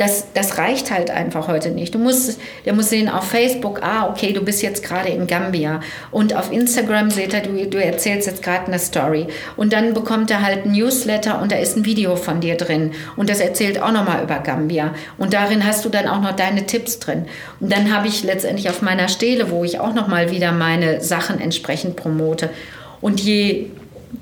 das, 0.00 0.28
das 0.32 0.56
reicht 0.56 0.90
halt 0.90 1.10
einfach 1.10 1.46
heute 1.46 1.70
nicht. 1.70 1.94
Du 1.94 1.98
musst, 1.98 2.40
der 2.64 2.72
muss 2.72 2.88
sehen 2.88 3.10
auf 3.10 3.24
Facebook, 3.24 3.82
ah, 3.82 4.08
okay, 4.08 4.32
du 4.32 4.42
bist 4.42 4.62
jetzt 4.62 4.82
gerade 4.82 5.10
in 5.10 5.26
Gambia. 5.26 5.80
Und 6.10 6.34
auf 6.34 6.50
Instagram 6.50 7.10
seht 7.10 7.34
er, 7.34 7.42
du, 7.42 7.66
du 7.66 7.76
erzählst 7.76 8.26
jetzt 8.26 8.42
gerade 8.42 8.68
eine 8.68 8.78
Story. 8.78 9.26
Und 9.58 9.74
dann 9.74 9.92
bekommt 9.92 10.30
er 10.30 10.40
halt 10.40 10.64
ein 10.64 10.72
Newsletter 10.72 11.42
und 11.42 11.52
da 11.52 11.56
ist 11.56 11.76
ein 11.76 11.84
Video 11.84 12.16
von 12.16 12.40
dir 12.40 12.56
drin. 12.56 12.92
Und 13.16 13.28
das 13.28 13.40
erzählt 13.40 13.82
auch 13.82 13.92
nochmal 13.92 14.22
über 14.22 14.38
Gambia. 14.38 14.94
Und 15.18 15.34
darin 15.34 15.66
hast 15.66 15.84
du 15.84 15.90
dann 15.90 16.08
auch 16.08 16.22
noch 16.22 16.34
deine 16.34 16.64
Tipps 16.64 16.98
drin. 16.98 17.26
Und 17.60 17.70
dann 17.70 17.94
habe 17.94 18.08
ich 18.08 18.24
letztendlich 18.24 18.70
auf 18.70 18.80
meiner 18.80 19.08
Stele, 19.08 19.50
wo 19.50 19.64
ich 19.64 19.80
auch 19.80 19.92
nochmal 19.92 20.30
wieder 20.30 20.50
meine 20.52 21.02
Sachen 21.02 21.42
entsprechend 21.42 21.96
promote. 21.96 22.48
Und 23.02 23.20
je 23.20 23.66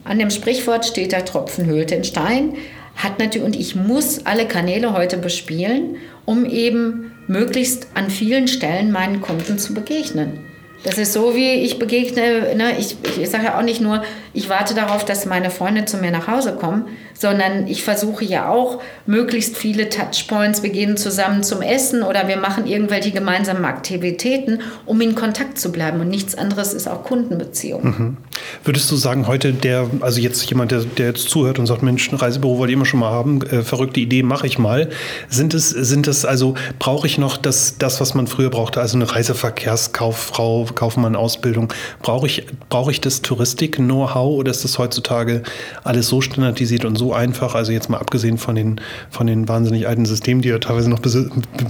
an 0.02 0.18
dem 0.18 0.30
Sprichwort 0.30 0.86
steht 0.86 1.12
da 1.12 1.20
Tropfen 1.20 1.66
höhlt 1.66 1.92
den 1.92 2.02
Stein 2.02 2.56
hat 2.98 3.18
natürlich, 3.18 3.46
und 3.46 3.56
ich 3.56 3.74
muss 3.76 4.26
alle 4.26 4.46
Kanäle 4.46 4.92
heute 4.92 5.16
bespielen, 5.16 5.96
um 6.26 6.44
eben 6.44 7.12
möglichst 7.28 7.88
an 7.94 8.10
vielen 8.10 8.48
Stellen 8.48 8.90
meinen 8.90 9.20
Kunden 9.20 9.58
zu 9.58 9.72
begegnen. 9.72 10.40
Das 10.84 10.98
ist 10.98 11.12
so, 11.12 11.34
wie 11.34 11.54
ich 11.54 11.78
begegne, 11.78 12.54
ne, 12.54 12.78
ich, 12.78 12.96
ich 13.18 13.30
sage 13.30 13.46
ja 13.46 13.58
auch 13.58 13.62
nicht 13.62 13.80
nur, 13.80 14.02
ich 14.32 14.48
warte 14.48 14.74
darauf, 14.74 15.04
dass 15.04 15.26
meine 15.26 15.50
Freunde 15.50 15.84
zu 15.86 15.96
mir 15.96 16.10
nach 16.10 16.28
Hause 16.28 16.54
kommen, 16.54 16.86
sondern 17.18 17.66
ich 17.66 17.82
versuche 17.82 18.24
ja 18.24 18.48
auch 18.48 18.80
möglichst 19.06 19.56
viele 19.56 19.88
Touchpoints. 19.88 20.62
Wir 20.62 20.70
gehen 20.70 20.96
zusammen 20.96 21.42
zum 21.42 21.62
Essen 21.62 22.02
oder 22.02 22.28
wir 22.28 22.36
machen 22.36 22.66
irgendwelche 22.66 23.10
gemeinsamen 23.10 23.64
Aktivitäten, 23.64 24.60
um 24.86 25.00
in 25.00 25.14
Kontakt 25.14 25.58
zu 25.58 25.72
bleiben. 25.72 26.00
Und 26.00 26.08
nichts 26.08 26.36
anderes 26.36 26.72
ist 26.72 26.88
auch 26.88 27.02
Kundenbeziehung. 27.04 27.84
Mhm. 27.84 28.16
Würdest 28.64 28.90
du 28.90 28.96
sagen, 28.96 29.26
heute 29.26 29.52
der, 29.52 29.90
also 30.00 30.20
jetzt 30.20 30.48
jemand, 30.48 30.70
der, 30.70 30.84
der 30.84 31.08
jetzt 31.08 31.28
zuhört 31.28 31.58
und 31.58 31.66
sagt, 31.66 31.82
Mensch, 31.82 32.10
ein 32.12 32.16
Reisebüro 32.16 32.58
wollte 32.58 32.72
ich 32.72 32.76
immer 32.76 32.86
schon 32.86 33.00
mal 33.00 33.10
haben, 33.10 33.42
äh, 33.42 33.62
verrückte 33.62 33.98
Idee, 33.98 34.22
mache 34.22 34.46
ich 34.46 34.58
mal. 34.58 34.88
Sind 35.28 35.54
es, 35.54 35.70
sind 35.70 36.06
es 36.06 36.24
also, 36.24 36.54
brauche 36.78 37.06
ich 37.06 37.18
noch 37.18 37.36
das, 37.36 37.76
das, 37.78 38.00
was 38.00 38.14
man 38.14 38.28
früher 38.28 38.50
brauchte, 38.50 38.80
also 38.80 38.96
eine 38.96 39.12
Reiseverkehrskauffrau, 39.12 40.66
Kaufmann, 40.74 41.16
Ausbildung, 41.16 41.72
brauche 42.00 42.26
ich, 42.26 42.46
brauche 42.68 42.92
ich 42.92 43.00
das 43.00 43.22
Touristik-Know-how 43.22 44.38
oder 44.38 44.50
ist 44.52 44.62
das 44.62 44.78
heutzutage 44.78 45.42
alles 45.82 46.08
so 46.08 46.20
standardisiert 46.20 46.84
und 46.84 46.96
so 46.96 47.07
einfach? 47.12 47.54
Also 47.54 47.72
jetzt 47.72 47.88
mal 47.88 47.98
abgesehen 47.98 48.38
von 48.38 48.54
den, 48.54 48.80
von 49.10 49.26
den 49.26 49.48
wahnsinnig 49.48 49.86
alten 49.86 50.06
Systemen, 50.06 50.42
die 50.42 50.48
ihr 50.48 50.60
teilweise 50.60 50.90
noch 50.90 51.00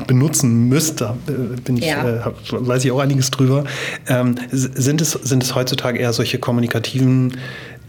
benutzen 0.06 0.68
müsst, 0.68 1.00
da 1.00 1.16
äh, 1.28 1.60
bin 1.60 1.76
ich, 1.76 1.86
ja. 1.86 2.26
äh, 2.28 2.32
weiß 2.50 2.84
ich 2.84 2.92
auch 2.92 3.00
einiges 3.00 3.30
drüber. 3.30 3.64
Ähm, 4.08 4.36
sind, 4.50 5.00
es, 5.00 5.12
sind 5.12 5.42
es 5.42 5.54
heutzutage 5.54 5.98
eher 5.98 6.12
solche 6.12 6.38
kommunikativen 6.38 7.36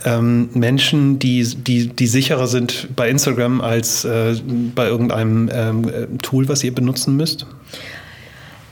ähm, 0.05 0.49
Menschen, 0.53 1.19
die, 1.19 1.43
die, 1.43 1.87
die 1.87 2.07
sicherer 2.07 2.47
sind 2.47 2.95
bei 2.95 3.09
Instagram 3.09 3.61
als 3.61 4.05
äh, 4.05 4.35
bei 4.75 4.87
irgendeinem 4.87 5.49
ähm, 5.53 6.19
Tool, 6.21 6.47
was 6.47 6.63
ihr 6.63 6.73
benutzen 6.73 7.15
müsst? 7.17 7.45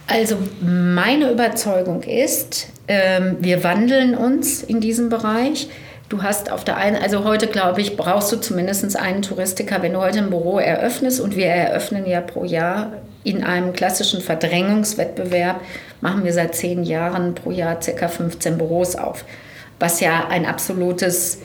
Also 0.07 0.37
meine 0.61 1.31
Überzeugung 1.31 2.01
ist, 2.03 2.67
ähm, 2.87 3.37
wir 3.41 3.63
wandeln 3.63 4.15
uns 4.15 4.63
in 4.63 4.79
diesem 4.79 5.09
Bereich. 5.09 5.67
Du 6.09 6.23
hast 6.23 6.51
auf 6.51 6.63
der 6.63 6.77
einen, 6.77 6.95
also 6.95 7.25
heute 7.25 7.47
glaube 7.47 7.81
ich, 7.81 7.97
brauchst 7.97 8.31
du 8.31 8.37
zumindest 8.37 8.95
einen 8.95 9.21
Touristiker, 9.21 9.81
wenn 9.81 9.93
du 9.93 9.99
heute 9.99 10.19
ein 10.19 10.29
Büro 10.29 10.57
eröffnest 10.57 11.19
und 11.19 11.35
wir 11.35 11.47
eröffnen 11.47 12.05
ja 12.05 12.21
pro 12.21 12.45
Jahr 12.45 12.93
in 13.23 13.43
einem 13.43 13.73
klassischen 13.73 14.21
Verdrängungswettbewerb, 14.21 15.59
machen 15.99 16.23
wir 16.23 16.31
seit 16.31 16.55
zehn 16.55 16.83
Jahren 16.83 17.35
pro 17.35 17.51
Jahr 17.51 17.75
ca. 17.75 18.07
15 18.07 18.57
Büros 18.57 18.95
auf 18.95 19.25
was 19.79 19.99
ja 19.99 20.27
ein 20.29 20.45
absolutes 20.45 21.39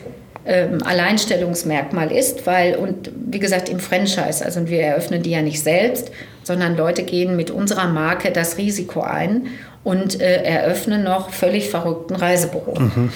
ähm, 0.45 0.83
Alleinstellungsmerkmal 0.83 2.11
ist, 2.11 2.47
weil, 2.47 2.77
und 2.77 3.11
wie 3.15 3.39
gesagt, 3.39 3.69
im 3.69 3.79
Franchise, 3.79 4.45
also 4.45 4.69
wir 4.69 4.83
eröffnen 4.83 5.23
die 5.23 5.31
ja 5.31 5.43
nicht 5.43 5.63
selbst, 5.63 6.11
sondern 6.43 6.77
Leute 6.77 7.05
gehen 7.05 7.37
mit 7.37 7.51
unserer 7.51 7.89
Marke 7.89 8.33
das 8.33 8.59
Risiko 8.59 9.03
ein 9.03 9.49
und 9.85 10.21
äh, 10.21 10.43
eröffnen 10.43 11.05
noch 11.05 11.31
völlig 11.31 11.71
verrückten 11.71 12.17
Reisebüro. 12.17 12.79
Mhm. 12.79 13.13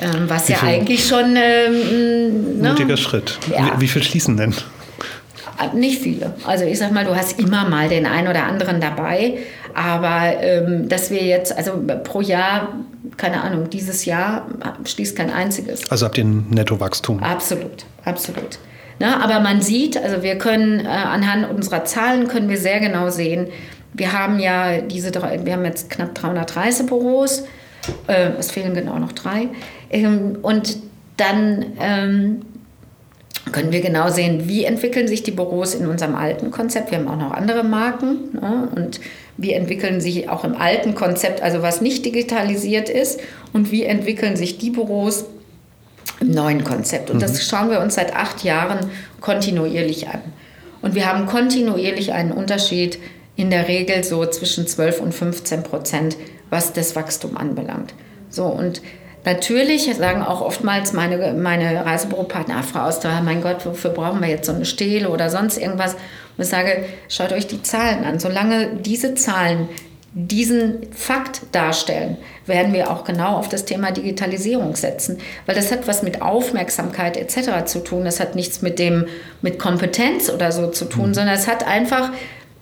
Ähm, 0.00 0.28
was 0.28 0.48
wie 0.48 0.52
ja 0.52 0.62
eigentlich 0.62 1.06
schon. 1.06 1.36
Ähm, 1.36 2.60
ne? 2.60 2.70
Mutiger 2.70 2.96
Schritt. 2.96 3.38
Ja. 3.50 3.76
Wie, 3.76 3.82
wie 3.82 3.88
viel 3.88 4.02
schließen 4.02 4.36
denn? 4.36 4.54
Äh, 5.60 5.76
nicht 5.76 6.02
viele. 6.02 6.34
Also 6.46 6.64
ich 6.64 6.78
sag 6.78 6.92
mal, 6.92 7.04
du 7.04 7.14
hast 7.14 7.38
immer 7.38 7.68
mal 7.68 7.88
den 7.88 8.06
einen 8.06 8.28
oder 8.28 8.44
anderen 8.44 8.80
dabei, 8.80 9.38
aber 9.74 10.40
ähm, 10.40 10.88
dass 10.88 11.10
wir 11.10 11.22
jetzt, 11.22 11.56
also 11.56 11.82
pro 12.04 12.20
Jahr, 12.20 12.68
keine 13.16 13.42
Ahnung, 13.42 13.70
dieses 13.70 14.04
Jahr 14.04 14.46
schließt 14.84 15.16
kein 15.16 15.30
einziges. 15.30 15.90
Also 15.90 16.06
habt 16.06 16.18
ihr 16.18 16.24
ein 16.24 16.46
Nettowachstum? 16.50 17.22
Absolut, 17.22 17.84
absolut. 18.04 18.58
Na, 18.98 19.22
aber 19.22 19.40
man 19.40 19.60
sieht, 19.62 19.96
also 19.96 20.22
wir 20.22 20.36
können 20.38 20.80
äh, 20.80 20.88
anhand 20.88 21.50
unserer 21.50 21.84
Zahlen 21.84 22.28
können 22.28 22.48
wir 22.48 22.58
sehr 22.58 22.80
genau 22.80 23.10
sehen, 23.10 23.48
wir 23.94 24.12
haben 24.12 24.38
ja 24.38 24.80
diese, 24.80 25.12
wir 25.12 25.52
haben 25.52 25.64
jetzt 25.64 25.90
knapp 25.90 26.14
300 26.14 26.56
Reisebüros, 26.56 27.44
äh, 28.06 28.30
es 28.38 28.50
fehlen 28.50 28.74
genau 28.74 28.98
noch 28.98 29.12
drei. 29.12 29.48
Ähm, 29.92 30.38
und 30.42 30.78
dann 31.16 31.66
ähm, 31.80 32.42
können 33.52 33.72
wir 33.72 33.80
genau 33.80 34.08
sehen, 34.10 34.48
wie 34.48 34.64
entwickeln 34.64 35.08
sich 35.08 35.22
die 35.22 35.30
Büros 35.30 35.74
in 35.74 35.86
unserem 35.86 36.14
alten 36.14 36.50
Konzept. 36.50 36.90
Wir 36.90 36.98
haben 36.98 37.08
auch 37.08 37.16
noch 37.16 37.32
andere 37.32 37.64
Marken 37.64 38.32
ne? 38.32 38.68
und 38.74 39.00
wie 39.36 39.52
entwickeln 39.52 40.00
sich 40.00 40.28
auch 40.28 40.44
im 40.44 40.54
alten 40.54 40.94
Konzept, 40.94 41.42
also 41.42 41.62
was 41.62 41.80
nicht 41.80 42.04
digitalisiert 42.04 42.88
ist, 42.88 43.20
und 43.52 43.70
wie 43.70 43.84
entwickeln 43.84 44.36
sich 44.36 44.58
die 44.58 44.70
Büros 44.70 45.26
im 46.20 46.30
neuen 46.30 46.64
Konzept. 46.64 47.10
Und 47.10 47.20
das 47.20 47.34
mhm. 47.34 47.38
schauen 47.38 47.70
wir 47.70 47.80
uns 47.80 47.94
seit 47.94 48.14
acht 48.14 48.44
Jahren 48.44 48.90
kontinuierlich 49.20 50.08
an. 50.08 50.20
Und 50.80 50.94
wir 50.94 51.06
haben 51.06 51.26
kontinuierlich 51.26 52.12
einen 52.12 52.32
Unterschied 52.32 52.98
in 53.36 53.50
der 53.50 53.68
Regel 53.68 54.04
so 54.04 54.24
zwischen 54.26 54.66
12 54.66 55.00
und 55.00 55.12
15 55.12 55.62
Prozent, 55.62 56.16
was 56.50 56.72
das 56.72 56.94
Wachstum 56.96 57.36
anbelangt. 57.36 57.94
So, 58.28 58.44
und 58.46 58.82
Natürlich 59.24 59.94
sagen 59.94 60.22
auch 60.22 60.40
oftmals 60.40 60.92
meine, 60.92 61.32
meine 61.34 61.84
Reisebüropartner, 61.84 62.56
ah, 62.56 62.62
Frau 62.62 62.80
Auster, 62.80 63.20
mein 63.22 63.40
Gott, 63.40 63.64
wofür 63.64 63.90
brauchen 63.90 64.20
wir 64.20 64.28
jetzt 64.28 64.46
so 64.46 64.52
eine 64.52 64.64
Stele 64.64 65.10
oder 65.10 65.30
sonst 65.30 65.58
irgendwas? 65.58 65.94
Und 65.94 66.44
ich 66.44 66.48
sage, 66.48 66.84
schaut 67.08 67.32
euch 67.32 67.46
die 67.46 67.62
Zahlen 67.62 68.04
an. 68.04 68.18
Solange 68.18 68.74
diese 68.80 69.14
Zahlen 69.14 69.68
diesen 70.14 70.92
Fakt 70.92 71.42
darstellen, 71.52 72.18
werden 72.46 72.72
wir 72.72 72.90
auch 72.90 73.04
genau 73.04 73.36
auf 73.36 73.48
das 73.48 73.64
Thema 73.64 73.92
Digitalisierung 73.92 74.76
setzen, 74.76 75.18
weil 75.46 75.54
das 75.54 75.72
hat 75.72 75.88
was 75.88 76.02
mit 76.02 76.20
Aufmerksamkeit 76.20 77.16
etc. 77.16 77.64
zu 77.64 77.78
tun. 77.78 78.04
Das 78.04 78.20
hat 78.20 78.34
nichts 78.34 78.60
mit 78.60 78.78
dem 78.78 79.06
mit 79.40 79.58
Kompetenz 79.58 80.28
oder 80.28 80.52
so 80.52 80.66
zu 80.66 80.84
tun, 80.84 81.08
mhm. 81.08 81.14
sondern 81.14 81.34
es 81.34 81.46
hat 81.46 81.66
einfach 81.66 82.10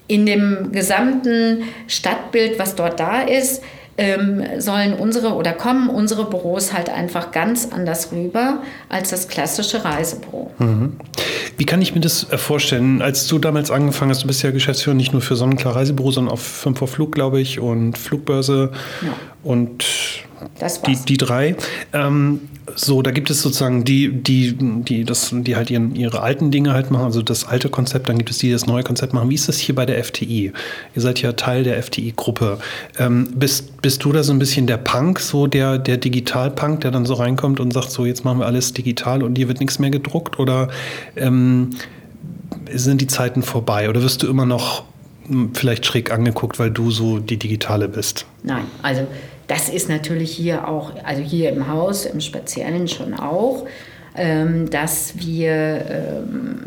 in 0.06 0.26
dem 0.26 0.72
gesamten 0.72 1.62
Stadtbild, 1.86 2.58
was 2.58 2.74
dort 2.74 3.00
da 3.00 3.22
ist, 3.22 3.62
ähm, 4.00 4.42
sollen 4.58 4.94
unsere 4.94 5.34
oder 5.34 5.52
kommen 5.52 5.90
unsere 5.90 6.24
Büros 6.24 6.72
halt 6.72 6.88
einfach 6.88 7.32
ganz 7.32 7.68
anders 7.70 8.10
rüber 8.12 8.62
als 8.88 9.10
das 9.10 9.28
klassische 9.28 9.84
Reisebüro. 9.84 10.50
Mhm. 10.58 10.96
Wie 11.58 11.66
kann 11.66 11.82
ich 11.82 11.94
mir 11.94 12.00
das 12.00 12.26
äh, 12.32 12.38
vorstellen? 12.38 13.02
Als 13.02 13.26
du 13.26 13.38
damals 13.38 13.70
angefangen 13.70 14.10
hast, 14.10 14.22
du 14.22 14.26
bist 14.26 14.42
ja 14.42 14.52
Geschäftsführer 14.52 14.94
nicht 14.94 15.12
nur 15.12 15.20
für 15.20 15.36
Sonnenklar 15.36 15.76
Reisebüro, 15.76 16.12
sondern 16.12 16.32
auch 16.32 16.38
für 16.38 16.62
5 16.62 16.78
vor 16.78 16.88
Flug, 16.88 17.12
glaube 17.12 17.42
ich, 17.42 17.60
und 17.60 17.98
Flugbörse 17.98 18.70
ja. 19.02 19.12
und 19.42 19.84
die, 20.86 20.96
die 20.96 21.16
drei. 21.16 21.56
Ähm, 21.92 22.40
so, 22.76 23.02
da 23.02 23.10
gibt 23.10 23.30
es 23.30 23.42
sozusagen 23.42 23.84
die, 23.84 24.12
die, 24.12 24.56
die, 24.58 25.04
das, 25.04 25.30
die 25.32 25.56
halt 25.56 25.70
ihren, 25.70 25.94
ihre 25.94 26.20
alten 26.20 26.50
Dinge 26.50 26.72
halt 26.72 26.90
machen, 26.90 27.04
also 27.04 27.22
das 27.22 27.46
alte 27.46 27.68
Konzept, 27.68 28.08
dann 28.08 28.18
gibt 28.18 28.30
es 28.30 28.38
die, 28.38 28.46
die 28.46 28.52
das 28.52 28.66
neue 28.66 28.82
Konzept 28.82 29.12
machen. 29.12 29.30
Wie 29.30 29.34
ist 29.34 29.48
das 29.48 29.58
hier 29.58 29.74
bei 29.74 29.86
der 29.86 30.02
FTI? 30.02 30.52
Ihr 30.94 31.02
seid 31.02 31.20
ja 31.22 31.32
Teil 31.32 31.64
der 31.64 31.82
FTI-Gruppe. 31.82 32.58
Ähm, 32.98 33.28
bist, 33.34 33.82
bist 33.82 34.04
du 34.04 34.12
da 34.12 34.22
so 34.22 34.32
ein 34.32 34.38
bisschen 34.38 34.66
der 34.66 34.76
Punk, 34.76 35.20
so 35.20 35.46
der, 35.46 35.78
der 35.78 35.96
Digital-Punk, 35.96 36.80
der 36.80 36.90
dann 36.90 37.06
so 37.06 37.14
reinkommt 37.14 37.60
und 37.60 37.72
sagt, 37.72 37.90
so 37.90 38.06
jetzt 38.06 38.24
machen 38.24 38.38
wir 38.38 38.46
alles 38.46 38.72
digital 38.72 39.22
und 39.22 39.36
hier 39.36 39.48
wird 39.48 39.60
nichts 39.60 39.78
mehr 39.78 39.90
gedruckt? 39.90 40.38
Oder 40.38 40.68
ähm, 41.16 41.70
sind 42.72 43.00
die 43.00 43.06
Zeiten 43.06 43.42
vorbei? 43.42 43.88
Oder 43.88 44.02
wirst 44.02 44.22
du 44.22 44.28
immer 44.28 44.46
noch 44.46 44.84
hm, 45.26 45.54
vielleicht 45.54 45.86
schräg 45.86 46.12
angeguckt, 46.12 46.58
weil 46.58 46.70
du 46.70 46.90
so 46.90 47.18
die 47.18 47.36
Digitale 47.36 47.88
bist? 47.88 48.26
Nein, 48.42 48.64
also 48.82 49.06
das 49.50 49.68
ist 49.68 49.88
natürlich 49.88 50.30
hier 50.30 50.68
auch, 50.68 50.92
also 51.04 51.22
hier 51.22 51.50
im 51.50 51.66
Haus 51.66 52.06
im 52.06 52.20
Speziellen 52.20 52.86
schon 52.86 53.14
auch, 53.14 53.66
ähm, 54.16 54.70
dass 54.70 55.14
wir 55.18 55.84
ähm, 55.90 56.60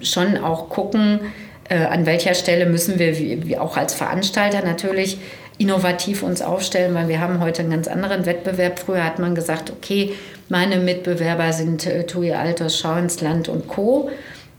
schon 0.00 0.38
auch 0.38 0.70
gucken, 0.70 1.20
äh, 1.68 1.76
an 1.76 2.06
welcher 2.06 2.32
Stelle 2.32 2.64
müssen 2.64 2.98
wir, 2.98 3.62
auch 3.62 3.76
als 3.76 3.92
Veranstalter 3.92 4.64
natürlich, 4.64 5.18
innovativ 5.58 6.22
uns 6.22 6.40
aufstellen, 6.40 6.94
weil 6.94 7.08
wir 7.08 7.20
haben 7.20 7.40
heute 7.40 7.60
einen 7.60 7.70
ganz 7.70 7.86
anderen 7.86 8.24
Wettbewerb. 8.24 8.78
Früher 8.78 9.04
hat 9.04 9.18
man 9.18 9.34
gesagt, 9.34 9.70
okay, 9.70 10.14
meine 10.48 10.78
Mitbewerber 10.78 11.52
sind 11.52 11.86
äh, 11.86 12.06
TUI 12.06 12.32
Altos, 12.32 12.78
Schau 12.78 12.96
ins 12.96 13.20
Land 13.20 13.50
und 13.50 13.68
Co. 13.68 14.08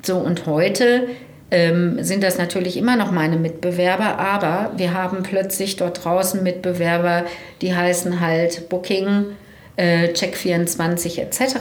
So, 0.04 0.18
und 0.18 0.46
heute 0.46 1.08
ähm, 1.56 2.04
sind 2.04 2.22
das 2.22 2.38
natürlich 2.38 2.76
immer 2.76 2.98
noch 2.98 3.12
meine 3.12 3.38
Mitbewerber, 3.38 4.20
aber 4.20 4.74
wir 4.76 4.94
haben 4.94 5.24
plötzlich 5.24 5.78
dort 5.78 6.04
draußen 6.04 6.44
Mitbewerber, 6.44 7.24
die 7.62 7.74
heißen 7.74 8.20
halt 8.20 8.68
Booking, 8.68 9.28
äh, 9.78 10.10
Check24 10.10 11.18
etc. 11.20 11.56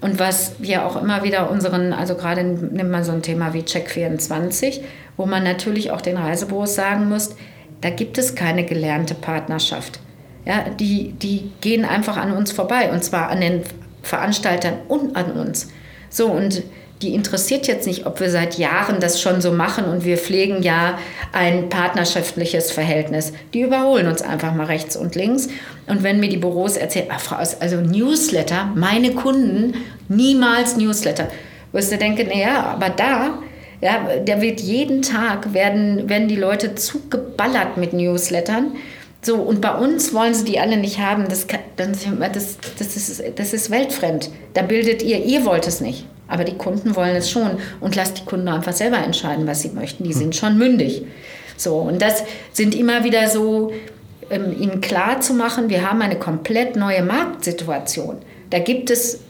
Und 0.00 0.18
was 0.18 0.54
wir 0.58 0.86
auch 0.86 0.96
immer 0.96 1.22
wieder 1.22 1.50
unseren, 1.50 1.92
also 1.92 2.14
gerade 2.14 2.42
nimmt 2.42 2.90
man 2.90 3.04
so 3.04 3.12
ein 3.12 3.20
Thema 3.20 3.52
wie 3.52 3.60
Check24, 3.60 4.80
wo 5.18 5.26
man 5.26 5.44
natürlich 5.44 5.90
auch 5.90 6.00
den 6.00 6.16
Reisebüros 6.16 6.74
sagen 6.74 7.10
muss, 7.10 7.36
da 7.82 7.90
gibt 7.90 8.16
es 8.16 8.34
keine 8.34 8.64
gelernte 8.64 9.14
Partnerschaft. 9.14 10.00
Ja, 10.46 10.64
die, 10.70 11.12
die 11.12 11.52
gehen 11.60 11.84
einfach 11.84 12.16
an 12.16 12.32
uns 12.32 12.52
vorbei 12.52 12.90
und 12.90 13.04
zwar 13.04 13.28
an 13.28 13.42
den 13.42 13.64
Veranstaltern 14.02 14.78
und 14.88 15.14
an 15.14 15.32
uns. 15.32 15.68
So, 16.08 16.28
und 16.28 16.62
die 17.02 17.14
interessiert 17.14 17.66
jetzt 17.66 17.86
nicht, 17.86 18.04
ob 18.04 18.20
wir 18.20 18.30
seit 18.30 18.58
Jahren 18.58 19.00
das 19.00 19.20
schon 19.20 19.40
so 19.40 19.52
machen 19.52 19.84
und 19.86 20.04
wir 20.04 20.18
pflegen 20.18 20.62
ja 20.62 20.98
ein 21.32 21.70
partnerschaftliches 21.70 22.72
Verhältnis. 22.72 23.32
Die 23.54 23.62
überholen 23.62 24.06
uns 24.06 24.20
einfach 24.20 24.54
mal 24.54 24.66
rechts 24.66 24.96
und 24.96 25.14
links. 25.14 25.48
Und 25.86 26.02
wenn 26.02 26.20
mir 26.20 26.28
die 26.28 26.36
Büros 26.36 26.76
erzählen, 26.76 27.06
ach 27.10 27.20
Frau, 27.20 27.36
also 27.36 27.80
Newsletter, 27.80 28.70
meine 28.74 29.12
Kunden, 29.12 29.74
niemals 30.08 30.76
Newsletter, 30.76 31.28
wirst 31.72 31.90
du 31.90 31.96
denken, 31.96 32.28
naja, 32.28 32.64
aber 32.64 32.90
da, 32.90 33.38
ja, 33.80 34.06
da 34.22 34.42
wird 34.42 34.60
jeden 34.60 35.00
Tag, 35.00 35.54
werden, 35.54 36.10
werden 36.10 36.28
die 36.28 36.36
Leute 36.36 36.74
zugeballert 36.74 37.78
mit 37.78 37.94
Newslettern. 37.94 38.72
So, 39.22 39.36
und 39.36 39.62
bei 39.62 39.74
uns 39.74 40.12
wollen 40.12 40.34
sie 40.34 40.44
die 40.44 40.60
alle 40.60 40.76
nicht 40.76 40.98
haben. 40.98 41.28
Das, 41.28 41.46
das, 41.76 41.88
das, 42.16 42.58
das, 42.78 42.96
ist, 42.96 43.22
das 43.36 43.52
ist 43.54 43.70
weltfremd. 43.70 44.30
Da 44.52 44.62
bildet 44.62 45.02
ihr, 45.02 45.24
ihr 45.24 45.46
wollt 45.46 45.66
es 45.66 45.80
nicht. 45.80 46.04
Aber 46.30 46.44
die 46.44 46.56
Kunden 46.56 46.96
wollen 46.96 47.16
es 47.16 47.30
schon. 47.30 47.58
Und 47.80 47.96
lass 47.96 48.14
die 48.14 48.24
Kunden 48.24 48.48
einfach 48.48 48.72
selber 48.72 48.98
entscheiden, 48.98 49.46
was 49.46 49.60
sie 49.60 49.70
möchten. 49.70 50.04
Die 50.04 50.12
sind 50.14 50.34
schon 50.34 50.56
mündig. 50.56 51.02
So, 51.56 51.76
und 51.76 52.00
das 52.00 52.24
sind 52.52 52.74
immer 52.74 53.04
wieder 53.04 53.28
so, 53.28 53.72
ähm, 54.30 54.54
ihnen 54.58 54.80
klar 54.80 55.20
zu 55.20 55.34
machen, 55.34 55.68
wir 55.68 55.88
haben 55.88 56.00
eine 56.00 56.16
komplett 56.16 56.76
neue 56.76 57.02
Marktsituation. 57.02 58.18
Da 58.48 58.58
gibt 58.60 58.90
es 58.90 59.20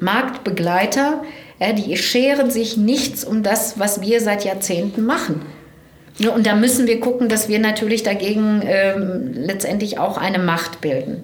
Marktbegleiter, 0.00 1.22
ja, 1.60 1.72
die 1.72 1.96
scheren 1.96 2.50
sich 2.50 2.76
nichts 2.76 3.24
um 3.24 3.42
das, 3.42 3.78
was 3.78 4.00
wir 4.00 4.20
seit 4.20 4.44
Jahrzehnten 4.44 5.04
machen. 5.04 5.42
Und 6.34 6.46
da 6.46 6.56
müssen 6.56 6.86
wir 6.88 6.98
gucken, 6.98 7.28
dass 7.28 7.48
wir 7.48 7.60
natürlich 7.60 8.02
dagegen 8.02 8.62
ähm, 8.64 9.30
letztendlich 9.34 9.98
auch 9.98 10.18
eine 10.18 10.40
Macht 10.40 10.80
bilden. 10.80 11.22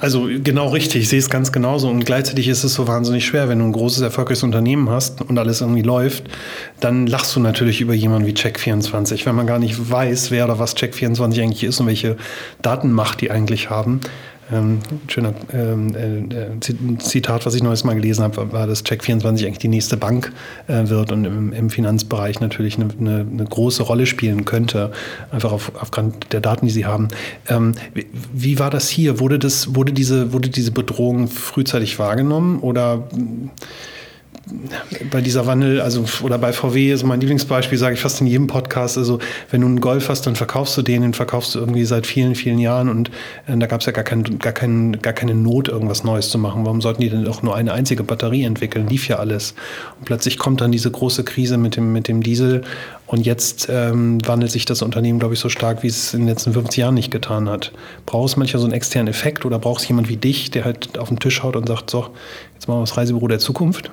Also 0.00 0.28
genau 0.44 0.68
richtig, 0.68 1.02
ich 1.02 1.08
sehe 1.08 1.18
es 1.18 1.30
ganz 1.30 1.52
genauso. 1.52 1.88
Und 1.88 2.04
gleichzeitig 2.04 2.48
ist 2.48 2.64
es 2.64 2.74
so 2.74 2.86
wahnsinnig 2.86 3.24
schwer, 3.24 3.48
wenn 3.48 3.58
du 3.58 3.64
ein 3.64 3.72
großes, 3.72 4.02
erfolgreiches 4.02 4.42
Unternehmen 4.42 4.90
hast 4.90 5.22
und 5.22 5.38
alles 5.38 5.62
irgendwie 5.62 5.82
läuft, 5.82 6.24
dann 6.80 7.06
lachst 7.06 7.34
du 7.34 7.40
natürlich 7.40 7.80
über 7.80 7.94
jemanden 7.94 8.26
wie 8.26 8.32
Check24. 8.32 9.24
Wenn 9.24 9.34
man 9.34 9.46
gar 9.46 9.58
nicht 9.58 9.90
weiß, 9.90 10.30
wer 10.30 10.44
oder 10.44 10.58
was 10.58 10.76
Check24 10.76 11.42
eigentlich 11.42 11.64
ist 11.64 11.80
und 11.80 11.86
welche 11.86 12.16
Datenmacht 12.60 13.20
die 13.22 13.30
eigentlich 13.30 13.70
haben, 13.70 14.00
ähm, 14.52 14.80
schöner 15.08 15.34
ähm, 15.52 15.94
äh, 15.94 16.98
Zitat, 16.98 17.46
was 17.46 17.54
ich 17.54 17.62
neues 17.62 17.84
Mal 17.84 17.94
gelesen 17.94 18.22
habe, 18.22 18.52
war, 18.52 18.66
dass 18.66 18.84
Check24 18.84 19.46
eigentlich 19.46 19.58
die 19.58 19.68
nächste 19.68 19.96
Bank 19.96 20.32
äh, 20.66 20.88
wird 20.88 21.12
und 21.12 21.24
im, 21.24 21.70
Finanzbereich 21.70 22.40
natürlich 22.40 22.76
eine, 22.76 22.88
eine, 22.98 23.26
eine, 23.30 23.44
große 23.44 23.82
Rolle 23.82 24.06
spielen 24.06 24.44
könnte, 24.44 24.90
einfach 25.30 25.52
auf, 25.52 25.72
aufgrund 25.80 26.32
der 26.32 26.40
Daten, 26.40 26.66
die 26.66 26.72
sie 26.72 26.86
haben. 26.86 27.08
Ähm, 27.48 27.74
wie, 27.94 28.06
wie, 28.32 28.58
war 28.58 28.70
das 28.70 28.88
hier? 28.88 29.20
Wurde, 29.20 29.38
das, 29.38 29.74
wurde, 29.74 29.92
diese, 29.92 30.32
wurde 30.32 30.48
diese 30.48 30.72
Bedrohung 30.72 31.28
frühzeitig 31.28 31.98
wahrgenommen 31.98 32.58
oder 32.60 33.08
bei 35.10 35.20
dieser 35.20 35.46
Wandel, 35.46 35.80
also 35.80 36.04
oder 36.22 36.38
bei 36.38 36.52
VW 36.52 36.92
ist 36.92 37.04
mein 37.04 37.20
Lieblingsbeispiel, 37.20 37.78
sage 37.78 37.94
ich 37.94 38.00
fast 38.00 38.20
in 38.20 38.26
jedem 38.26 38.46
Podcast. 38.46 38.98
Also 38.98 39.18
wenn 39.50 39.60
du 39.60 39.66
einen 39.66 39.80
Golf 39.80 40.08
hast, 40.08 40.26
dann 40.26 40.36
verkaufst 40.36 40.76
du 40.76 40.82
den, 40.82 41.02
den 41.02 41.14
verkaufst 41.14 41.54
du 41.54 41.58
irgendwie 41.58 41.84
seit 41.84 42.06
vielen, 42.06 42.34
vielen 42.34 42.58
Jahren 42.58 42.88
und 42.88 43.10
äh, 43.46 43.56
da 43.56 43.66
gab 43.66 43.80
es 43.80 43.86
ja 43.86 43.92
gar, 43.92 44.04
kein, 44.04 44.38
gar, 44.38 44.52
kein, 44.52 45.00
gar 45.00 45.12
keine 45.12 45.34
Not, 45.34 45.68
irgendwas 45.68 46.04
Neues 46.04 46.30
zu 46.30 46.38
machen. 46.38 46.64
Warum 46.64 46.80
sollten 46.80 47.00
die 47.00 47.10
denn 47.10 47.26
auch 47.28 47.42
nur 47.42 47.54
eine 47.54 47.72
einzige 47.72 48.02
Batterie 48.02 48.44
entwickeln? 48.44 48.88
Lief 48.88 49.08
ja 49.08 49.18
alles. 49.18 49.54
Und 49.98 50.06
plötzlich 50.06 50.38
kommt 50.38 50.60
dann 50.60 50.72
diese 50.72 50.90
große 50.90 51.24
Krise 51.24 51.56
mit 51.56 51.76
dem, 51.76 51.92
mit 51.92 52.08
dem 52.08 52.22
Diesel 52.22 52.62
und 53.10 53.26
jetzt 53.26 53.68
ähm, 53.68 54.24
wandelt 54.24 54.52
sich 54.52 54.66
das 54.66 54.82
Unternehmen, 54.82 55.18
glaube 55.18 55.34
ich, 55.34 55.40
so 55.40 55.48
stark, 55.48 55.82
wie 55.82 55.88
es 55.88 56.14
in 56.14 56.20
den 56.20 56.28
letzten 56.28 56.52
50 56.52 56.76
Jahren 56.76 56.94
nicht 56.94 57.10
getan 57.10 57.48
hat. 57.48 57.72
Brauchst 58.06 58.36
du 58.36 58.38
manchmal 58.38 58.60
so 58.60 58.66
einen 58.66 58.72
externen 58.72 59.08
Effekt 59.08 59.44
oder 59.44 59.58
brauchst 59.58 59.84
du 59.84 59.88
jemand 59.88 60.08
wie 60.08 60.16
dich, 60.16 60.52
der 60.52 60.64
halt 60.64 60.96
auf 60.96 61.08
den 61.08 61.18
Tisch 61.18 61.42
haut 61.42 61.56
und 61.56 61.66
sagt, 61.66 61.90
so, 61.90 62.06
jetzt 62.54 62.68
machen 62.68 62.78
wir 62.78 62.82
das 62.82 62.96
Reisebüro 62.96 63.26
der 63.26 63.40
Zukunft? 63.40 63.90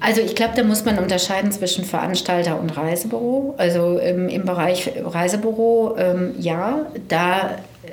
Also 0.00 0.20
ich 0.20 0.34
glaube, 0.34 0.52
da 0.56 0.62
muss 0.62 0.84
man 0.84 0.98
unterscheiden 0.98 1.50
zwischen 1.52 1.84
Veranstalter 1.84 2.58
und 2.58 2.76
Reisebüro. 2.76 3.54
Also 3.56 3.98
ähm, 4.00 4.28
im 4.28 4.44
Bereich 4.44 4.90
Reisebüro, 5.02 5.96
ähm, 5.98 6.34
ja, 6.38 6.86
da 7.08 7.50
äh, 7.82 7.90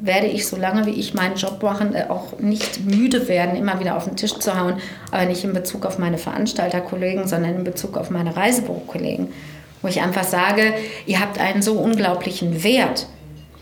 werde 0.00 0.26
ich, 0.26 0.46
solange 0.46 0.86
wie 0.86 0.90
ich 0.90 1.14
meinen 1.14 1.36
Job 1.36 1.62
mache, 1.62 1.84
äh, 1.94 2.10
auch 2.10 2.38
nicht 2.38 2.84
müde 2.84 3.28
werden, 3.28 3.56
immer 3.56 3.80
wieder 3.80 3.96
auf 3.96 4.04
den 4.04 4.16
Tisch 4.16 4.34
zu 4.34 4.58
hauen, 4.58 4.74
aber 5.10 5.24
nicht 5.26 5.44
in 5.44 5.52
Bezug 5.52 5.86
auf 5.86 5.98
meine 5.98 6.18
Veranstalterkollegen, 6.18 7.26
sondern 7.26 7.54
in 7.54 7.64
Bezug 7.64 7.96
auf 7.96 8.10
meine 8.10 8.36
Reisebürokollegen. 8.36 9.28
Wo 9.82 9.88
ich 9.88 10.00
einfach 10.00 10.24
sage, 10.24 10.74
ihr 11.06 11.20
habt 11.20 11.38
einen 11.38 11.62
so 11.62 11.74
unglaublichen 11.74 12.64
Wert. 12.64 13.06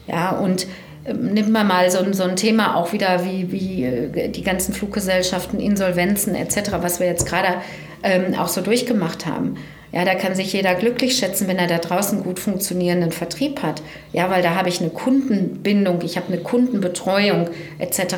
Ja, 0.07 0.31
und 0.31 0.67
nimmt 1.13 1.51
man 1.51 1.67
mal 1.67 1.91
so, 1.91 2.13
so 2.13 2.23
ein 2.25 2.37
Thema 2.37 2.77
auch 2.77 2.93
wieder 2.93 3.25
wie, 3.25 3.53
wie 3.53 3.85
äh, 3.85 4.29
die 4.29 4.43
ganzen 4.43 4.73
Fluggesellschaften, 4.73 5.61
Insolvenzen 5.61 6.35
etc., 6.35 6.73
was 6.81 7.01
wir 7.01 7.07
jetzt 7.07 7.27
gerade 7.27 7.61
ähm, 8.03 8.35
auch 8.35 8.49
so 8.49 8.61
durchgemacht 8.61 9.27
haben. 9.27 9.57
Ja, 9.95 10.05
da 10.05 10.16
kann 10.16 10.34
sich 10.34 10.53
jeder 10.53 10.74
glücklich 10.74 11.16
schätzen, 11.16 11.47
wenn 11.47 11.57
er 11.57 11.68
da 11.68 11.78
draußen 11.78 12.24
gut 12.24 12.40
funktionierenden 12.40 13.12
Vertrieb 13.12 13.62
hat. 13.62 13.80
Ja, 14.12 14.28
weil 14.28 14.42
da 14.42 14.57
habe 14.57 14.68
ich 14.68 14.80
eine 14.80 14.90
Kundenbindung, 14.90 16.01
ich 16.03 16.16
habe 16.16 16.32
eine 16.32 16.38
Kundenbetreuung 16.38 17.49
etc. 17.78 18.16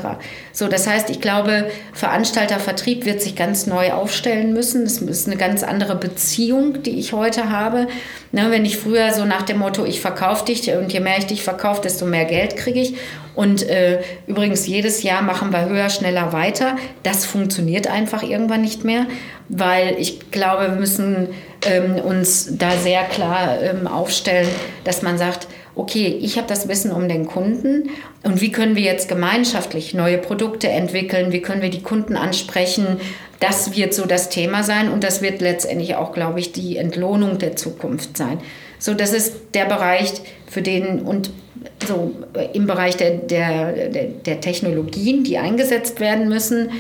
So, 0.53 0.69
das 0.69 0.87
heißt, 0.87 1.11
ich 1.11 1.21
glaube, 1.21 1.71
Veranstaltervertrieb 1.93 3.05
wird 3.05 3.21
sich 3.21 3.37
ganz 3.37 3.67
neu 3.67 3.93
aufstellen 3.93 4.55
müssen. 4.55 4.85
Das 4.85 5.03
ist 5.03 5.27
eine 5.27 5.37
ganz 5.37 5.63
andere 5.63 5.97
Beziehung, 5.97 6.83
die 6.83 6.99
ich 6.99 7.13
heute 7.13 7.51
habe. 7.51 7.89
Ne, 8.33 8.51
wenn 8.51 8.65
ich 8.65 8.79
früher 8.79 9.13
so 9.13 9.27
nach 9.27 9.43
dem 9.43 9.59
Motto, 9.59 9.85
ich 9.85 10.01
verkaufe 10.01 10.47
dich 10.47 10.71
und 10.73 10.91
je 10.95 11.01
mehr 11.01 11.19
ich 11.19 11.27
dich 11.27 11.43
verkaufe, 11.43 11.83
desto 11.83 12.07
mehr 12.07 12.25
Geld 12.25 12.57
kriege 12.57 12.81
ich. 12.81 12.95
Und 13.37 13.69
äh, 13.69 14.01
übrigens, 14.27 14.67
jedes 14.67 15.03
Jahr 15.03 15.23
machen 15.23 15.53
wir 15.53 15.69
höher, 15.69 15.91
schneller 15.91 16.33
weiter. 16.33 16.77
Das 17.03 17.27
funktioniert 17.27 17.87
einfach 17.87 18.23
irgendwann 18.23 18.63
nicht 18.63 18.83
mehr, 18.83 19.07
weil 19.51 19.95
ich 19.99 20.31
glaube, 20.31 20.63
wir 20.63 20.77
müssen 20.77 21.29
ähm, 21.67 21.97
uns 21.97 22.57
da 22.57 22.71
sehr 22.73 23.05
klar 23.05 23.61
ähm, 23.63 23.87
aufstellen, 23.87 24.49
dass 24.85 25.03
man 25.03 25.19
sagt, 25.19 25.49
okay, 25.75 26.19
ich 26.23 26.39
habe 26.39 26.49
das 26.49 26.67
Wissen 26.69 26.91
um 26.91 27.07
den 27.07 27.27
Kunden 27.27 27.91
und 28.25 28.41
wie 28.41 28.51
können 28.51 28.75
wir 28.75 28.83
jetzt 28.83 29.09
gemeinschaftlich 29.09 29.93
neue 29.93 30.17
Produkte 30.17 30.69
entwickeln, 30.69 31.31
wie 31.33 31.43
können 31.43 31.61
wir 31.61 31.69
die 31.69 31.83
Kunden 31.83 32.17
ansprechen. 32.17 32.99
Das 33.41 33.77
wird 33.77 33.93
so 33.93 34.07
das 34.07 34.31
Thema 34.31 34.63
sein 34.63 34.91
und 34.91 35.05
das 35.05 35.21
wird 35.21 35.43
letztendlich 35.43 35.95
auch, 35.95 36.13
glaube 36.13 36.41
ich, 36.41 36.53
die 36.53 36.79
Entlohnung 36.79 37.37
der 37.37 37.55
Zukunft 37.57 38.17
sein. 38.17 38.39
So, 38.79 38.95
das 38.95 39.13
ist 39.13 39.35
der 39.55 39.65
Bereich, 39.65 40.13
für 40.47 40.63
den 40.63 41.01
und 41.01 41.31
so 41.87 42.15
im 42.53 42.67
Bereich 42.67 42.97
der, 42.97 43.13
der, 43.13 43.73
der, 43.73 44.41
Technologien, 44.41 45.25
die 45.25 45.39
eingesetzt 45.39 46.01
werden 46.01 46.29
müssen, 46.29 46.71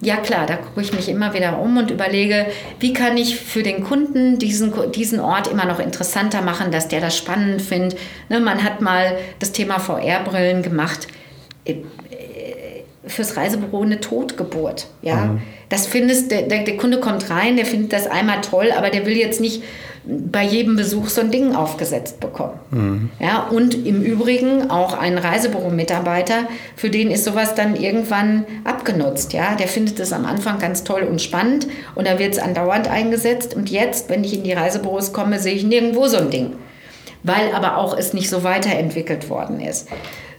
ja 0.00 0.16
klar, 0.16 0.46
da 0.46 0.56
gucke 0.56 0.82
ich 0.82 0.92
mich 0.92 1.08
immer 1.08 1.32
wieder 1.32 1.58
um 1.58 1.78
und 1.78 1.90
überlege, 1.90 2.46
wie 2.80 2.92
kann 2.92 3.16
ich 3.16 3.36
für 3.36 3.62
den 3.62 3.82
Kunden 3.82 4.38
diesen, 4.38 4.72
diesen 4.92 5.20
Ort 5.20 5.48
immer 5.48 5.64
noch 5.64 5.80
interessanter 5.80 6.42
machen, 6.42 6.70
dass 6.70 6.88
der 6.88 7.00
das 7.00 7.16
spannend 7.16 7.62
findet. 7.62 7.98
Ne, 8.28 8.40
man 8.40 8.62
hat 8.62 8.82
mal 8.82 9.16
das 9.38 9.52
Thema 9.52 9.78
VR-Brillen 9.80 10.62
gemacht. 10.62 11.08
Fürs 13.06 13.36
Reisebüro 13.36 13.82
eine 13.82 14.00
Totgeburt. 14.00 14.88
Ja? 15.02 15.26
Mhm. 15.26 15.42
Das 15.68 15.86
findest, 15.86 16.30
der, 16.30 16.42
der 16.42 16.76
Kunde 16.76 17.00
kommt 17.00 17.30
rein, 17.30 17.56
der 17.56 17.66
findet 17.66 17.92
das 17.92 18.06
einmal 18.06 18.40
toll, 18.40 18.72
aber 18.76 18.90
der 18.90 19.06
will 19.06 19.16
jetzt 19.16 19.40
nicht 19.40 19.62
bei 20.06 20.44
jedem 20.44 20.76
Besuch 20.76 21.08
so 21.08 21.20
ein 21.20 21.32
Ding 21.32 21.54
aufgesetzt 21.54 22.20
bekommen. 22.20 22.60
Mhm. 22.70 23.10
Ja, 23.18 23.48
und 23.50 23.74
im 23.86 24.02
Übrigen 24.02 24.70
auch 24.70 24.96
ein 24.96 25.18
Reisebüro-Mitarbeiter, 25.18 26.44
für 26.76 26.90
den 26.90 27.10
ist 27.10 27.24
sowas 27.24 27.54
dann 27.56 27.74
irgendwann 27.74 28.44
abgenutzt. 28.64 29.32
Ja? 29.32 29.56
Der 29.56 29.66
findet 29.66 29.98
es 29.98 30.12
am 30.12 30.24
Anfang 30.24 30.58
ganz 30.60 30.84
toll 30.84 31.02
und 31.02 31.20
spannend 31.20 31.66
und 31.96 32.06
da 32.06 32.18
wird 32.18 32.34
es 32.34 32.38
andauernd 32.38 32.88
eingesetzt. 32.88 33.54
Und 33.54 33.68
jetzt, 33.68 34.08
wenn 34.08 34.22
ich 34.22 34.34
in 34.34 34.44
die 34.44 34.52
Reisebüros 34.52 35.12
komme, 35.12 35.40
sehe 35.40 35.54
ich 35.54 35.64
nirgendwo 35.64 36.06
so 36.06 36.18
ein 36.18 36.30
Ding, 36.30 36.52
weil 37.24 37.52
aber 37.52 37.76
auch 37.78 37.96
es 37.96 38.14
nicht 38.14 38.30
so 38.30 38.44
weiterentwickelt 38.44 39.28
worden 39.28 39.60
ist. 39.60 39.88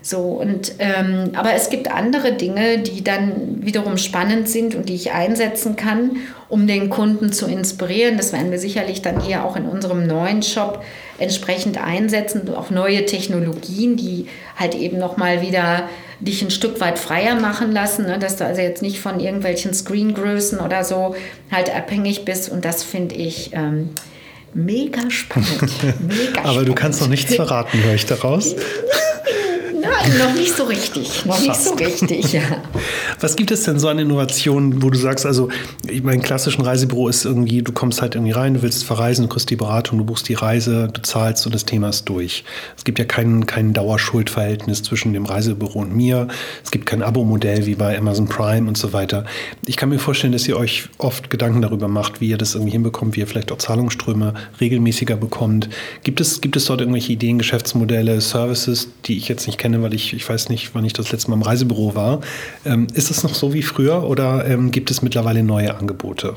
So, 0.08 0.20
und, 0.20 0.72
ähm, 0.78 1.32
aber 1.34 1.52
es 1.52 1.68
gibt 1.68 1.90
andere 1.90 2.32
Dinge, 2.32 2.78
die 2.78 3.04
dann 3.04 3.58
wiederum 3.60 3.98
spannend 3.98 4.48
sind 4.48 4.74
und 4.74 4.88
die 4.88 4.94
ich 4.94 5.12
einsetzen 5.12 5.76
kann, 5.76 6.12
um 6.48 6.66
den 6.66 6.88
Kunden 6.88 7.30
zu 7.30 7.44
inspirieren. 7.44 8.16
Das 8.16 8.32
werden 8.32 8.50
wir 8.50 8.58
sicherlich 8.58 9.02
dann 9.02 9.20
hier 9.20 9.44
auch 9.44 9.54
in 9.54 9.66
unserem 9.66 10.06
neuen 10.06 10.42
Shop 10.42 10.82
entsprechend 11.18 11.76
einsetzen. 11.76 12.48
Auch 12.54 12.70
neue 12.70 13.04
Technologien, 13.04 13.98
die 13.98 14.28
halt 14.56 14.74
eben 14.74 14.98
nochmal 14.98 15.42
wieder 15.42 15.90
dich 16.20 16.40
ein 16.40 16.50
Stück 16.50 16.80
weit 16.80 16.98
freier 16.98 17.34
machen 17.34 17.70
lassen, 17.72 18.06
ne? 18.06 18.18
dass 18.18 18.36
du 18.36 18.46
also 18.46 18.62
jetzt 18.62 18.80
nicht 18.80 19.00
von 19.00 19.20
irgendwelchen 19.20 19.74
Screengrößen 19.74 20.58
oder 20.60 20.84
so 20.84 21.16
halt 21.52 21.68
abhängig 21.68 22.24
bist. 22.24 22.48
Und 22.48 22.64
das 22.64 22.82
finde 22.82 23.14
ich. 23.14 23.50
Ähm, 23.52 23.90
mega 24.54 25.10
spannend. 25.10 25.60
Mega 26.00 26.40
Aber 26.40 26.48
spannend. 26.48 26.68
du 26.68 26.74
kannst 26.74 27.02
noch 27.02 27.08
nichts 27.08 27.34
verraten, 27.34 27.84
höre 27.84 27.92
ich 27.92 28.06
daraus. 28.06 28.56
Nein, 29.90 30.18
noch 30.18 30.34
nicht 30.34 30.56
so 30.56 30.64
richtig. 30.64 31.24
Noch 31.24 31.40
nicht 31.40 31.54
so 31.54 31.74
richtig, 31.74 32.32
ja. 32.32 32.42
Was 33.20 33.36
gibt 33.36 33.50
es 33.50 33.62
denn 33.62 33.78
so 33.78 33.88
an 33.88 33.98
Innovationen, 33.98 34.82
wo 34.82 34.90
du 34.90 34.98
sagst, 34.98 35.26
also 35.26 35.48
ich 35.88 36.02
meine, 36.02 36.22
klassischen 36.22 36.62
Reisebüro 36.62 37.08
ist 37.08 37.24
irgendwie, 37.24 37.62
du 37.62 37.72
kommst 37.72 38.02
halt 38.02 38.14
irgendwie 38.14 38.32
rein, 38.32 38.54
du 38.54 38.62
willst 38.62 38.84
verreisen, 38.84 39.22
du 39.22 39.28
kriegst 39.28 39.50
die 39.50 39.56
Beratung, 39.56 39.98
du 39.98 40.04
buchst 40.04 40.28
die 40.28 40.34
Reise, 40.34 40.88
du 40.92 41.02
zahlst 41.02 41.46
und 41.46 41.54
das 41.54 41.64
Thema 41.64 41.88
ist 41.88 42.08
durch. 42.08 42.44
Es 42.76 42.84
gibt 42.84 42.98
ja 42.98 43.04
kein, 43.04 43.46
kein 43.46 43.72
Dauerschuldverhältnis 43.72 44.82
zwischen 44.82 45.12
dem 45.12 45.24
Reisebüro 45.24 45.80
und 45.80 45.94
mir. 45.94 46.28
Es 46.64 46.70
gibt 46.70 46.86
kein 46.86 47.02
Abo-Modell 47.02 47.66
wie 47.66 47.74
bei 47.74 47.96
Amazon 47.96 48.26
Prime 48.26 48.68
und 48.68 48.76
so 48.76 48.92
weiter. 48.92 49.24
Ich 49.66 49.76
kann 49.76 49.88
mir 49.88 49.98
vorstellen, 49.98 50.32
dass 50.32 50.46
ihr 50.46 50.56
euch 50.56 50.88
oft 50.98 51.30
Gedanken 51.30 51.62
darüber 51.62 51.88
macht, 51.88 52.20
wie 52.20 52.28
ihr 52.28 52.38
das 52.38 52.54
irgendwie 52.54 52.72
hinbekommt, 52.72 53.16
wie 53.16 53.20
ihr 53.20 53.26
vielleicht 53.26 53.52
auch 53.52 53.58
Zahlungsströme 53.58 54.34
regelmäßiger 54.60 55.16
bekommt. 55.16 55.68
Gibt 56.02 56.20
es, 56.20 56.40
gibt 56.40 56.56
es 56.56 56.66
dort 56.66 56.80
irgendwelche 56.80 57.12
Ideen, 57.12 57.38
Geschäftsmodelle, 57.38 58.20
Services, 58.20 58.88
die 59.06 59.16
ich 59.16 59.28
jetzt 59.28 59.46
nicht 59.46 59.58
kenne? 59.58 59.77
Kenne, 59.78 59.82
weil 59.82 59.94
ich, 59.94 60.12
ich 60.12 60.28
weiß 60.28 60.48
nicht, 60.48 60.74
wann 60.74 60.84
ich 60.84 60.92
das 60.92 61.12
letzte 61.12 61.30
Mal 61.30 61.36
im 61.36 61.42
Reisebüro 61.42 61.94
war. 61.94 62.20
Ähm, 62.64 62.86
ist 62.94 63.10
es 63.10 63.22
noch 63.22 63.34
so 63.34 63.52
wie 63.52 63.62
früher 63.62 64.08
oder 64.08 64.46
ähm, 64.46 64.70
gibt 64.70 64.90
es 64.90 65.02
mittlerweile 65.02 65.42
neue 65.42 65.74
Angebote? 65.76 66.36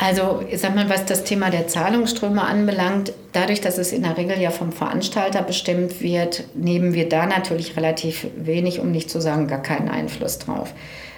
Also, 0.00 0.44
ich 0.48 0.60
sag 0.60 0.76
mal, 0.76 0.88
was 0.88 1.06
das 1.06 1.24
Thema 1.24 1.50
der 1.50 1.66
Zahlungsströme 1.66 2.42
anbelangt, 2.42 3.12
dadurch, 3.32 3.60
dass 3.60 3.78
es 3.78 3.92
in 3.92 4.04
der 4.04 4.16
Regel 4.16 4.40
ja 4.40 4.50
vom 4.50 4.70
Veranstalter 4.70 5.42
bestimmt 5.42 6.00
wird, 6.00 6.44
nehmen 6.54 6.94
wir 6.94 7.08
da 7.08 7.26
natürlich 7.26 7.76
relativ 7.76 8.28
wenig, 8.36 8.78
um 8.78 8.92
nicht 8.92 9.10
zu 9.10 9.20
sagen 9.20 9.48
gar 9.48 9.60
keinen 9.60 9.88
Einfluss 9.88 10.38
drauf. 10.38 10.72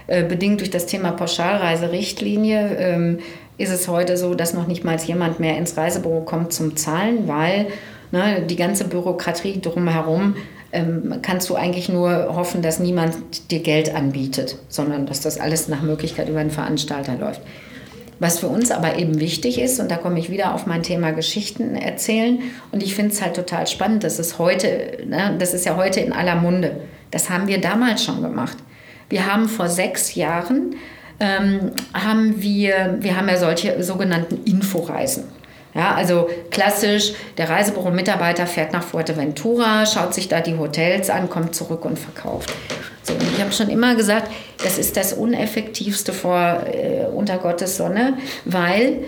äh, 0.06 0.24
bedingt 0.24 0.60
durch 0.60 0.70
das 0.70 0.86
Thema 0.86 1.12
Pauschalreiserichtlinie 1.12 2.76
ähm, 2.78 3.18
ist 3.58 3.70
es 3.70 3.86
heute 3.86 4.16
so, 4.16 4.34
dass 4.34 4.54
noch 4.54 4.66
nicht 4.66 4.82
mal 4.82 4.96
jemand 4.96 5.40
mehr 5.40 5.58
ins 5.58 5.76
Reisebüro 5.76 6.22
kommt 6.22 6.54
zum 6.54 6.74
Zahlen, 6.76 7.28
weil 7.28 7.66
ne, 8.10 8.42
die 8.48 8.56
ganze 8.56 8.84
Bürokratie 8.84 9.60
drumherum 9.60 10.36
ähm, 10.72 11.18
kannst 11.22 11.50
du 11.50 11.56
eigentlich 11.56 11.88
nur 11.88 12.34
hoffen, 12.34 12.62
dass 12.62 12.78
niemand 12.78 13.50
dir 13.50 13.60
Geld 13.60 13.94
anbietet, 13.94 14.56
sondern 14.68 15.06
dass 15.06 15.20
das 15.20 15.38
alles 15.38 15.68
nach 15.68 15.82
Möglichkeit 15.82 16.28
über 16.28 16.40
einen 16.40 16.50
Veranstalter 16.50 17.16
läuft. 17.16 17.40
Was 18.20 18.38
für 18.38 18.48
uns 18.48 18.70
aber 18.70 18.98
eben 18.98 19.18
wichtig 19.18 19.58
ist, 19.58 19.80
und 19.80 19.90
da 19.90 19.96
komme 19.96 20.18
ich 20.18 20.30
wieder 20.30 20.54
auf 20.54 20.66
mein 20.66 20.82
Thema 20.82 21.10
Geschichten 21.12 21.74
erzählen, 21.74 22.38
und 22.70 22.82
ich 22.82 22.94
finde 22.94 23.12
es 23.12 23.22
halt 23.22 23.34
total 23.34 23.66
spannend, 23.66 24.04
dass 24.04 24.18
es 24.18 24.38
heute, 24.38 24.98
ne, 25.06 25.36
das 25.38 25.54
ist 25.54 25.64
ja 25.64 25.76
heute 25.76 26.00
in 26.00 26.12
aller 26.12 26.36
Munde, 26.36 26.82
das 27.10 27.30
haben 27.30 27.48
wir 27.48 27.60
damals 27.60 28.04
schon 28.04 28.22
gemacht. 28.22 28.58
Wir 29.08 29.26
haben 29.26 29.48
vor 29.48 29.68
sechs 29.68 30.14
Jahren, 30.14 30.76
ähm, 31.18 31.72
haben 31.94 32.42
wir, 32.42 32.98
wir 33.00 33.16
haben 33.16 33.28
ja 33.28 33.38
solche 33.38 33.82
sogenannten 33.82 34.44
Inforeisen. 34.44 35.24
Ja, 35.74 35.94
also 35.94 36.28
klassisch, 36.50 37.12
der 37.38 37.48
Reisebüro-Mitarbeiter 37.48 38.46
fährt 38.46 38.72
nach 38.72 38.82
Fuerteventura, 38.82 39.86
schaut 39.86 40.14
sich 40.14 40.28
da 40.28 40.40
die 40.40 40.58
Hotels 40.58 41.10
an, 41.10 41.30
kommt 41.30 41.54
zurück 41.54 41.84
und 41.84 41.98
verkauft. 41.98 42.52
So, 43.02 43.12
und 43.14 43.22
ich 43.22 43.40
habe 43.40 43.52
schon 43.52 43.70
immer 43.70 43.94
gesagt, 43.94 44.30
das 44.62 44.78
ist 44.78 44.96
das 44.96 45.12
Uneffektivste 45.12 46.12
vor 46.12 46.64
äh, 46.66 47.06
unter 47.14 47.38
Gottes 47.38 47.76
Sonne, 47.76 48.18
weil 48.44 49.04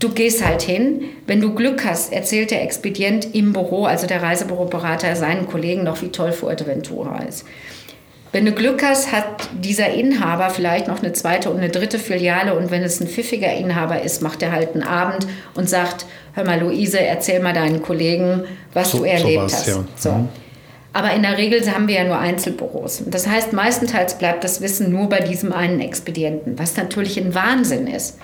du 0.00 0.08
gehst 0.10 0.44
halt 0.44 0.62
hin, 0.62 1.04
wenn 1.26 1.40
du 1.40 1.54
Glück 1.54 1.84
hast, 1.84 2.12
erzählt 2.12 2.50
der 2.50 2.62
Expedient 2.62 3.34
im 3.34 3.52
Büro, 3.52 3.84
also 3.84 4.06
der 4.06 4.20
Reisebüroberater, 4.20 5.14
seinen 5.14 5.46
Kollegen 5.46 5.84
noch, 5.84 6.02
wie 6.02 6.08
toll 6.08 6.32
Fuerteventura 6.32 7.22
ist. 7.22 7.44
Wenn 8.34 8.46
du 8.46 8.50
Glück 8.50 8.82
hast, 8.82 9.12
hat 9.12 9.48
dieser 9.52 9.90
Inhaber 9.90 10.50
vielleicht 10.50 10.88
noch 10.88 11.00
eine 11.00 11.12
zweite 11.12 11.50
und 11.50 11.58
eine 11.58 11.68
dritte 11.68 12.00
Filiale 12.00 12.58
und 12.58 12.72
wenn 12.72 12.82
es 12.82 13.00
ein 13.00 13.06
pfiffiger 13.06 13.52
Inhaber 13.52 14.02
ist, 14.02 14.22
macht 14.22 14.42
er 14.42 14.50
halt 14.50 14.74
einen 14.74 14.82
Abend 14.82 15.28
und 15.54 15.70
sagt, 15.70 16.04
hör 16.32 16.44
mal 16.44 16.58
Luise, 16.58 16.98
erzähl 16.98 17.38
mal 17.38 17.52
deinen 17.52 17.80
Kollegen, 17.80 18.42
was 18.72 18.90
so, 18.90 18.98
du 18.98 19.04
erlebt 19.04 19.50
so 19.50 19.56
hast. 19.56 19.68
Ja. 19.68 19.84
So. 19.94 20.10
Mhm. 20.10 20.28
Aber 20.92 21.12
in 21.12 21.22
der 21.22 21.38
Regel 21.38 21.64
haben 21.72 21.86
wir 21.86 21.94
ja 21.94 22.02
nur 22.02 22.18
Einzelbüros. 22.18 23.04
Das 23.06 23.28
heißt, 23.28 23.52
meistenteils 23.52 24.18
bleibt 24.18 24.42
das 24.42 24.60
Wissen 24.60 24.90
nur 24.90 25.08
bei 25.08 25.20
diesem 25.20 25.52
einen 25.52 25.78
Expedienten, 25.78 26.58
was 26.58 26.76
natürlich 26.76 27.16
ein 27.20 27.36
Wahnsinn 27.36 27.86
ist. 27.86 28.18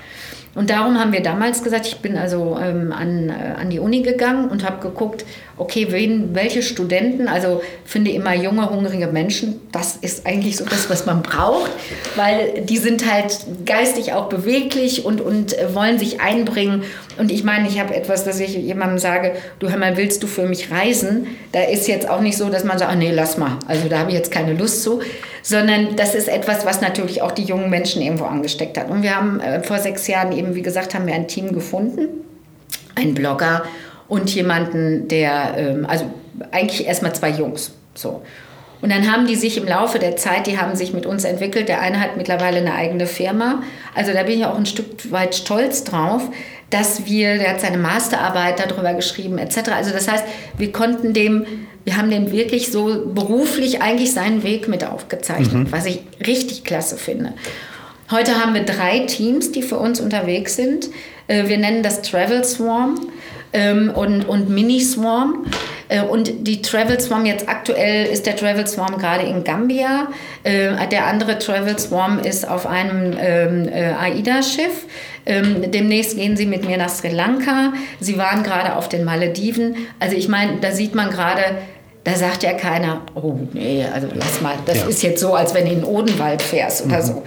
Und 0.55 0.71
darum 0.71 0.99
haben 0.99 1.13
wir 1.13 1.23
damals 1.23 1.63
gesagt, 1.63 1.87
ich 1.87 1.99
bin 1.99 2.17
also 2.17 2.59
ähm, 2.61 2.93
an, 2.93 3.29
äh, 3.29 3.61
an 3.61 3.71
die 3.71 3.79
Uni 3.79 4.03
gegangen 4.03 4.49
und 4.49 4.65
habe 4.65 4.81
geguckt, 4.81 5.25
okay, 5.57 5.89
wen, 5.91 6.35
welche 6.35 6.63
Studenten, 6.63 7.29
also 7.29 7.63
finde 7.85 8.11
immer 8.11 8.35
junge, 8.35 8.69
hungrige 8.69 9.07
Menschen, 9.07 9.61
das 9.71 9.97
ist 9.97 10.27
eigentlich 10.27 10.57
so 10.57 10.65
das, 10.65 10.91
was 10.91 11.07
man 11.07 11.23
braucht, 11.23 11.71
weil 12.17 12.63
die 12.65 12.79
sind 12.79 13.11
halt 13.11 13.39
geistig 13.65 14.13
auch 14.13 14.29
beweglich 14.29 15.05
und, 15.05 15.21
und 15.21 15.57
äh, 15.57 15.73
wollen 15.75 15.99
sich 15.99 16.21
einbringen. 16.21 16.83
Und 17.21 17.31
ich 17.31 17.45
meine, 17.45 17.69
ich 17.69 17.79
habe 17.79 17.95
etwas, 17.95 18.25
dass 18.25 18.41
ich 18.41 18.57
jemandem 18.57 18.99
sage, 18.99 19.33
du 19.59 19.69
hör 19.69 19.77
mal, 19.77 19.99
willst 19.99 20.23
du 20.23 20.27
für 20.27 20.47
mich 20.47 20.71
reisen? 20.71 21.27
Da 21.53 21.61
ist 21.65 21.87
jetzt 21.87 22.09
auch 22.09 22.23
nicht 22.23 22.39
so, 22.39 22.49
dass 22.49 22.65
man 22.65 22.79
sagt, 22.79 22.95
oh, 22.95 22.97
nee, 22.97 23.13
lass 23.13 23.37
mal, 23.37 23.59
also 23.69 23.89
da 23.91 23.99
habe 23.99 24.11
ich 24.11 24.17
jetzt 24.17 24.33
keine 24.33 24.55
Lust 24.55 24.83
zu, 24.83 25.03
sondern 25.43 25.97
das 25.97 26.15
ist 26.15 26.29
etwas, 26.29 26.65
was 26.65 26.81
natürlich 26.81 27.21
auch 27.21 27.33
die 27.33 27.43
jungen 27.43 27.69
Menschen 27.69 28.01
irgendwo 28.01 28.25
angesteckt 28.25 28.79
hat. 28.79 28.89
Und 28.89 29.03
wir 29.03 29.15
haben 29.15 29.39
äh, 29.41 29.63
vor 29.63 29.79
sechs 29.81 30.07
Jahren 30.07 30.33
eben, 30.33 30.55
wie 30.55 30.63
gesagt, 30.63 30.95
haben 30.95 31.07
wir 31.07 31.13
ein 31.13 31.29
Team 31.29 31.53
gefunden, 31.53 32.09
einen 32.95 33.13
Blogger 33.13 33.65
und 34.09 34.35
jemanden, 34.35 35.07
der, 35.09 35.59
ähm, 35.59 35.85
also 35.87 36.07
eigentlich 36.53 36.87
erstmal 36.87 37.15
zwei 37.15 37.29
Jungs, 37.29 37.73
so. 37.95 38.23
Und 38.81 38.91
dann 38.91 39.11
haben 39.11 39.27
die 39.27 39.37
sich 39.37 39.57
im 39.57 39.67
Laufe 39.67 39.99
der 39.99 40.17
Zeit, 40.17 40.47
die 40.47 40.59
haben 40.59 40.75
sich 40.75 40.93
mit 40.93 41.07
uns 41.07 41.25
entwickelt. 41.25 41.69
Der 41.69 41.81
eine 41.81 42.01
hat 42.01 42.17
mittlerweile 42.17 42.59
eine 42.59 42.75
eigene 42.75 43.07
Firma. 43.07 43.63
Also 43.95 44.13
da 44.13 44.23
bin 44.23 44.39
ich 44.39 44.47
auch 44.47 44.57
ein 44.57 44.67
Stück 44.67 45.11
weit 45.11 45.35
stolz 45.35 45.85
drauf, 45.85 46.23
dass 46.71 47.05
wir, 47.05 47.39
der 47.39 47.51
hat 47.51 47.61
seine 47.61 47.79
Masterarbeit 47.79 48.61
darüber 48.61 48.95
geschrieben 48.95 49.39
etc. 49.39 49.71
Also 49.75 49.91
das 49.91 50.09
heißt, 50.09 50.25
wir 50.57 50.73
konnten 50.73 51.13
dem, 51.13 51.45
wir 51.85 51.97
haben 51.97 52.11
dem 52.11 52.33
wirklich 52.33 52.71
so 52.71 53.07
beruflich 53.13 53.83
eigentlich 53.83 54.13
seinen 54.13 54.43
Weg 54.43 54.69
mit 54.69 54.85
aufgezeichnet, 54.85 55.53
mhm. 55.53 55.73
was 55.73 55.87
ich 55.87 56.01
richtig 56.27 56.65
klasse 56.65 56.97
finde. 56.97 57.35
Heute 58.11 58.41
haben 58.41 58.55
wir 58.55 58.65
drei 58.65 59.01
Teams, 59.01 59.53
die 59.53 59.63
für 59.63 59.79
uns 59.79 60.01
unterwegs 60.01 60.57
sind. 60.57 60.89
Äh, 61.27 61.49
wir 61.49 61.59
nennen 61.59 61.83
das 61.83 62.03
Travel 62.03 62.45
Swarm 62.45 62.99
ähm, 63.53 63.93
und, 63.95 64.25
und 64.29 64.49
Mini 64.49 64.81
Swarm. 64.81 65.47
Äh, 65.91 66.03
und 66.03 66.47
die 66.47 66.63
Travel 66.63 66.99
Swarm 67.01 67.27
jetzt 67.27 67.49
aktuell 67.49 68.07
ist 68.07 68.27
der 68.27 68.37
Travel 68.37 68.67
Swarm 68.67 68.97
gerade 68.97 69.25
in 69.25 69.45
Gambia. 69.45 70.09
Äh, 70.45 70.87
der 70.91 71.07
andere 71.07 71.39
Travel 71.39 71.79
Swarm 71.79 72.21
ist 72.21 72.49
auf 72.49 72.67
einem 72.67 73.17
ähm, 73.21 73.69
äh, 73.69 73.93
AIDA-Schiff. 73.93 74.87
Ähm, 75.27 75.71
demnächst 75.71 76.17
gehen 76.17 76.37
sie 76.37 76.47
mit 76.47 76.67
mir 76.67 76.79
nach 76.79 76.89
Sri 76.89 77.09
Lanka. 77.09 77.73
Sie 77.99 78.17
waren 78.17 78.43
gerade 78.43 78.77
auf 78.77 78.89
den 78.89 79.05
Malediven. 79.05 79.77
Also 79.99 80.17
ich 80.17 80.29
meine, 80.29 80.59
da 80.61 80.71
sieht 80.71 80.95
man 80.95 81.11
gerade, 81.11 81.43
da 82.05 82.15
sagt 82.15 82.43
ja 82.43 82.55
keiner, 82.55 83.03
oh 83.15 83.35
nee, 83.53 83.85
also 83.93 84.09
lass 84.15 84.41
mal, 84.41 84.55
das 84.65 84.79
ja. 84.79 84.87
ist 84.87 85.03
jetzt 85.03 85.21
so, 85.21 85.35
als 85.35 85.55
wenn 85.55 85.67
du 85.67 85.73
in 85.73 85.81
den 85.81 85.85
Odenwald 85.85 86.41
fährst 86.41 86.87
oder 86.87 86.99
mhm. 86.99 87.07
so. 87.07 87.23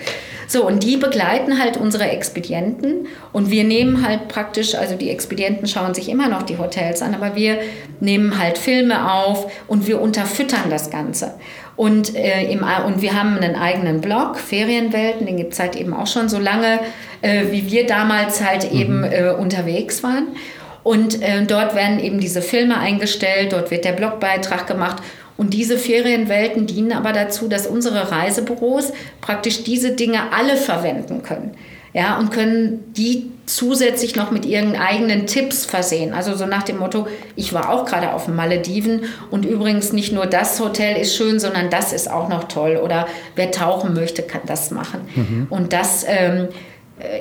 So, 0.54 0.68
und 0.68 0.84
die 0.84 0.97
begleiten 0.97 1.60
halt 1.60 1.78
unsere 1.78 2.12
Expedienten 2.12 3.08
und 3.32 3.49
wir 3.49 3.64
nehmen 3.64 4.08
halt 4.08 4.28
praktisch, 4.28 4.76
also 4.76 4.93
die 4.93 5.10
Expedienten 5.10 5.66
schauen 5.66 5.95
sich 5.95 6.10
immer 6.10 6.30
noch 6.30 6.43
die 6.43 6.60
Hotels 6.60 7.01
an, 7.01 7.16
aber 7.16 7.36
wir 7.36 7.58
nehmen 7.99 8.38
halt 8.38 8.60
Filme 8.60 9.12
auf 9.12 9.51
und 9.68 9.88
wir 9.88 9.99
unterfüttern 9.99 10.70
das 10.70 10.91
Ganze. 10.91 11.34
Und, 11.76 12.16
äh, 12.16 12.43
im, 12.51 12.64
und 12.86 13.01
wir 13.01 13.20
haben 13.20 13.36
einen 13.39 13.56
eigenen 13.56 13.99
Blog, 13.99 14.38
Ferienwelten, 14.38 15.26
den 15.26 15.38
gibt 15.38 15.54
es 15.54 15.60
halt 15.60 15.76
eben 15.76 15.91
auch 15.91 16.06
schon 16.06 16.30
so 16.30 16.38
lange, 16.38 16.82
äh, 17.24 17.45
wie 17.49 17.72
wir 17.72 17.88
damals 17.88 18.43
halt 18.43 18.72
mhm. 18.72 18.80
eben 18.80 19.04
äh, 19.06 19.34
unterwegs 19.36 20.04
waren. 20.04 20.36
Und 20.84 21.20
äh, 21.24 21.43
dort 21.47 21.74
werden 21.74 21.99
eben 21.99 22.20
diese 22.20 22.43
Filme 22.43 22.78
eingestellt, 22.78 23.54
dort 23.54 23.72
wird 23.72 23.86
der 23.86 23.93
Blogbeitrag 23.93 24.68
gemacht 24.68 24.97
und 25.43 25.53
diese 25.53 25.77
Ferienwelten 25.77 26.67
dienen 26.67 26.93
aber 26.93 27.11
dazu, 27.11 27.49
dass 27.49 27.67
unsere 27.67 28.11
Reisebüros 28.11 28.93
praktisch 29.19 29.65
diese 29.65 29.91
Dinge 29.91 30.31
alle 30.31 30.55
verwenden 30.55 31.21
können. 31.21 31.51
Ja, 31.91 32.17
und 32.17 32.31
können 32.31 32.93
die 32.93 33.29
zusätzlich 33.45 34.15
noch 34.15 34.31
mit 34.31 34.45
ihren 34.45 34.77
eigenen 34.77 35.27
Tipps 35.27 35.65
versehen. 35.65 36.13
Also 36.13 36.33
so 36.33 36.45
nach 36.45 36.63
dem 36.63 36.77
Motto, 36.77 37.07
ich 37.35 37.51
war 37.51 37.69
auch 37.69 37.85
gerade 37.85 38.13
auf 38.13 38.25
den 38.25 38.37
Malediven 38.37 39.01
und 39.31 39.43
übrigens 39.43 39.91
nicht 39.91 40.13
nur 40.13 40.27
das 40.27 40.61
Hotel 40.61 40.95
ist 40.95 41.13
schön, 41.13 41.41
sondern 41.41 41.69
das 41.69 41.91
ist 41.91 42.09
auch 42.09 42.29
noch 42.29 42.45
toll. 42.45 42.79
Oder 42.81 43.05
wer 43.35 43.51
tauchen 43.51 43.93
möchte, 43.93 44.23
kann 44.23 44.41
das 44.45 44.71
machen. 44.71 45.01
Mhm. 45.13 45.47
Und 45.49 45.73
das 45.73 46.05
ähm, 46.07 46.45
äh, 46.45 46.47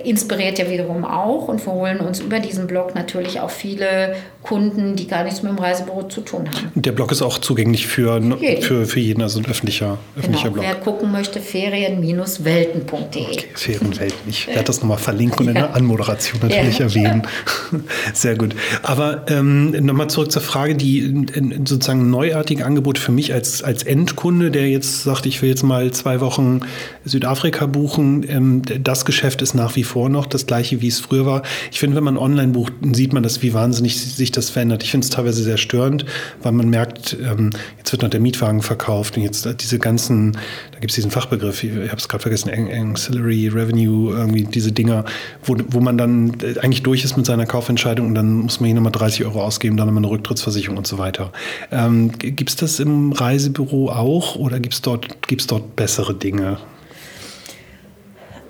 inspiriert 0.04 0.58
ja 0.58 0.70
wiederum 0.70 1.04
auch 1.04 1.48
und 1.48 1.64
wir 1.64 1.72
holen 1.72 2.00
uns 2.00 2.20
über 2.20 2.38
diesen 2.38 2.66
Blog 2.66 2.94
natürlich 2.94 3.40
auch 3.40 3.50
viele 3.50 4.14
Kunden, 4.42 4.96
die 4.96 5.06
gar 5.06 5.22
nichts 5.24 5.42
mit 5.42 5.52
dem 5.52 5.58
Reisebüro 5.58 6.04
zu 6.04 6.20
tun 6.20 6.48
haben. 6.48 6.70
Der 6.74 6.92
Blog 6.92 7.12
ist 7.12 7.22
auch 7.22 7.38
zugänglich 7.38 7.86
für, 7.86 8.20
jeden. 8.20 8.62
für, 8.62 8.86
für 8.86 9.00
jeden, 9.00 9.22
also 9.22 9.38
ein 9.38 9.46
öffentlicher, 9.46 9.98
öffentlicher 10.16 10.50
genau. 10.50 10.62
Blog. 10.62 10.64
Wer 10.66 10.74
gucken 10.76 11.12
möchte, 11.12 11.40
ferien-welten.de. 11.40 13.22
Okay, 13.22 13.44
Ferienwelten. 13.54 14.18
Ich 14.28 14.46
werde 14.48 14.64
das 14.64 14.80
nochmal 14.80 14.98
verlinken 14.98 15.40
und 15.40 15.48
in 15.48 15.54
der 15.54 15.74
Anmoderation 15.74 16.40
natürlich 16.42 16.78
ja. 16.78 16.86
erwähnen. 16.86 17.22
Sehr 18.12 18.36
gut. 18.36 18.56
Aber 18.82 19.24
ähm, 19.28 19.70
nochmal 19.70 20.08
zurück 20.08 20.32
zur 20.32 20.42
Frage, 20.42 20.74
die 20.74 21.26
sozusagen 21.64 22.10
neuartige 22.10 22.64
Angebote 22.64 23.00
für 23.00 23.12
mich 23.12 23.32
als, 23.32 23.62
als 23.62 23.84
Endkunde, 23.84 24.50
der 24.50 24.68
jetzt 24.68 25.04
sagt, 25.04 25.26
ich 25.26 25.40
will 25.40 25.50
jetzt 25.50 25.62
mal 25.62 25.90
zwei 25.92 26.20
Wochen 26.20 26.60
Südafrika 27.04 27.66
buchen, 27.66 28.24
ähm, 28.28 28.62
das 28.82 29.04
Geschäft 29.04 29.42
ist 29.42 29.54
nach 29.54 29.71
nach 29.72 29.76
wie 29.76 29.84
vor 29.84 30.10
noch 30.10 30.26
das 30.26 30.46
gleiche, 30.46 30.82
wie 30.82 30.88
es 30.88 31.00
früher 31.00 31.24
war. 31.24 31.42
Ich 31.70 31.80
finde, 31.80 31.96
wenn 31.96 32.04
man 32.04 32.18
online 32.18 32.52
bucht, 32.52 32.74
sieht 32.92 33.12
man 33.14 33.22
das, 33.22 33.42
wie 33.42 33.54
wahnsinnig 33.54 33.98
sich 33.98 34.30
das 34.30 34.50
verändert. 34.50 34.82
Ich 34.82 34.90
finde 34.90 35.06
es 35.06 35.10
teilweise 35.10 35.42
sehr 35.42 35.56
störend, 35.56 36.04
weil 36.42 36.52
man 36.52 36.68
merkt, 36.68 37.16
ähm, 37.22 37.50
jetzt 37.78 37.90
wird 37.92 38.02
noch 38.02 38.10
der 38.10 38.20
Mietwagen 38.20 38.60
verkauft 38.60 39.16
und 39.16 39.22
jetzt 39.22 39.48
diese 39.60 39.78
ganzen, 39.78 40.32
da 40.72 40.78
gibt 40.78 40.90
es 40.90 40.96
diesen 40.96 41.10
Fachbegriff, 41.10 41.64
ich 41.64 41.72
habe 41.88 41.96
es 41.96 42.08
gerade 42.08 42.20
vergessen, 42.20 42.50
Ancillary 42.50 43.48
Revenue, 43.48 44.14
irgendwie 44.14 44.44
diese 44.44 44.72
Dinger, 44.72 45.06
wo, 45.42 45.56
wo 45.68 45.80
man 45.80 45.96
dann 45.96 46.34
äh, 46.42 46.58
eigentlich 46.60 46.82
durch 46.82 47.04
ist 47.04 47.16
mit 47.16 47.24
seiner 47.24 47.46
Kaufentscheidung 47.46 48.08
und 48.08 48.14
dann 48.14 48.40
muss 48.40 48.60
man 48.60 48.66
hier 48.66 48.74
nochmal 48.74 48.92
30 48.92 49.24
Euro 49.24 49.42
ausgeben, 49.42 49.76
dann 49.78 49.86
nochmal 49.86 50.04
eine 50.04 50.12
Rücktrittsversicherung 50.12 50.76
und 50.76 50.86
so 50.86 50.98
weiter. 50.98 51.32
Ähm, 51.70 52.12
gibt 52.18 52.50
es 52.50 52.56
das 52.56 52.78
im 52.78 53.12
Reisebüro 53.12 53.90
auch 53.90 54.36
oder 54.36 54.60
gibt 54.60 54.74
es 54.74 54.82
dort, 54.82 55.26
gibt's 55.26 55.46
dort 55.46 55.76
bessere 55.76 56.14
Dinge? 56.14 56.58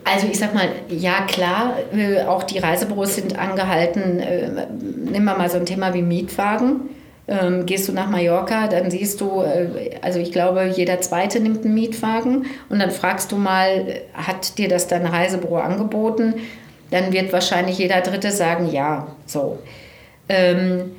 Also 0.04 0.26
ich 0.26 0.38
sag 0.38 0.54
mal, 0.54 0.68
ja 0.88 1.22
klar, 1.26 1.74
äh, 1.94 2.22
auch 2.22 2.42
die 2.42 2.58
Reisebüros 2.58 3.14
sind 3.14 3.38
angehalten, 3.38 4.18
äh, 4.20 4.66
nehmen 5.10 5.24
wir 5.24 5.36
mal 5.36 5.48
so 5.48 5.58
ein 5.58 5.66
Thema 5.66 5.94
wie 5.94 6.02
Mietwagen. 6.02 6.90
Ähm, 7.28 7.66
gehst 7.66 7.88
du 7.88 7.92
nach 7.92 8.10
Mallorca, 8.10 8.66
dann 8.66 8.90
siehst 8.90 9.20
du, 9.20 9.42
äh, 9.42 9.96
also 10.02 10.18
ich 10.18 10.32
glaube, 10.32 10.72
jeder 10.74 11.00
Zweite 11.00 11.38
nimmt 11.38 11.64
einen 11.64 11.74
Mietwagen 11.74 12.46
und 12.68 12.80
dann 12.80 12.90
fragst 12.90 13.30
du 13.30 13.36
mal, 13.36 14.00
hat 14.12 14.58
dir 14.58 14.68
das 14.68 14.88
dein 14.88 15.06
Reisebüro 15.06 15.58
angeboten? 15.58 16.34
Dann 16.90 17.12
wird 17.12 17.32
wahrscheinlich 17.32 17.78
jeder 17.78 18.00
Dritte 18.00 18.32
sagen, 18.32 18.70
ja, 18.70 19.06
so. 19.26 19.58
Ähm, 20.28 20.90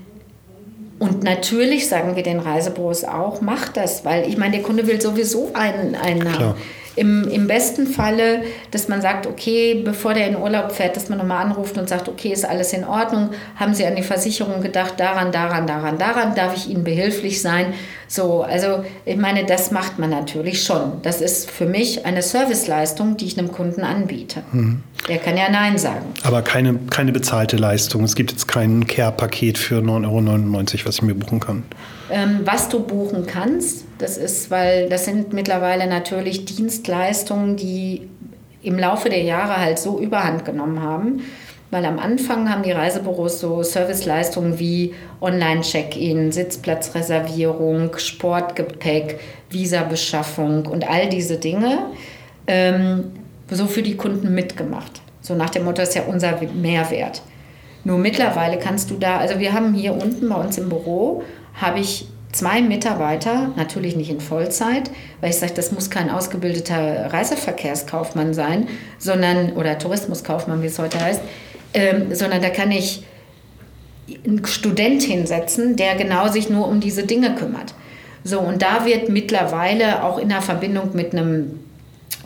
und 0.97 1.23
natürlich 1.23 1.89
sagen 1.89 2.15
wir 2.15 2.23
den 2.23 2.39
Reisebüros 2.39 3.03
auch, 3.03 3.41
mach 3.41 3.67
das, 3.69 4.05
weil 4.05 4.27
ich 4.27 4.37
meine, 4.37 4.53
der 4.53 4.63
Kunde 4.63 4.87
will 4.87 5.01
sowieso 5.01 5.51
einen, 5.53 5.95
einen 5.95 6.33
haben. 6.33 6.55
Im, 6.95 7.27
Im 7.27 7.47
besten 7.47 7.87
Falle, 7.87 8.43
dass 8.71 8.87
man 8.87 9.01
sagt, 9.01 9.25
okay, 9.25 9.81
bevor 9.83 10.13
der 10.13 10.27
in 10.27 10.35
Urlaub 10.35 10.71
fährt, 10.71 10.95
dass 10.95 11.09
man 11.09 11.17
nochmal 11.17 11.45
anruft 11.45 11.77
und 11.77 11.89
sagt, 11.89 12.07
okay, 12.07 12.29
ist 12.29 12.45
alles 12.45 12.71
in 12.73 12.83
Ordnung, 12.83 13.29
haben 13.55 13.73
Sie 13.73 13.85
an 13.85 13.95
die 13.95 14.03
Versicherung 14.03 14.61
gedacht, 14.61 14.99
daran, 14.99 15.31
daran, 15.31 15.65
daran, 15.65 15.97
daran, 15.97 16.35
darf 16.35 16.55
ich 16.55 16.69
Ihnen 16.69 16.83
behilflich 16.83 17.41
sein? 17.41 17.73
So, 18.07 18.43
also 18.43 18.85
ich 19.05 19.17
meine, 19.17 19.43
das 19.45 19.71
macht 19.71 19.97
man 19.97 20.11
natürlich 20.11 20.63
schon. 20.63 21.01
Das 21.01 21.19
ist 21.19 21.49
für 21.49 21.65
mich 21.65 22.05
eine 22.05 22.21
Serviceleistung, 22.21 23.17
die 23.17 23.25
ich 23.25 23.39
einem 23.39 23.51
Kunden 23.51 23.81
anbiete. 23.81 24.43
Mhm. 24.51 24.83
Der 25.07 25.17
kann 25.17 25.35
ja 25.35 25.49
Nein 25.49 25.77
sagen. 25.77 26.05
Aber 26.23 26.43
keine, 26.43 26.75
keine 26.89 27.11
bezahlte 27.11 27.57
Leistung. 27.57 28.03
Es 28.03 28.15
gibt 28.15 28.31
jetzt 28.31 28.47
kein 28.47 28.85
Care-Paket 28.85 29.57
für 29.57 29.79
9,99 29.79 30.05
Euro, 30.07 30.85
was 30.85 30.95
ich 30.95 31.01
mir 31.01 31.15
buchen 31.15 31.39
kann. 31.39 31.63
Ähm, 32.13 32.41
was 32.45 32.69
du 32.69 32.79
buchen 32.79 33.25
kannst, 33.25 33.85
das 33.97 34.17
ist, 34.17 34.51
weil 34.51 34.87
das 34.87 35.05
sind 35.05 35.33
mittlerweile 35.33 35.87
natürlich 35.87 36.45
Dienstleistungen, 36.45 37.55
die 37.55 38.07
im 38.61 38.77
Laufe 38.77 39.09
der 39.09 39.23
Jahre 39.23 39.57
halt 39.57 39.79
so 39.79 39.99
überhand 39.99 40.45
genommen 40.45 40.79
haben. 40.83 41.23
Weil 41.71 41.85
am 41.85 41.97
Anfang 41.97 42.51
haben 42.51 42.61
die 42.61 42.71
Reisebüros 42.71 43.39
so 43.39 43.63
Serviceleistungen 43.63 44.59
wie 44.59 44.93
Online-Check-In, 45.21 46.31
Sitzplatzreservierung, 46.31 47.97
Sportgepäck, 47.97 49.19
Visabeschaffung 49.49 50.67
und 50.67 50.87
all 50.87 51.09
diese 51.09 51.37
Dinge 51.37 51.87
ähm, 52.45 53.05
so 53.49 53.65
für 53.65 53.81
die 53.81 53.97
Kunden 53.97 54.35
mitgemacht. 54.35 55.01
So 55.21 55.33
nach 55.33 55.49
dem 55.49 55.63
Motto, 55.63 55.77
das 55.77 55.89
ist 55.89 55.95
ja 55.95 56.03
unser 56.03 56.39
Mehrwert. 56.53 57.23
Nur 57.85 57.97
mittlerweile 57.97 58.59
kannst 58.59 58.91
du 58.91 58.97
da, 58.99 59.17
also 59.17 59.39
wir 59.39 59.51
haben 59.51 59.73
hier 59.73 59.93
unten 59.93 60.29
bei 60.29 60.35
uns 60.35 60.59
im 60.59 60.69
Büro, 60.69 61.23
habe 61.53 61.79
ich 61.79 62.07
zwei 62.31 62.61
Mitarbeiter, 62.61 63.51
natürlich 63.55 63.95
nicht 63.95 64.09
in 64.09 64.19
Vollzeit, 64.19 64.89
weil 65.21 65.29
ich 65.29 65.37
sage, 65.37 65.53
das 65.55 65.71
muss 65.71 65.89
kein 65.89 66.09
ausgebildeter 66.09 67.13
Reiseverkehrskaufmann 67.13 68.33
sein, 68.33 68.67
sondern, 68.97 69.53
oder 69.53 69.77
Tourismuskaufmann, 69.77 70.61
wie 70.61 70.67
es 70.67 70.79
heute 70.79 70.99
heißt, 70.99 71.21
ähm, 71.73 72.13
sondern 72.13 72.41
da 72.41 72.49
kann 72.49 72.71
ich 72.71 73.03
einen 74.25 74.45
Student 74.45 75.01
hinsetzen, 75.03 75.75
der 75.75 75.95
genau 75.95 76.27
sich 76.27 76.49
nur 76.49 76.67
um 76.67 76.79
diese 76.79 77.03
Dinge 77.03 77.35
kümmert. 77.35 77.73
So, 78.23 78.39
und 78.39 78.61
da 78.61 78.85
wird 78.85 79.09
mittlerweile 79.09 80.03
auch 80.03 80.17
in 80.17 80.29
der 80.29 80.41
Verbindung 80.41 80.91
mit 80.93 81.13
einem 81.13 81.59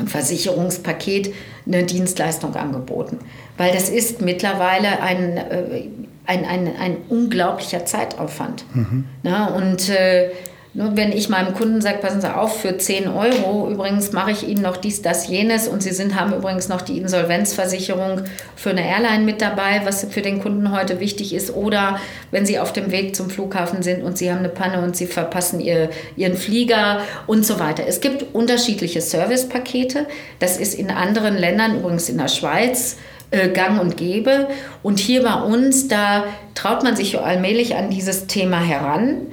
Versicherungspaket 0.05 1.33
eine 1.65 1.83
Dienstleistung 1.83 2.55
angeboten. 2.55 3.19
Weil 3.57 3.73
das 3.73 3.89
ist 3.89 4.21
mittlerweile 4.21 5.01
ein, 5.01 5.37
äh, 5.37 5.83
ein, 6.27 6.45
ein, 6.45 6.69
ein 6.79 6.97
unglaublicher 7.09 7.85
Zeitaufwand. 7.85 8.65
Mhm. 8.73 9.05
Na, 9.23 9.47
und 9.47 9.89
äh, 9.89 10.29
nur 10.77 10.95
wenn 10.95 11.11
ich 11.11 11.27
meinem 11.27 11.55
Kunden 11.55 11.81
sage, 11.81 11.97
passen 11.97 12.21
Sie 12.21 12.31
auf, 12.31 12.61
für 12.61 12.77
10 12.77 13.07
Euro, 13.07 13.67
übrigens 13.67 14.11
mache 14.11 14.29
ich 14.29 14.47
Ihnen 14.47 14.61
noch 14.61 14.77
dies, 14.77 15.01
das, 15.01 15.27
jenes 15.27 15.67
und 15.67 15.81
Sie 15.81 15.91
sind, 15.91 16.19
haben 16.19 16.33
übrigens 16.33 16.69
noch 16.69 16.83
die 16.83 16.99
Insolvenzversicherung 16.99 18.25
für 18.55 18.69
eine 18.69 18.87
Airline 18.87 19.23
mit 19.23 19.41
dabei, 19.41 19.81
was 19.85 20.05
für 20.07 20.21
den 20.21 20.39
Kunden 20.39 20.71
heute 20.71 20.99
wichtig 20.99 21.33
ist. 21.33 21.55
Oder 21.55 21.99
wenn 22.29 22.45
Sie 22.45 22.59
auf 22.59 22.73
dem 22.73 22.91
Weg 22.91 23.15
zum 23.15 23.31
Flughafen 23.31 23.81
sind 23.81 24.03
und 24.03 24.19
Sie 24.19 24.29
haben 24.29 24.39
eine 24.39 24.49
Panne 24.49 24.83
und 24.83 24.95
Sie 24.95 25.07
verpassen 25.07 25.61
ihr, 25.61 25.89
Ihren 26.15 26.35
Flieger 26.35 27.01
und 27.25 27.43
so 27.43 27.59
weiter. 27.59 27.87
Es 27.87 27.99
gibt 27.99 28.35
unterschiedliche 28.35 29.01
Servicepakete. 29.01 30.05
Das 30.37 30.57
ist 30.57 30.75
in 30.75 30.91
anderen 30.91 31.37
Ländern, 31.37 31.79
übrigens 31.79 32.07
in 32.07 32.19
der 32.19 32.27
Schweiz, 32.27 32.97
äh, 33.31 33.49
gang 33.49 33.79
und 33.79 33.97
gäbe. 33.97 34.47
Und 34.83 34.99
hier 34.99 35.23
bei 35.23 35.35
uns, 35.35 35.87
da 35.87 36.25
traut 36.55 36.83
man 36.83 36.95
sich 36.95 37.19
allmählich 37.19 37.75
an 37.75 37.89
dieses 37.89 38.27
Thema 38.27 38.59
heran 38.59 39.27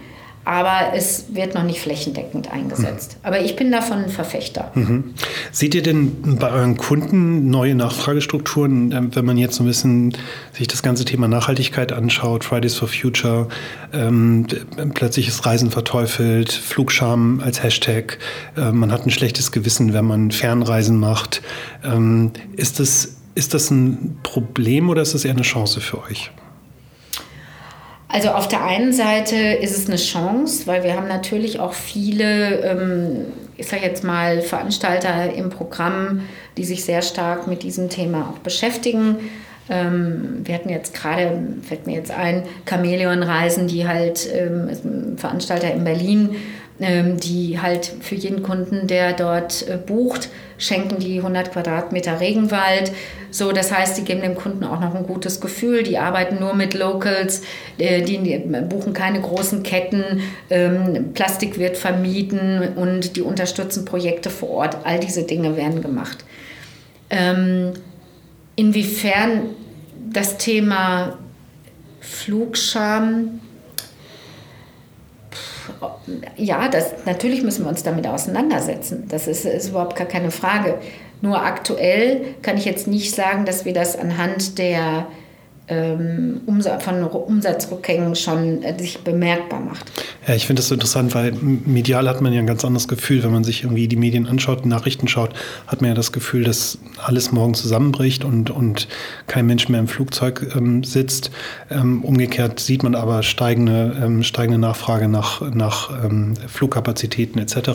aber 0.44 0.94
es 0.94 1.26
wird 1.32 1.54
noch 1.54 1.62
nicht 1.62 1.80
flächendeckend 1.80 2.52
eingesetzt. 2.52 3.14
Mhm. 3.14 3.26
Aber 3.26 3.40
ich 3.40 3.56
bin 3.56 3.72
davon 3.72 4.04
ein 4.04 4.10
Verfechter. 4.10 4.70
Mhm. 4.74 5.14
Seht 5.52 5.74
ihr 5.74 5.82
denn 5.82 6.36
bei 6.38 6.50
euren 6.50 6.76
Kunden 6.76 7.48
neue 7.48 7.74
Nachfragestrukturen, 7.74 8.92
ähm, 8.92 9.14
wenn 9.14 9.24
man 9.24 9.38
jetzt 9.38 9.56
so 9.56 9.64
ein 9.64 9.66
bisschen 9.66 10.14
sich 10.52 10.68
das 10.68 10.82
ganze 10.82 11.06
Thema 11.06 11.28
Nachhaltigkeit 11.28 11.92
anschaut, 11.92 12.44
Fridays 12.44 12.74
for 12.74 12.88
Future, 12.88 13.48
ähm, 13.92 14.46
plötzlich 14.92 15.28
ist 15.28 15.46
Reisen 15.46 15.70
verteufelt, 15.70 16.52
Flugscham 16.52 17.40
als 17.42 17.62
Hashtag, 17.62 18.18
äh, 18.56 18.70
man 18.70 18.92
hat 18.92 19.06
ein 19.06 19.10
schlechtes 19.10 19.50
Gewissen, 19.50 19.94
wenn 19.94 20.04
man 20.04 20.30
Fernreisen 20.30 20.98
macht. 20.98 21.40
Ähm, 21.82 22.32
ist, 22.56 22.80
das, 22.80 23.16
ist 23.34 23.54
das 23.54 23.70
ein 23.70 24.18
Problem 24.22 24.88
oder 24.88 25.02
ist 25.02 25.14
das 25.14 25.24
eher 25.24 25.32
eine 25.32 25.42
Chance 25.42 25.80
für 25.80 26.02
euch? 26.02 26.30
Also 28.08 28.28
auf 28.28 28.46
der 28.46 28.64
einen 28.64 28.92
Seite 28.92 29.34
ist 29.34 29.76
es 29.76 29.88
eine 29.88 29.96
Chance, 29.96 30.68
weil 30.68 30.84
wir 30.84 30.94
haben 30.94 31.08
natürlich 31.08 31.58
auch 31.58 31.72
viele, 31.72 32.60
ähm, 32.60 33.24
ich 33.56 33.66
sage 33.66 33.82
jetzt 33.82 34.04
mal, 34.04 34.40
Veranstalter 34.40 35.32
im 35.32 35.50
Programm, 35.50 36.20
die 36.56 36.64
sich 36.64 36.84
sehr 36.84 37.02
stark 37.02 37.48
mit 37.48 37.64
diesem 37.64 37.88
Thema 37.88 38.30
auch 38.30 38.38
beschäftigen. 38.38 39.16
Ähm, 39.68 40.42
wir 40.44 40.54
hatten 40.54 40.68
jetzt 40.68 40.94
gerade, 40.94 41.42
fällt 41.62 41.86
mir 41.86 41.96
jetzt 41.96 42.12
ein, 42.12 42.44
Chamäleon-Reisen, 42.68 43.66
die 43.66 43.88
halt 43.88 44.28
ähm, 44.32 45.16
Veranstalter 45.16 45.72
in 45.72 45.82
Berlin, 45.82 46.36
die 46.78 47.60
halt 47.60 47.92
für 48.00 48.16
jeden 48.16 48.42
Kunden, 48.42 48.88
der 48.88 49.12
dort 49.12 49.68
äh, 49.68 49.76
bucht, 49.76 50.28
schenken 50.58 50.98
die 50.98 51.18
100 51.18 51.52
Quadratmeter 51.52 52.18
Regenwald. 52.20 52.90
So, 53.30 53.52
das 53.52 53.72
heißt, 53.72 53.98
die 53.98 54.04
geben 54.04 54.22
dem 54.22 54.34
Kunden 54.34 54.64
auch 54.64 54.80
noch 54.80 54.94
ein 54.94 55.06
gutes 55.06 55.40
Gefühl. 55.40 55.82
Die 55.82 55.98
arbeiten 55.98 56.38
nur 56.40 56.54
mit 56.54 56.74
Locals, 56.74 57.42
äh, 57.78 58.02
die 58.02 58.18
buchen 58.68 58.92
keine 58.92 59.20
großen 59.20 59.62
Ketten, 59.62 60.22
ähm, 60.50 61.12
Plastik 61.14 61.58
wird 61.58 61.76
vermieden 61.76 62.74
und 62.76 63.16
die 63.16 63.22
unterstützen 63.22 63.84
Projekte 63.84 64.30
vor 64.30 64.50
Ort. 64.50 64.78
All 64.84 64.98
diese 64.98 65.22
Dinge 65.22 65.56
werden 65.56 65.80
gemacht. 65.80 66.24
Ähm, 67.10 67.72
inwiefern 68.56 69.50
das 70.12 70.38
Thema 70.38 71.18
Flugscham 72.00 73.40
ja, 76.36 76.68
das, 76.68 76.92
natürlich 77.06 77.42
müssen 77.42 77.64
wir 77.64 77.68
uns 77.68 77.82
damit 77.82 78.06
auseinandersetzen. 78.06 79.04
Das 79.08 79.26
ist, 79.26 79.44
ist 79.44 79.68
überhaupt 79.68 79.96
gar 79.96 80.06
keine 80.06 80.30
Frage. 80.30 80.78
Nur 81.20 81.42
aktuell 81.42 82.34
kann 82.42 82.56
ich 82.56 82.64
jetzt 82.64 82.86
nicht 82.86 83.14
sagen, 83.14 83.44
dass 83.44 83.64
wir 83.64 83.72
das 83.72 83.98
anhand 83.98 84.58
der 84.58 85.06
von 85.66 87.04
Umsatzrückgängen 87.04 88.14
schon 88.14 88.62
äh, 88.62 88.78
sich 88.78 88.98
bemerkbar 88.98 89.60
macht. 89.60 89.90
Ja, 90.26 90.34
ich 90.34 90.46
finde 90.46 90.60
das 90.60 90.68
so 90.68 90.74
interessant, 90.74 91.14
weil 91.14 91.32
medial 91.32 92.08
hat 92.08 92.20
man 92.20 92.32
ja 92.32 92.38
ein 92.38 92.46
ganz 92.46 92.64
anderes 92.64 92.88
Gefühl. 92.88 93.22
Wenn 93.22 93.32
man 93.32 93.44
sich 93.44 93.62
irgendwie 93.62 93.88
die 93.88 93.96
Medien 93.96 94.26
anschaut, 94.26 94.66
Nachrichten 94.66 95.08
schaut, 95.08 95.30
hat 95.66 95.80
man 95.80 95.88
ja 95.88 95.94
das 95.94 96.12
Gefühl, 96.12 96.44
dass 96.44 96.78
alles 97.02 97.32
morgen 97.32 97.54
zusammenbricht 97.54 98.24
und, 98.24 98.50
und 98.50 98.88
kein 99.26 99.46
Mensch 99.46 99.68
mehr 99.68 99.80
im 99.80 99.88
Flugzeug 99.88 100.54
ähm, 100.54 100.84
sitzt. 100.84 101.30
Ähm, 101.70 102.04
umgekehrt 102.04 102.60
sieht 102.60 102.82
man 102.82 102.94
aber 102.94 103.22
steigende, 103.22 103.96
ähm, 104.02 104.22
steigende 104.22 104.58
Nachfrage 104.58 105.08
nach, 105.08 105.40
nach 105.54 105.90
ähm, 106.04 106.34
Flugkapazitäten 106.46 107.40
etc. 107.40 107.70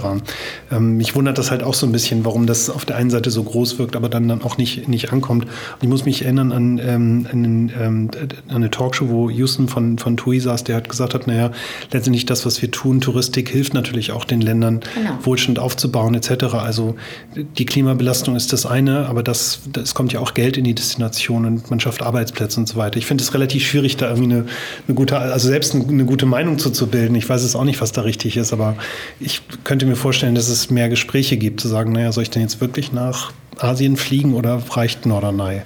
Ähm, 0.71 0.97
mich 0.97 1.15
wundert 1.15 1.37
das 1.37 1.51
halt 1.51 1.63
auch 1.63 1.73
so 1.73 1.87
ein 1.87 1.91
bisschen, 1.91 2.25
warum 2.25 2.45
das 2.45 2.69
auf 2.69 2.85
der 2.85 2.97
einen 2.97 3.09
Seite 3.09 3.31
so 3.31 3.43
groß 3.43 3.79
wirkt, 3.79 3.95
aber 3.95 4.09
dann, 4.09 4.27
dann 4.27 4.43
auch 4.43 4.57
nicht, 4.57 4.87
nicht 4.87 5.11
ankommt. 5.11 5.45
Und 5.45 5.83
ich 5.83 5.89
muss 5.89 6.05
mich 6.05 6.23
erinnern 6.23 6.51
an, 6.51 6.79
an 6.79 7.43
den 7.43 7.69
ähm, 7.79 8.09
eine 8.47 8.69
Talkshow, 8.69 9.09
wo 9.09 9.29
Houston 9.29 9.67
von, 9.67 9.97
von 9.97 10.17
TUI 10.17 10.39
saß, 10.39 10.63
der 10.63 10.77
hat 10.77 10.89
gesagt 10.89 11.13
hat, 11.13 11.27
naja, 11.27 11.51
letztendlich 11.91 12.25
das, 12.25 12.45
was 12.45 12.61
wir 12.61 12.71
tun, 12.71 13.01
Touristik 13.01 13.49
hilft 13.49 13.73
natürlich 13.73 14.11
auch 14.11 14.25
den 14.25 14.41
Ländern, 14.41 14.81
genau. 14.95 15.17
Wohlstand 15.23 15.59
aufzubauen 15.59 16.15
etc. 16.15 16.55
Also 16.55 16.95
die 17.35 17.65
Klimabelastung 17.65 18.35
ist 18.35 18.53
das 18.53 18.65
eine, 18.65 19.07
aber 19.07 19.23
das, 19.23 19.61
das 19.71 19.93
kommt 19.93 20.13
ja 20.13 20.19
auch 20.19 20.33
Geld 20.33 20.57
in 20.57 20.63
die 20.63 20.75
Destination 20.75 21.45
und 21.45 21.69
man 21.69 21.79
schafft 21.79 22.01
Arbeitsplätze 22.01 22.59
und 22.59 22.67
so 22.67 22.77
weiter. 22.77 22.97
Ich 22.97 23.05
finde 23.05 23.23
es 23.23 23.33
relativ 23.33 23.65
schwierig, 23.65 23.97
da 23.97 24.09
irgendwie 24.09 24.33
eine, 24.33 24.45
eine 24.87 24.95
gute, 24.95 25.17
also 25.17 25.47
selbst 25.47 25.75
eine, 25.75 25.87
eine 25.87 26.05
gute 26.05 26.25
Meinung 26.25 26.59
zu, 26.59 26.69
zu 26.69 26.87
bilden. 26.87 27.15
Ich 27.15 27.27
weiß 27.27 27.43
es 27.43 27.55
auch 27.55 27.63
nicht, 27.63 27.81
was 27.81 27.91
da 27.91 28.01
richtig 28.01 28.37
ist, 28.37 28.53
aber 28.53 28.75
ich 29.19 29.41
könnte 29.63 29.85
mir 29.85 29.95
vorstellen, 29.95 30.35
dass 30.35 30.49
es 30.49 30.69
mehr 30.69 30.89
Gespräche 30.89 31.37
gibt, 31.37 31.61
zu 31.61 31.67
sagen, 31.67 31.91
naja, 31.91 32.11
soll 32.11 32.23
ich 32.23 32.29
denn 32.29 32.41
jetzt 32.41 32.61
wirklich 32.61 32.91
nach 32.91 33.31
Asien 33.57 33.97
fliegen 33.97 34.33
oder 34.33 34.61
reicht 34.71 35.05
Norderney? 35.05 35.61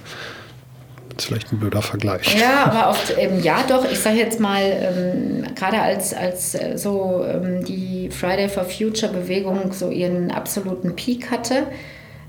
Ist 1.16 1.26
vielleicht 1.26 1.52
ein 1.52 1.60
blöder 1.60 1.82
Vergleich. 1.82 2.36
Ja, 2.38 2.64
aber 2.64 2.90
oft, 2.90 3.14
ähm, 3.18 3.40
ja 3.40 3.58
doch, 3.68 3.88
ich 3.90 4.00
sage 4.00 4.16
jetzt 4.16 4.40
mal, 4.40 4.62
ähm, 4.62 5.54
gerade 5.54 5.80
als, 5.80 6.12
als 6.12 6.54
äh, 6.54 6.76
so 6.76 7.24
ähm, 7.24 7.64
die 7.64 8.10
Friday 8.10 8.48
for 8.48 8.64
Future 8.64 9.12
Bewegung 9.12 9.72
so 9.72 9.90
ihren 9.90 10.32
absoluten 10.32 10.96
Peak 10.96 11.30
hatte, 11.30 11.68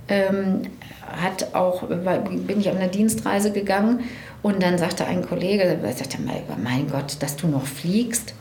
ähm, 0.08 0.62
hat 1.02 1.56
auch, 1.56 1.84
bin 1.84 2.60
ich 2.60 2.70
auf 2.70 2.76
eine 2.76 2.90
Dienstreise 2.90 3.52
gegangen 3.52 4.02
und 4.44 4.62
dann 4.62 4.78
sagte 4.78 5.06
ein 5.06 5.26
Kollege, 5.26 5.80
sagte, 5.96 6.18
mein 6.22 6.90
Gott, 6.90 7.18
dass 7.20 7.36
du 7.36 7.48
noch 7.48 7.66
fliegst. 7.66 8.34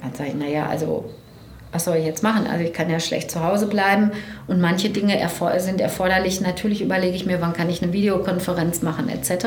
Dann 0.00 0.14
sage 0.14 0.30
ich, 0.30 0.34
naja, 0.34 0.66
also 0.66 1.10
was 1.72 1.84
soll 1.84 1.96
ich 1.96 2.04
jetzt 2.04 2.22
machen? 2.22 2.46
Also 2.46 2.64
ich 2.64 2.72
kann 2.72 2.90
ja 2.90 2.98
schlecht 2.98 3.30
zu 3.30 3.44
Hause 3.44 3.66
bleiben 3.66 4.10
und 4.46 4.60
manche 4.60 4.90
Dinge 4.90 5.18
erfor 5.18 5.58
sind 5.60 5.80
erforderlich. 5.80 6.40
Natürlich 6.40 6.82
überlege 6.82 7.14
ich 7.14 7.26
mir, 7.26 7.40
wann 7.40 7.52
kann 7.52 7.70
ich 7.70 7.82
eine 7.82 7.92
Videokonferenz 7.92 8.82
machen 8.82 9.08
etc. 9.08 9.46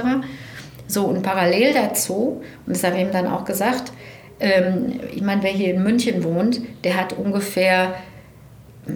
So 0.88 1.05
und 1.05 1.21
parallel 1.21 1.74
dazu, 1.74 2.41
und 2.65 2.76
das 2.76 2.84
habe 2.84 2.95
ich 2.95 3.01
ihm 3.01 3.11
dann 3.11 3.28
auch 3.28 3.45
gesagt, 3.45 3.91
ähm, 4.39 4.99
ich 5.13 5.21
meine, 5.21 5.43
wer 5.43 5.51
hier 5.51 5.74
in 5.74 5.84
München 5.84 6.24
wohnt, 6.24 6.61
der 6.84 6.97
hat 6.97 7.13
ungefähr 7.13 7.95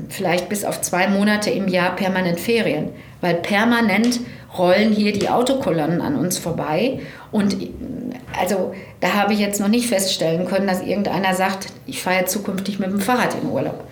vielleicht 0.10 0.50
bis 0.50 0.66
auf 0.66 0.82
zwei 0.82 1.08
Monate 1.08 1.50
im 1.50 1.68
Jahr 1.68 1.96
permanent 1.96 2.40
Ferien, 2.40 2.90
weil 3.22 3.36
permanent 3.36 4.20
rollen 4.58 4.92
hier 4.92 5.14
die 5.14 5.30
Autokolonnen 5.30 6.02
an 6.02 6.16
uns 6.16 6.38
vorbei. 6.38 7.00
Und 7.32 7.58
also 8.40 8.74
da 9.00 9.14
habe 9.14 9.34
ich 9.34 9.40
jetzt 9.40 9.60
noch 9.60 9.68
nicht 9.68 9.88
feststellen 9.88 10.48
können, 10.48 10.68
dass 10.68 10.82
irgendeiner 10.82 11.34
sagt, 11.34 11.68
ich 11.86 12.02
fahre 12.02 12.26
zukünftig 12.26 12.80
mit 12.80 12.92
dem 12.92 13.00
Fahrrad 13.00 13.36
in 13.42 13.50
Urlaub. 13.50 13.84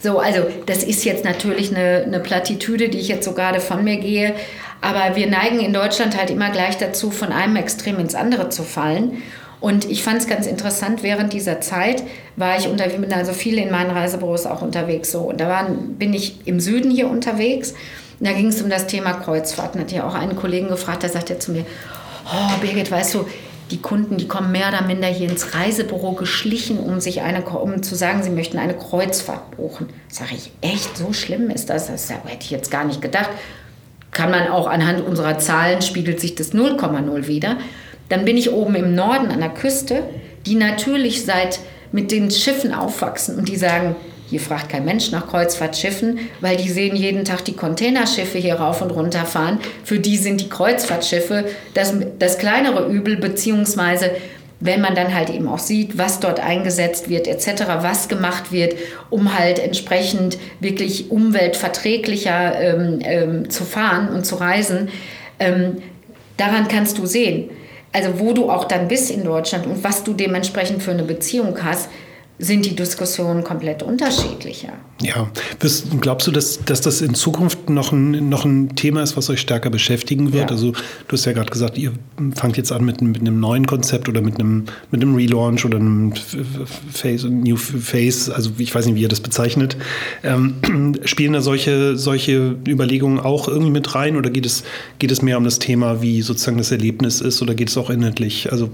So, 0.00 0.18
also 0.18 0.46
das 0.66 0.84
ist 0.84 1.04
jetzt 1.04 1.24
natürlich 1.24 1.74
eine, 1.74 2.04
eine 2.06 2.20
Plattitüde, 2.20 2.88
die 2.88 2.98
ich 2.98 3.08
jetzt 3.08 3.24
so 3.24 3.32
gerade 3.32 3.60
von 3.60 3.82
mir 3.82 3.96
gehe. 3.96 4.34
Aber 4.80 5.16
wir 5.16 5.26
neigen 5.26 5.58
in 5.58 5.72
Deutschland 5.72 6.16
halt 6.16 6.30
immer 6.30 6.50
gleich 6.50 6.78
dazu, 6.78 7.10
von 7.10 7.32
einem 7.32 7.56
Extrem 7.56 7.98
ins 7.98 8.14
andere 8.14 8.48
zu 8.48 8.62
fallen. 8.62 9.22
Und 9.60 9.90
ich 9.90 10.02
fand 10.02 10.18
es 10.18 10.26
ganz 10.26 10.46
interessant, 10.46 11.02
während 11.02 11.32
dieser 11.32 11.60
Zeit 11.60 12.04
war 12.36 12.58
ich 12.58 12.68
unter, 12.68 12.86
bin 12.88 13.12
also 13.12 13.32
viel 13.32 13.58
in 13.58 13.70
meinen 13.70 13.90
Reisebüros 13.90 14.46
auch 14.46 14.62
unterwegs. 14.62 15.10
So. 15.10 15.20
Und 15.20 15.40
da 15.40 15.48
waren, 15.48 15.94
bin 15.96 16.14
ich 16.14 16.46
im 16.46 16.60
Süden 16.60 16.90
hier 16.90 17.08
unterwegs. 17.08 17.72
Und 18.20 18.26
da 18.26 18.32
ging 18.32 18.48
es 18.48 18.62
um 18.62 18.70
das 18.70 18.86
Thema 18.86 19.14
Kreuzfahrten. 19.14 19.80
Hat 19.80 19.90
ja 19.90 20.06
auch 20.06 20.14
einen 20.14 20.36
Kollegen 20.36 20.68
gefragt, 20.68 21.02
der 21.02 21.10
sagte 21.10 21.38
zu 21.38 21.52
mir, 21.52 21.64
oh 22.26 22.60
Birgit, 22.60 22.90
weißt 22.90 23.14
du, 23.14 23.26
die 23.70 23.82
Kunden, 23.82 24.16
die 24.16 24.28
kommen 24.28 24.50
mehr 24.50 24.68
oder 24.68 24.82
minder 24.82 25.08
hier 25.08 25.28
ins 25.28 25.54
Reisebüro 25.54 26.12
geschlichen, 26.12 26.78
um 26.78 27.00
sich 27.00 27.20
eine, 27.20 27.44
um 27.44 27.82
zu 27.82 27.94
sagen, 27.94 28.22
sie 28.22 28.30
möchten 28.30 28.58
eine 28.58 28.74
Kreuzfahrt 28.74 29.56
buchen. 29.56 29.88
Sage 30.08 30.30
ich, 30.34 30.52
echt, 30.62 30.96
so 30.96 31.12
schlimm 31.12 31.50
ist 31.50 31.68
das? 31.68 31.88
Das 31.88 32.08
hätte 32.08 32.22
ich 32.40 32.50
jetzt 32.50 32.70
gar 32.70 32.84
nicht 32.84 33.02
gedacht. 33.02 33.30
Kann 34.10 34.30
man 34.30 34.48
auch 34.48 34.66
anhand 34.66 35.06
unserer 35.06 35.38
Zahlen 35.38 35.82
spiegelt 35.82 36.18
sich 36.18 36.34
das 36.34 36.54
0,0 36.54 37.26
wieder. 37.26 37.58
Dann 38.08 38.24
bin 38.24 38.36
ich 38.36 38.52
oben 38.52 38.74
im 38.74 38.94
Norden 38.94 39.30
an 39.30 39.40
der 39.40 39.50
Küste, 39.50 40.02
die 40.46 40.54
natürlich 40.54 41.24
seit 41.24 41.60
mit 41.92 42.10
den 42.10 42.30
Schiffen 42.30 42.74
aufwachsen 42.74 43.36
und 43.36 43.48
die 43.48 43.56
sagen, 43.56 43.96
hier 44.30 44.40
fragt 44.40 44.68
kein 44.68 44.84
Mensch 44.84 45.10
nach 45.10 45.26
Kreuzfahrtschiffen, 45.26 46.18
weil 46.42 46.56
die 46.58 46.68
sehen 46.68 46.94
jeden 46.94 47.24
Tag 47.24 47.44
die 47.46 47.54
Containerschiffe 47.54 48.36
hier 48.36 48.56
rauf 48.56 48.82
und 48.82 48.90
runter 48.90 49.24
fahren. 49.24 49.58
Für 49.84 49.98
die 49.98 50.18
sind 50.18 50.40
die 50.42 50.50
Kreuzfahrtschiffe 50.50 51.46
das, 51.72 51.94
das 52.18 52.38
kleinere 52.38 52.88
Übel, 52.88 53.16
beziehungsweise 53.16 54.10
wenn 54.60 54.80
man 54.80 54.94
dann 54.94 55.14
halt 55.14 55.30
eben 55.30 55.48
auch 55.48 55.60
sieht, 55.60 55.98
was 55.98 56.20
dort 56.20 56.40
eingesetzt 56.40 57.08
wird 57.08 57.26
etc., 57.28 57.64
was 57.80 58.08
gemacht 58.08 58.50
wird, 58.50 58.74
um 59.08 59.38
halt 59.38 59.60
entsprechend 59.60 60.36
wirklich 60.60 61.10
umweltverträglicher 61.10 62.60
ähm, 62.60 62.98
ähm, 63.02 63.50
zu 63.50 63.64
fahren 63.64 64.08
und 64.08 64.26
zu 64.26 64.34
reisen, 64.34 64.88
ähm, 65.38 65.76
daran 66.36 66.66
kannst 66.68 66.98
du 66.98 67.06
sehen, 67.06 67.50
also 67.92 68.20
wo 68.20 68.32
du 68.32 68.50
auch 68.50 68.64
dann 68.64 68.88
bist 68.88 69.10
in 69.10 69.24
Deutschland 69.24 69.66
und 69.66 69.82
was 69.82 70.04
du 70.04 70.12
dementsprechend 70.12 70.82
für 70.82 70.90
eine 70.90 71.04
Beziehung 71.04 71.56
hast, 71.62 71.88
sind 72.38 72.64
die 72.64 72.76
Diskussionen 72.76 73.42
komplett 73.42 73.82
unterschiedlicher. 73.82 74.72
Ja, 75.02 75.30
glaubst 76.00 76.26
du, 76.26 76.32
dass, 76.32 76.64
dass 76.64 76.80
das 76.80 77.00
in 77.00 77.14
Zukunft 77.14 77.70
noch 77.70 77.92
ein, 77.92 78.28
noch 78.28 78.44
ein 78.44 78.74
Thema 78.74 79.02
ist, 79.02 79.16
was 79.16 79.30
euch 79.30 79.40
stärker 79.40 79.70
beschäftigen 79.70 80.32
wird? 80.32 80.50
Ja. 80.50 80.56
Also 80.56 80.72
du 80.72 81.12
hast 81.12 81.24
ja 81.24 81.32
gerade 81.32 81.50
gesagt, 81.50 81.78
ihr 81.78 81.92
fangt 82.34 82.56
jetzt 82.56 82.72
an 82.72 82.84
mit, 82.84 83.00
mit 83.00 83.20
einem 83.20 83.38
neuen 83.38 83.66
Konzept 83.66 84.08
oder 84.08 84.20
mit 84.20 84.38
einem, 84.38 84.64
mit 84.90 85.02
einem 85.02 85.14
Relaunch 85.14 85.64
oder 85.64 85.78
einem 85.78 86.12
Face, 86.92 87.24
New 87.24 87.56
Face, 87.56 88.28
also 88.30 88.50
ich 88.58 88.74
weiß 88.74 88.86
nicht, 88.86 88.96
wie 88.96 89.02
ihr 89.02 89.08
das 89.08 89.20
bezeichnet. 89.20 89.76
Ähm, 90.22 90.94
spielen 91.04 91.32
da 91.32 91.40
solche, 91.40 91.96
solche 91.96 92.56
Überlegungen 92.66 93.20
auch 93.20 93.48
irgendwie 93.48 93.70
mit 93.70 93.94
rein 93.94 94.16
oder 94.16 94.30
geht 94.30 94.46
es, 94.46 94.64
geht 94.98 95.10
es 95.10 95.22
mehr 95.22 95.38
um 95.38 95.44
das 95.44 95.58
Thema, 95.58 96.02
wie 96.02 96.22
sozusagen 96.22 96.58
das 96.58 96.72
Erlebnis 96.72 97.20
ist 97.20 97.40
oder 97.42 97.54
geht 97.54 97.68
es 97.68 97.76
auch 97.76 97.90
inhaltlich? 97.90 98.50
Also 98.50 98.70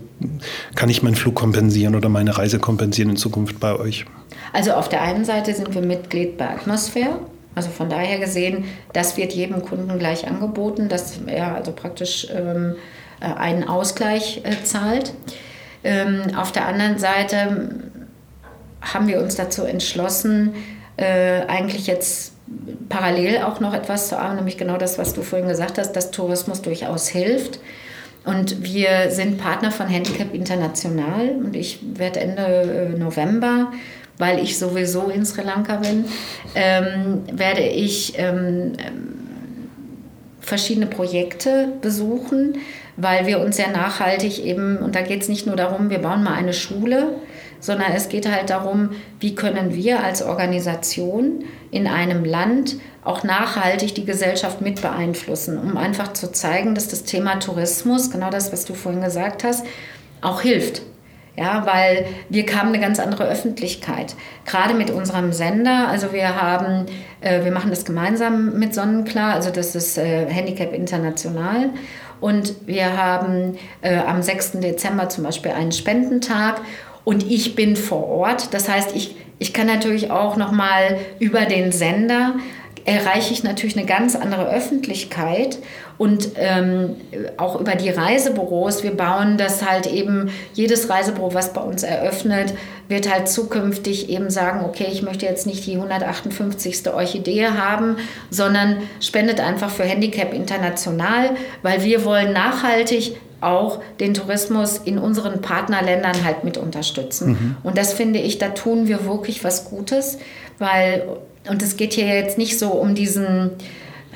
kann 0.74 0.88
ich 0.88 1.02
meinen 1.02 1.16
Flug 1.16 1.34
kompensieren 1.34 1.94
oder 1.94 2.08
meine 2.08 2.36
Reise 2.36 2.58
kompensieren 2.58 3.10
in 3.10 3.16
Zukunft? 3.16 3.60
Bei 3.60 3.76
euch? 3.76 4.04
Also 4.52 4.72
auf 4.72 4.88
der 4.88 5.02
einen 5.02 5.24
Seite 5.24 5.54
sind 5.54 5.74
wir 5.74 5.82
Mitglied 5.82 6.38
bei 6.38 6.48
Atmosphäre. 6.48 7.20
Also 7.54 7.70
von 7.70 7.88
daher 7.88 8.18
gesehen, 8.18 8.64
das 8.92 9.16
wird 9.16 9.32
jedem 9.32 9.62
Kunden 9.62 9.98
gleich 9.98 10.26
angeboten, 10.26 10.88
dass 10.88 11.18
er 11.26 11.54
also 11.54 11.72
praktisch 11.72 12.26
ähm, 12.34 12.76
äh, 13.20 13.26
einen 13.26 13.68
Ausgleich 13.68 14.42
äh, 14.44 14.64
zahlt. 14.64 15.12
Ähm, 15.84 16.34
auf 16.36 16.50
der 16.50 16.66
anderen 16.66 16.98
Seite 16.98 17.70
haben 18.80 19.06
wir 19.06 19.20
uns 19.20 19.36
dazu 19.36 19.64
entschlossen, 19.64 20.54
äh, 20.96 21.42
eigentlich 21.46 21.86
jetzt 21.86 22.32
parallel 22.88 23.42
auch 23.42 23.60
noch 23.60 23.74
etwas 23.74 24.08
zu 24.08 24.18
arbeiten, 24.18 24.36
nämlich 24.36 24.58
genau 24.58 24.76
das, 24.76 24.98
was 24.98 25.14
du 25.14 25.22
vorhin 25.22 25.48
gesagt 25.48 25.78
hast, 25.78 25.92
dass 25.92 26.10
Tourismus 26.10 26.62
durchaus 26.62 27.08
hilft. 27.08 27.60
Und 28.24 28.62
wir 28.62 29.10
sind 29.10 29.38
Partner 29.38 29.70
von 29.70 29.86
Handicap 29.86 30.34
International. 30.34 31.30
Und 31.30 31.54
ich 31.54 31.80
werde 31.94 32.20
Ende 32.20 32.42
äh, 32.94 32.98
November, 32.98 33.72
weil 34.18 34.42
ich 34.42 34.58
sowieso 34.58 35.08
in 35.08 35.26
Sri 35.26 35.42
Lanka 35.42 35.76
bin, 35.76 36.06
ähm, 36.54 37.22
werde 37.32 37.62
ich 37.62 38.14
ähm, 38.16 38.72
verschiedene 40.40 40.86
Projekte 40.86 41.72
besuchen, 41.80 42.58
weil 42.96 43.26
wir 43.26 43.40
uns 43.40 43.56
sehr 43.56 43.70
nachhaltig 43.70 44.44
eben, 44.44 44.78
und 44.78 44.94
da 44.94 45.02
geht 45.02 45.22
es 45.22 45.28
nicht 45.28 45.46
nur 45.46 45.56
darum, 45.56 45.90
wir 45.90 45.98
bauen 45.98 46.22
mal 46.22 46.34
eine 46.34 46.52
Schule, 46.52 47.14
sondern 47.64 47.92
es 47.92 48.10
geht 48.10 48.30
halt 48.30 48.50
darum, 48.50 48.90
wie 49.20 49.34
können 49.34 49.74
wir 49.74 50.04
als 50.04 50.22
Organisation 50.22 51.44
in 51.70 51.86
einem 51.86 52.22
Land 52.22 52.76
auch 53.02 53.24
nachhaltig 53.24 53.94
die 53.94 54.04
Gesellschaft 54.04 54.60
mit 54.60 54.82
beeinflussen, 54.82 55.56
um 55.58 55.78
einfach 55.78 56.12
zu 56.12 56.30
zeigen, 56.30 56.74
dass 56.74 56.88
das 56.88 57.04
Thema 57.04 57.36
Tourismus, 57.36 58.10
genau 58.10 58.28
das, 58.28 58.52
was 58.52 58.66
du 58.66 58.74
vorhin 58.74 59.00
gesagt 59.00 59.44
hast, 59.44 59.64
auch 60.20 60.42
hilft. 60.42 60.82
Ja, 61.36 61.64
weil 61.64 62.06
wir 62.28 62.44
kamen 62.44 62.68
eine 62.68 62.80
ganz 62.80 63.00
andere 63.00 63.24
Öffentlichkeit. 63.24 64.14
Gerade 64.44 64.74
mit 64.74 64.90
unserem 64.90 65.32
Sender, 65.32 65.88
also 65.88 66.12
wir 66.12 66.40
haben, 66.40 66.84
äh, 67.22 67.44
wir 67.44 67.50
machen 67.50 67.70
das 67.70 67.86
gemeinsam 67.86 68.58
mit 68.58 68.74
Sonnenklar, 68.74 69.32
also 69.32 69.48
das 69.48 69.74
ist 69.74 69.96
äh, 69.96 70.26
Handicap 70.26 70.74
International. 70.74 71.70
Und 72.20 72.66
wir 72.66 72.96
haben 72.96 73.56
äh, 73.80 73.96
am 73.96 74.22
6. 74.22 74.52
Dezember 74.60 75.08
zum 75.08 75.24
Beispiel 75.24 75.52
einen 75.52 75.72
Spendentag 75.72 76.60
und 77.04 77.30
ich 77.30 77.54
bin 77.54 77.76
vor 77.76 78.06
Ort. 78.08 78.54
Das 78.54 78.68
heißt, 78.68 78.94
ich, 78.94 79.16
ich 79.38 79.52
kann 79.52 79.66
natürlich 79.66 80.10
auch 80.10 80.36
nochmal 80.36 80.98
über 81.18 81.46
den 81.46 81.72
Sender 81.72 82.34
erreiche 82.84 83.32
ich 83.32 83.42
natürlich 83.42 83.76
eine 83.76 83.86
ganz 83.86 84.14
andere 84.14 84.48
Öffentlichkeit 84.50 85.58
und 85.96 86.30
ähm, 86.36 86.96
auch 87.38 87.58
über 87.58 87.76
die 87.76 87.88
Reisebüros. 87.88 88.82
Wir 88.82 88.94
bauen 88.94 89.38
das 89.38 89.64
halt 89.64 89.86
eben, 89.86 90.30
jedes 90.52 90.90
Reisebüro, 90.90 91.32
was 91.32 91.52
bei 91.52 91.62
uns 91.62 91.82
eröffnet, 91.82 92.52
wird 92.88 93.10
halt 93.10 93.28
zukünftig 93.28 94.10
eben 94.10 94.28
sagen, 94.28 94.64
okay, 94.64 94.88
ich 94.90 95.02
möchte 95.02 95.24
jetzt 95.24 95.46
nicht 95.46 95.66
die 95.66 95.76
158. 95.76 96.86
Orchidee 96.92 97.46
haben, 97.46 97.96
sondern 98.28 98.78
spendet 99.00 99.40
einfach 99.40 99.70
für 99.70 99.84
Handicap 99.84 100.34
International, 100.34 101.30
weil 101.62 101.82
wir 101.84 102.04
wollen 102.04 102.34
nachhaltig 102.34 103.16
auch 103.44 103.80
den 104.00 104.14
Tourismus 104.14 104.78
in 104.78 104.98
unseren 104.98 105.40
Partnerländern 105.40 106.24
halt 106.24 106.44
mit 106.44 106.58
unterstützen. 106.58 107.28
Mhm. 107.28 107.56
Und 107.62 107.78
das 107.78 107.92
finde 107.92 108.18
ich, 108.18 108.38
da 108.38 108.48
tun 108.48 108.88
wir 108.88 109.04
wirklich 109.04 109.44
was 109.44 109.64
Gutes, 109.66 110.18
weil 110.58 111.04
und 111.48 111.62
es 111.62 111.76
geht 111.76 111.92
hier 111.92 112.06
jetzt 112.06 112.38
nicht 112.38 112.58
so 112.58 112.70
um 112.70 112.94
diesen, 112.94 113.50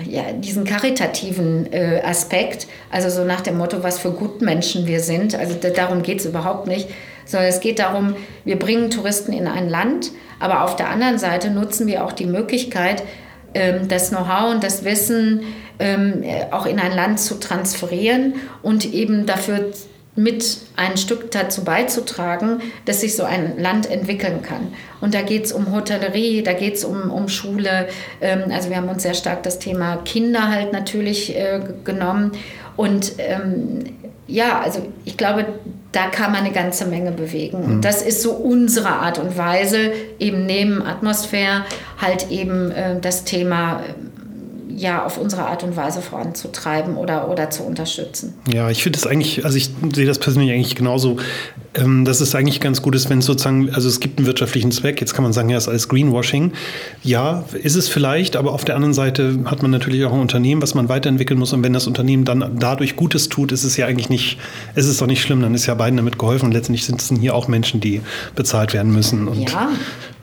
ja, 0.04 0.32
diesen 0.32 0.64
karitativen 0.64 1.70
äh, 1.72 2.00
Aspekt, 2.04 2.66
also 2.90 3.10
so 3.10 3.24
nach 3.24 3.40
dem 3.40 3.58
Motto, 3.58 3.82
was 3.82 3.98
für 3.98 4.12
Gutmenschen 4.12 4.86
wir 4.86 5.00
sind. 5.00 5.34
Also 5.34 5.54
darum 5.54 6.02
geht 6.02 6.20
es 6.20 6.26
überhaupt 6.26 6.66
nicht, 6.66 6.88
sondern 7.24 7.48
es 7.50 7.60
geht 7.60 7.78
darum, 7.78 8.16
wir 8.44 8.58
bringen 8.58 8.90
Touristen 8.90 9.32
in 9.32 9.46
ein 9.46 9.68
Land, 9.68 10.12
aber 10.40 10.64
auf 10.64 10.76
der 10.76 10.88
anderen 10.88 11.18
Seite 11.18 11.50
nutzen 11.50 11.86
wir 11.86 12.04
auch 12.04 12.12
die 12.12 12.26
Möglichkeit, 12.26 13.02
ähm, 13.54 13.88
das 13.88 14.10
Know-how 14.10 14.54
und 14.54 14.64
das 14.64 14.84
Wissen 14.84 15.42
ähm, 15.78 16.24
auch 16.50 16.66
in 16.66 16.78
ein 16.78 16.92
Land 16.92 17.20
zu 17.20 17.38
transferieren 17.38 18.34
und 18.62 18.92
eben 18.92 19.26
dafür 19.26 19.72
mit 20.18 20.58
ein 20.74 20.96
Stück 20.96 21.30
dazu 21.30 21.62
beizutragen, 21.62 22.60
dass 22.86 23.02
sich 23.02 23.14
so 23.14 23.22
ein 23.22 23.56
Land 23.56 23.88
entwickeln 23.88 24.42
kann. 24.42 24.72
Und 25.00 25.14
da 25.14 25.22
geht 25.22 25.44
es 25.44 25.52
um 25.52 25.72
Hotellerie, 25.72 26.42
da 26.42 26.54
geht 26.54 26.74
es 26.74 26.84
um, 26.84 27.12
um 27.12 27.28
Schule. 27.28 27.88
Ähm, 28.20 28.44
also 28.50 28.68
wir 28.68 28.76
haben 28.76 28.88
uns 28.88 29.04
sehr 29.04 29.14
stark 29.14 29.44
das 29.44 29.60
Thema 29.60 29.98
Kinder 29.98 30.48
halt 30.48 30.72
natürlich 30.72 31.36
äh, 31.36 31.60
genommen. 31.84 32.32
Und 32.76 33.12
ähm, 33.18 33.84
ja, 34.26 34.60
also 34.60 34.86
ich 35.04 35.16
glaube, 35.16 35.46
da 35.92 36.08
kann 36.08 36.32
man 36.32 36.44
eine 36.44 36.52
ganze 36.52 36.86
Menge 36.86 37.12
bewegen. 37.12 37.58
Und 37.58 37.76
mhm. 37.76 37.80
das 37.80 38.02
ist 38.02 38.20
so 38.20 38.32
unsere 38.32 38.88
Art 38.88 39.18
und 39.18 39.38
Weise, 39.38 39.92
eben 40.18 40.46
neben 40.46 40.82
Atmosphäre 40.82 41.64
halt 41.96 42.30
eben 42.30 42.72
äh, 42.72 42.98
das 43.00 43.22
Thema 43.22 43.84
ja 44.68 45.04
auf 45.04 45.18
unsere 45.18 45.46
Art 45.46 45.62
und 45.62 45.76
Weise 45.76 46.02
voranzutreiben 46.02 46.96
oder, 46.96 47.30
oder 47.30 47.50
zu 47.50 47.62
unterstützen. 47.62 48.34
Ja, 48.52 48.70
ich 48.70 48.82
finde 48.82 48.98
das 48.98 49.06
eigentlich, 49.06 49.44
also 49.44 49.56
ich 49.56 49.70
sehe 49.94 50.06
das 50.06 50.18
persönlich 50.18 50.52
eigentlich 50.52 50.76
genauso, 50.76 51.16
ähm, 51.74 52.04
dass 52.04 52.20
es 52.20 52.34
eigentlich 52.34 52.60
ganz 52.60 52.82
gut 52.82 52.94
ist, 52.94 53.10
wenn 53.10 53.18
es 53.18 53.26
sozusagen, 53.26 53.70
also 53.74 53.88
es 53.88 54.00
gibt 54.00 54.18
einen 54.18 54.26
wirtschaftlichen 54.26 54.70
Zweck, 54.70 55.00
jetzt 55.00 55.14
kann 55.14 55.22
man 55.22 55.32
sagen, 55.32 55.48
ja, 55.48 55.56
es 55.56 55.64
ist 55.64 55.68
alles 55.68 55.88
Greenwashing. 55.88 56.52
Ja, 57.02 57.44
ist 57.52 57.76
es 57.76 57.88
vielleicht, 57.88 58.36
aber 58.36 58.52
auf 58.52 58.64
der 58.64 58.74
anderen 58.74 58.94
Seite 58.94 59.38
hat 59.44 59.62
man 59.62 59.70
natürlich 59.70 60.04
auch 60.04 60.12
ein 60.12 60.20
Unternehmen, 60.20 60.62
was 60.62 60.74
man 60.74 60.88
weiterentwickeln 60.88 61.38
muss 61.38 61.52
und 61.52 61.62
wenn 61.62 61.72
das 61.72 61.86
Unternehmen 61.86 62.24
dann 62.24 62.56
dadurch 62.58 62.96
Gutes 62.96 63.28
tut, 63.28 63.52
ist 63.52 63.64
es 63.64 63.76
ja 63.76 63.86
eigentlich 63.86 64.08
nicht, 64.08 64.38
ist 64.74 64.86
es 64.86 64.98
doch 64.98 65.06
nicht 65.06 65.22
schlimm, 65.22 65.40
dann 65.42 65.54
ist 65.54 65.66
ja 65.66 65.74
beiden 65.74 65.96
damit 65.96 66.18
geholfen 66.18 66.46
und 66.46 66.52
letztendlich 66.52 66.84
sind 66.84 67.00
es 67.00 67.08
hier 67.20 67.34
auch 67.34 67.48
Menschen, 67.48 67.80
die 67.80 68.00
bezahlt 68.34 68.74
werden 68.74 68.92
müssen. 68.92 69.28
Und 69.28 69.50
ja. 69.50 69.68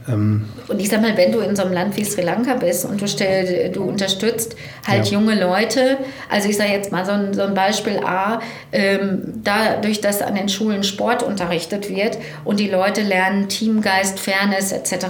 Ähm 0.07 0.45
und 0.67 0.79
ich 0.79 0.89
sag 0.89 1.01
mal, 1.01 1.15
wenn 1.17 1.31
du 1.31 1.39
in 1.39 1.55
so 1.55 1.63
einem 1.63 1.73
Land 1.73 1.97
wie 1.97 2.03
Sri 2.03 2.21
Lanka 2.21 2.55
bist 2.55 2.85
und 2.85 3.01
du, 3.01 3.07
stell, 3.07 3.71
du 3.71 3.83
unterstützt 3.83 4.55
halt 4.87 5.05
ja. 5.05 5.13
junge 5.13 5.39
Leute, 5.39 5.97
also 6.29 6.49
ich 6.49 6.57
sage 6.57 6.71
jetzt 6.71 6.91
mal 6.91 7.05
so 7.05 7.11
ein, 7.11 7.33
so 7.33 7.43
ein 7.43 7.53
Beispiel 7.53 7.99
A, 7.99 8.39
ähm, 8.71 9.41
dadurch, 9.43 10.01
dass 10.01 10.21
an 10.21 10.35
den 10.35 10.49
Schulen 10.49 10.83
Sport 10.83 11.23
unterrichtet 11.23 11.89
wird 11.89 12.17
und 12.43 12.59
die 12.59 12.69
Leute 12.69 13.01
lernen 13.01 13.49
Teamgeist, 13.49 14.19
Fairness 14.19 14.71
etc. 14.71 15.05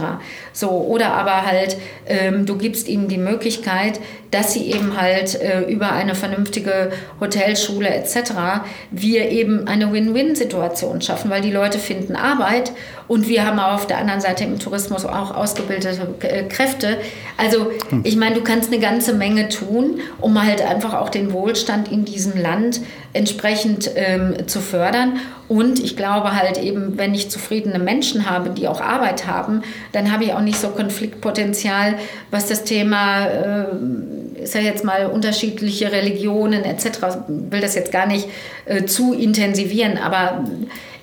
So, 0.56 0.70
oder 0.70 1.12
aber 1.12 1.45
halt, 1.45 1.76
ähm, 2.08 2.45
du 2.45 2.58
gibst 2.58 2.88
ihnen 2.88 3.10
die 3.10 3.18
Möglichkeit, 3.18 3.99
dass 4.32 4.53
sie 4.53 4.72
eben 4.72 4.99
halt 4.99 5.36
äh, 5.41 5.64
über 5.64 5.91
eine 5.91 6.16
vernünftige 6.16 6.93
Hotelschule 7.20 7.89
etc. 7.89 8.32
wir 8.89 9.30
eben 9.32 9.68
eine 9.68 9.91
Win-Win-Situation 9.91 11.01
schaffen, 11.01 11.30
weil 11.30 11.41
die 11.41 11.51
Leute 11.51 11.78
finden 11.78 12.16
Arbeit 12.16 12.72
und 13.10 13.28
wir 13.28 13.45
haben 13.45 13.60
auf 13.60 13.86
der 13.86 13.97
anderen 13.97 14.22
Seite 14.22 14.45
im 14.45 14.58
Tourismus 14.58 15.06
auch 15.06 15.36
ausgebildete 15.36 16.08
äh, 16.22 16.43
Kräfte. 16.43 16.99
Also 17.36 17.72
hm. 17.89 18.01
ich 18.06 18.16
meine, 18.16 18.36
du 18.36 18.41
kannst 18.41 18.72
eine 18.72 18.82
ganze 18.82 19.14
Menge 19.14 19.49
tun, 19.49 19.99
um 20.22 20.41
halt 20.41 20.62
einfach 20.62 20.93
auch 20.93 21.10
den 21.10 21.34
Wohlstand 21.34 21.91
in 21.91 22.06
diesem 22.06 22.38
Land 22.38 22.80
entsprechend 23.16 23.89
ähm, 23.95 24.47
zu 24.47 24.59
fördern. 24.59 25.20
Und 25.47 25.80
ich 25.80 25.95
glaube 25.95 26.36
halt 26.36 26.57
eben, 26.57 26.97
wenn 26.97 27.13
ich 27.13 27.30
zufriedene 27.30 27.80
Menschen 27.80 28.30
habe, 28.30 28.49
die 28.49 28.68
auch 28.68 28.82
Arbeit 28.82 29.26
haben, 29.28 29.61
dann 29.91 30.11
habe 30.11 30.26
ich 30.26 30.34
auch 30.34 30.41
nicht 30.41 30.59
so 30.59 30.70
Konfliktpotenzial, 30.70 31.95
was 32.32 32.47
das 32.47 32.63
Thema, 32.63 33.26
äh, 33.28 33.66
ist 34.43 34.53
ja 34.53 34.61
jetzt 34.61 34.84
mal 34.84 35.05
unterschiedliche 35.05 35.91
Religionen 35.91 36.66
etc., 36.66 36.99
will 37.28 37.61
das 37.61 37.76
jetzt 37.76 37.91
gar 37.91 38.05
nicht 38.05 38.28
äh, 38.66 38.86
zu 38.86 39.13
intensivieren, 39.13 39.97
aber 39.97 40.43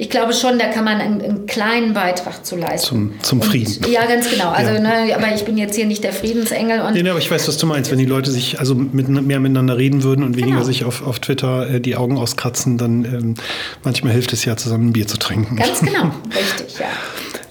ich 0.02 0.10
glaube 0.10 0.32
schon, 0.32 0.58
da 0.58 0.66
kann 0.66 0.84
man 0.84 1.00
einen, 1.00 1.22
einen 1.22 1.46
kleinen 1.46 1.94
Beitrag 1.94 2.44
zu 2.44 2.56
leisten. 2.56 2.88
Zum, 2.88 3.22
zum 3.22 3.40
Frieden. 3.40 3.84
Und, 3.84 3.92
ja, 3.92 4.04
ganz 4.04 4.28
genau. 4.28 4.50
Also, 4.50 4.72
ja. 4.72 4.80
ne, 4.80 5.14
aber 5.14 5.32
ich 5.32 5.44
bin 5.44 5.56
jetzt 5.56 5.76
hier 5.76 5.86
nicht 5.86 6.02
der 6.02 6.12
Friedensengel. 6.12 6.80
Und 6.80 6.94
nee, 6.94 7.04
nee, 7.04 7.10
aber 7.10 7.20
ich 7.20 7.30
weiß, 7.30 7.46
was 7.46 7.56
du 7.56 7.66
meinst. 7.66 7.92
Wenn 7.92 8.00
die 8.00 8.04
Leute 8.04 8.32
sich 8.32 8.58
also 8.58 8.74
mit, 8.74 9.08
mehr 9.08 9.38
miteinander 9.38 9.78
reden 9.78 10.02
würden 10.02 10.24
und 10.24 10.36
weniger 10.36 10.56
genau. 10.56 10.66
sich 10.66 10.84
auf, 10.84 11.06
auf 11.06 11.20
Twitter 11.20 11.70
äh, 11.70 11.80
die 11.80 11.94
Augen 11.94 12.18
auskratzen, 12.18 12.78
dann 12.78 13.04
ähm, 13.04 13.34
manchmal 13.84 14.12
hilft 14.12 14.32
es 14.32 14.44
ja, 14.44 14.56
zusammen 14.56 14.88
ein 14.88 14.92
Bier 14.92 15.06
zu 15.06 15.18
trinken. 15.18 15.54
Ganz 15.54 15.78
genau, 15.84 16.10
richtig, 16.34 16.80
ja. 16.80 16.86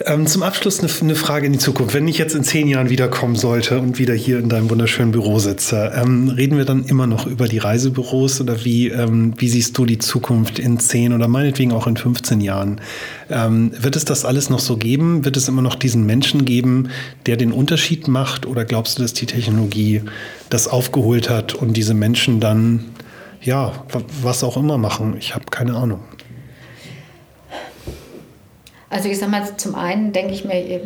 Ähm, 0.05 0.27
zum 0.27 0.43
Abschluss 0.43 0.79
eine, 0.79 0.89
eine, 1.01 1.15
Frage 1.15 1.45
in 1.45 1.53
die 1.53 1.59
Zukunft. 1.59 1.93
Wenn 1.93 2.07
ich 2.07 2.17
jetzt 2.17 2.35
in 2.35 2.43
zehn 2.43 2.67
Jahren 2.67 2.89
wiederkommen 2.89 3.35
sollte 3.35 3.79
und 3.79 3.99
wieder 3.99 4.13
hier 4.13 4.39
in 4.39 4.47
deinem 4.47 4.69
wunderschönen 4.69 5.11
Büro 5.11 5.39
sitze, 5.39 5.91
ähm, 5.95 6.29
reden 6.29 6.57
wir 6.57 6.65
dann 6.65 6.85
immer 6.85 7.07
noch 7.07 7.27
über 7.27 7.47
die 7.47 7.57
Reisebüros 7.57 8.39
oder 8.41 8.63
wie, 8.63 8.87
ähm, 8.87 9.33
wie 9.37 9.49
siehst 9.49 9.77
du 9.77 9.85
die 9.85 9.97
Zukunft 9.97 10.59
in 10.59 10.79
zehn 10.79 11.13
oder 11.13 11.27
meinetwegen 11.27 11.71
auch 11.71 11.87
in 11.87 11.97
15 11.97 12.41
Jahren? 12.41 12.79
Ähm, 13.29 13.71
wird 13.77 13.95
es 13.95 14.05
das 14.05 14.23
alles 14.25 14.49
noch 14.49 14.59
so 14.59 14.77
geben? 14.77 15.25
Wird 15.25 15.37
es 15.37 15.47
immer 15.47 15.61
noch 15.61 15.75
diesen 15.75 16.05
Menschen 16.05 16.45
geben, 16.45 16.89
der 17.25 17.37
den 17.37 17.51
Unterschied 17.51 18.07
macht? 18.07 18.45
Oder 18.45 18.65
glaubst 18.65 18.97
du, 18.97 19.01
dass 19.01 19.13
die 19.13 19.25
Technologie 19.25 20.01
das 20.49 20.67
aufgeholt 20.67 21.29
hat 21.29 21.53
und 21.53 21.75
diese 21.75 21.93
Menschen 21.93 22.39
dann, 22.39 22.85
ja, 23.41 23.73
was 24.21 24.43
auch 24.43 24.57
immer 24.57 24.77
machen? 24.77 25.15
Ich 25.19 25.35
habe 25.35 25.45
keine 25.49 25.75
Ahnung. 25.75 25.99
Also 28.91 29.07
ich 29.07 29.19
sage 29.19 29.31
mal, 29.31 29.43
zum 29.55 29.73
einen 29.75 30.11
denke 30.11 30.33
ich 30.33 30.43
mir, 30.43 30.81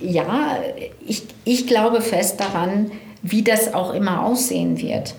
ja, 0.00 0.58
ich, 1.06 1.24
ich 1.44 1.66
glaube 1.66 2.00
fest 2.00 2.40
daran, 2.40 2.90
wie 3.22 3.42
das 3.42 3.74
auch 3.74 3.92
immer 3.92 4.24
aussehen 4.24 4.80
wird. 4.80 5.14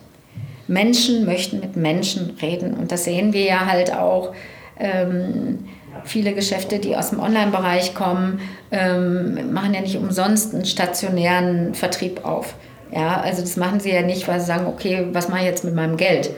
Menschen 0.68 1.26
möchten 1.26 1.60
mit 1.60 1.76
Menschen 1.76 2.36
reden 2.42 2.74
und 2.74 2.92
das 2.92 3.04
sehen 3.04 3.32
wir 3.32 3.44
ja 3.46 3.68
halt 3.68 3.94
auch. 3.94 4.34
Ähm, 4.80 5.60
viele 6.04 6.34
Geschäfte, 6.34 6.80
die 6.80 6.96
aus 6.96 7.12
dem 7.12 7.20
Online-Bereich 7.20 7.94
kommen, 7.94 8.42
ähm, 8.72 9.54
machen 9.54 9.76
ja 9.76 9.82
nicht 9.82 9.96
umsonst 9.96 10.54
einen 10.54 10.66
stationären 10.66 11.76
Vertrieb 11.76 12.26
auf. 12.26 12.56
Ja, 12.92 13.22
also 13.22 13.42
das 13.42 13.56
machen 13.56 13.80
sie 13.80 13.92
ja 13.92 14.02
nicht, 14.02 14.28
weil 14.28 14.40
sie 14.40 14.48
sagen, 14.48 14.66
okay, 14.66 15.08
was 15.12 15.30
mache 15.30 15.42
ich 15.42 15.46
jetzt 15.46 15.64
mit 15.64 15.76
meinem 15.76 15.96
Geld? 15.96 16.32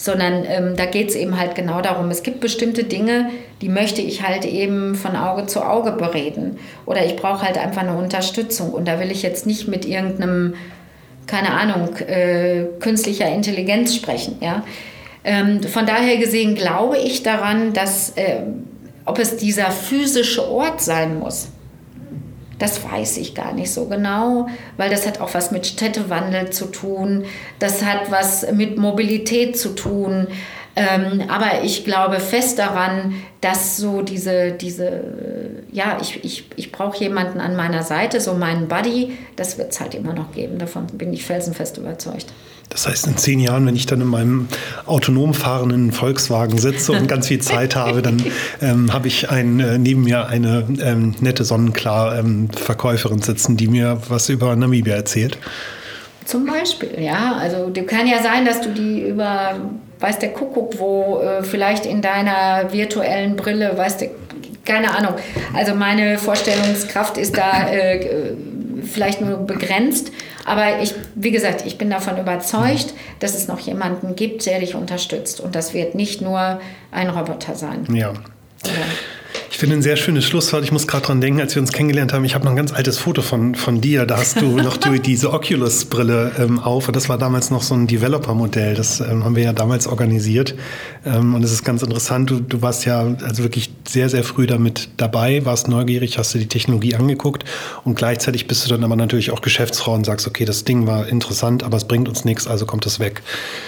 Sondern 0.00 0.46
ähm, 0.46 0.76
da 0.76 0.86
geht 0.86 1.10
es 1.10 1.14
eben 1.14 1.38
halt 1.38 1.54
genau 1.54 1.82
darum, 1.82 2.10
es 2.10 2.22
gibt 2.22 2.40
bestimmte 2.40 2.84
Dinge, 2.84 3.28
die 3.60 3.68
möchte 3.68 4.00
ich 4.00 4.26
halt 4.26 4.46
eben 4.46 4.94
von 4.94 5.14
Auge 5.14 5.44
zu 5.44 5.62
Auge 5.62 5.92
bereden 5.92 6.58
oder 6.86 7.04
ich 7.04 7.16
brauche 7.16 7.42
halt 7.42 7.58
einfach 7.58 7.82
eine 7.82 7.94
Unterstützung 7.94 8.70
und 8.70 8.88
da 8.88 8.98
will 8.98 9.10
ich 9.10 9.20
jetzt 9.20 9.44
nicht 9.44 9.68
mit 9.68 9.84
irgendeinem, 9.84 10.54
keine 11.26 11.50
Ahnung, 11.52 11.94
äh, 11.98 12.64
künstlicher 12.80 13.30
Intelligenz 13.30 13.94
sprechen. 13.94 14.38
Ja? 14.40 14.64
Ähm, 15.22 15.62
von 15.64 15.84
daher 15.84 16.16
gesehen 16.16 16.54
glaube 16.54 16.96
ich 16.96 17.22
daran, 17.22 17.74
dass 17.74 18.16
äh, 18.16 18.40
ob 19.04 19.18
es 19.18 19.36
dieser 19.36 19.70
physische 19.70 20.50
Ort 20.50 20.80
sein 20.80 21.18
muss, 21.18 21.48
das 22.60 22.84
weiß 22.84 23.16
ich 23.16 23.34
gar 23.34 23.52
nicht 23.52 23.72
so 23.72 23.86
genau, 23.86 24.46
weil 24.76 24.90
das 24.90 25.06
hat 25.06 25.20
auch 25.20 25.34
was 25.34 25.50
mit 25.50 25.66
Städtewandel 25.66 26.50
zu 26.50 26.66
tun, 26.66 27.24
das 27.58 27.82
hat 27.82 28.10
was 28.10 28.52
mit 28.52 28.78
Mobilität 28.78 29.58
zu 29.58 29.70
tun. 29.70 30.28
Ähm, 30.76 31.24
aber 31.28 31.64
ich 31.64 31.84
glaube 31.84 32.20
fest 32.20 32.58
daran, 32.60 33.14
dass 33.40 33.76
so 33.76 34.02
diese, 34.02 34.52
diese 34.52 35.02
ja, 35.72 35.98
ich, 36.00 36.22
ich, 36.22 36.44
ich 36.54 36.70
brauche 36.70 36.98
jemanden 36.98 37.40
an 37.40 37.56
meiner 37.56 37.82
Seite, 37.82 38.20
so 38.20 38.34
meinen 38.34 38.68
Buddy, 38.68 39.16
das 39.34 39.58
wird 39.58 39.72
es 39.72 39.80
halt 39.80 39.94
immer 39.94 40.12
noch 40.12 40.32
geben. 40.32 40.58
Davon 40.58 40.86
bin 40.86 41.12
ich 41.12 41.24
felsenfest 41.24 41.78
überzeugt. 41.78 42.26
Das 42.70 42.86
heißt, 42.86 43.08
in 43.08 43.16
zehn 43.16 43.40
Jahren, 43.40 43.66
wenn 43.66 43.74
ich 43.74 43.86
dann 43.86 44.00
in 44.00 44.06
meinem 44.06 44.48
autonom 44.86 45.34
fahrenden 45.34 45.90
Volkswagen 45.90 46.56
sitze 46.56 46.92
und 46.92 47.08
ganz 47.08 47.26
viel 47.26 47.40
Zeit 47.40 47.74
habe, 47.74 48.00
dann 48.00 48.22
ähm, 48.62 48.92
habe 48.92 49.08
ich 49.08 49.28
ein, 49.28 49.58
äh, 49.58 49.76
neben 49.76 50.04
mir 50.04 50.28
eine 50.28 50.66
ähm, 50.80 51.16
nette 51.20 51.44
Sonnenklar-Verkäuferin 51.44 53.16
ähm, 53.18 53.22
sitzen, 53.22 53.56
die 53.56 53.66
mir 53.66 54.00
was 54.08 54.28
über 54.28 54.54
Namibia 54.54 54.94
erzählt. 54.94 55.36
Zum 56.24 56.46
Beispiel, 56.46 56.94
ja. 57.00 57.34
Also 57.40 57.70
du 57.70 57.82
kann 57.82 58.06
ja 58.06 58.22
sein, 58.22 58.44
dass 58.44 58.60
du 58.60 58.68
die 58.70 59.08
über, 59.08 59.56
weiß 59.98 60.20
der 60.20 60.32
Kuckuck, 60.32 60.78
wo 60.78 61.20
äh, 61.22 61.42
vielleicht 61.42 61.86
in 61.86 62.02
deiner 62.02 62.72
virtuellen 62.72 63.34
Brille, 63.34 63.76
weiß 63.76 63.96
der, 63.96 64.10
keine 64.64 64.96
Ahnung. 64.96 65.14
Also 65.52 65.74
meine 65.74 66.18
Vorstellungskraft 66.18 67.18
ist 67.18 67.36
da 67.36 67.68
äh, 67.68 68.36
vielleicht 68.82 69.20
nur 69.20 69.38
begrenzt. 69.38 70.12
Aber 70.44 70.80
ich, 70.80 70.94
wie 71.14 71.30
gesagt, 71.30 71.64
ich 71.66 71.78
bin 71.78 71.90
davon 71.90 72.18
überzeugt, 72.18 72.94
dass 73.18 73.34
es 73.34 73.48
noch 73.48 73.58
jemanden 73.60 74.16
gibt, 74.16 74.46
der 74.46 74.60
dich 74.60 74.74
unterstützt. 74.74 75.40
Und 75.40 75.54
das 75.54 75.74
wird 75.74 75.94
nicht 75.94 76.20
nur 76.20 76.60
ein 76.90 77.08
Roboter 77.08 77.54
sein. 77.54 77.86
Ja. 77.94 78.10
Oder 78.10 78.84
finde 79.60 79.76
ein 79.76 79.82
sehr 79.82 79.96
schönes 79.96 80.24
Schlusswort. 80.24 80.64
Ich 80.64 80.72
muss 80.72 80.86
gerade 80.86 81.04
dran 81.04 81.20
denken, 81.20 81.38
als 81.38 81.54
wir 81.54 81.60
uns 81.60 81.70
kennengelernt 81.70 82.14
haben, 82.14 82.24
ich 82.24 82.34
habe 82.34 82.46
noch 82.46 82.52
ein 82.52 82.56
ganz 82.56 82.72
altes 82.72 82.96
Foto 82.96 83.20
von, 83.20 83.54
von 83.54 83.82
dir. 83.82 84.06
Da 84.06 84.16
hast 84.16 84.40
du 84.40 84.56
noch 84.56 84.78
die, 84.78 85.00
diese 85.00 85.34
Oculus-Brille 85.34 86.32
ähm, 86.38 86.58
auf. 86.58 86.88
Und 86.88 86.96
das 86.96 87.10
war 87.10 87.18
damals 87.18 87.50
noch 87.50 87.62
so 87.62 87.74
ein 87.74 87.86
Developer-Modell. 87.86 88.74
Das 88.74 89.00
ähm, 89.00 89.22
haben 89.22 89.36
wir 89.36 89.42
ja 89.42 89.52
damals 89.52 89.86
organisiert. 89.86 90.54
Ähm, 91.04 91.34
und 91.34 91.44
es 91.44 91.52
ist 91.52 91.62
ganz 91.62 91.82
interessant. 91.82 92.30
Du, 92.30 92.40
du 92.40 92.62
warst 92.62 92.86
ja 92.86 93.00
also 93.22 93.42
wirklich 93.42 93.70
sehr, 93.86 94.08
sehr 94.08 94.24
früh 94.24 94.46
damit 94.46 94.88
dabei, 94.96 95.44
warst 95.44 95.68
neugierig, 95.68 96.16
hast 96.16 96.32
dir 96.32 96.38
die 96.38 96.48
Technologie 96.48 96.94
angeguckt. 96.94 97.44
Und 97.84 97.96
gleichzeitig 97.96 98.46
bist 98.46 98.64
du 98.64 98.70
dann 98.70 98.82
aber 98.82 98.96
natürlich 98.96 99.30
auch 99.30 99.42
Geschäftsfrau 99.42 99.92
und 99.92 100.06
sagst, 100.06 100.26
okay, 100.26 100.46
das 100.46 100.64
Ding 100.64 100.86
war 100.86 101.06
interessant, 101.06 101.64
aber 101.64 101.76
es 101.76 101.84
bringt 101.84 102.08
uns 102.08 102.24
nichts, 102.24 102.46
also 102.46 102.64
kommt 102.64 102.86
es 102.86 102.98
weg. 102.98 103.20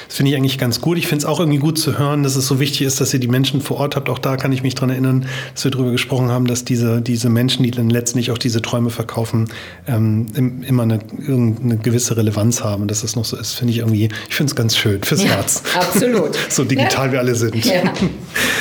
Das 0.09 0.17
finde 0.17 0.31
ich 0.31 0.39
eigentlich 0.39 0.57
ganz 0.57 0.81
gut. 0.81 0.97
Ich 0.97 1.07
finde 1.07 1.19
es 1.19 1.25
auch 1.27 1.39
irgendwie 1.39 1.59
gut 1.59 1.79
zu 1.79 1.99
hören, 1.99 2.23
dass 2.23 2.35
es 2.35 2.47
so 2.47 2.61
wichtig 2.61 2.81
ist, 2.81 2.99
dass 3.03 3.13
ihr 3.13 3.21
die 3.21 3.29
Menschen 3.29 3.61
vor 3.61 3.77
Ort 3.77 3.95
habt. 3.95 4.09
Auch 4.09 4.19
da 4.19 4.39
kann 4.39 4.53
ich 4.53 4.63
mich 4.63 4.75
dran 4.75 4.89
erinnern, 4.89 5.27
dass 5.53 5.65
wir 5.65 5.71
darüber 5.83 5.93
gesprochen 5.93 6.31
haben, 6.31 6.47
dass 6.47 6.65
diese, 6.65 7.03
diese 7.03 7.29
Menschen, 7.29 7.63
die 7.63 7.71
dann 7.71 7.91
letztlich 7.91 8.31
auch 8.31 8.39
diese 8.39 8.63
Träume 8.63 8.91
verkaufen, 8.91 9.49
ähm, 9.87 10.63
immer 10.67 10.85
eine, 10.85 11.01
eine 11.27 11.77
gewisse 11.77 12.17
Relevanz 12.17 12.63
haben. 12.63 12.89
dass 12.89 13.03
das 13.03 13.17
noch 13.17 13.25
so 13.25 13.37
ist, 13.37 13.55
finde 13.55 13.73
ich 13.73 13.79
irgendwie, 13.79 14.09
ich 14.29 14.35
finde 14.35 14.51
es 14.51 14.57
ganz 14.57 14.77
schön 14.77 15.03
fürs 15.03 15.23
ja, 15.23 15.31
Herz. 15.31 15.63
Absolut. 15.75 16.39
so 16.49 16.65
digital 16.65 17.07
ja. 17.07 17.13
wir 17.13 17.19
alle 17.21 17.35
sind. 17.35 17.65
Ja. 17.65 17.83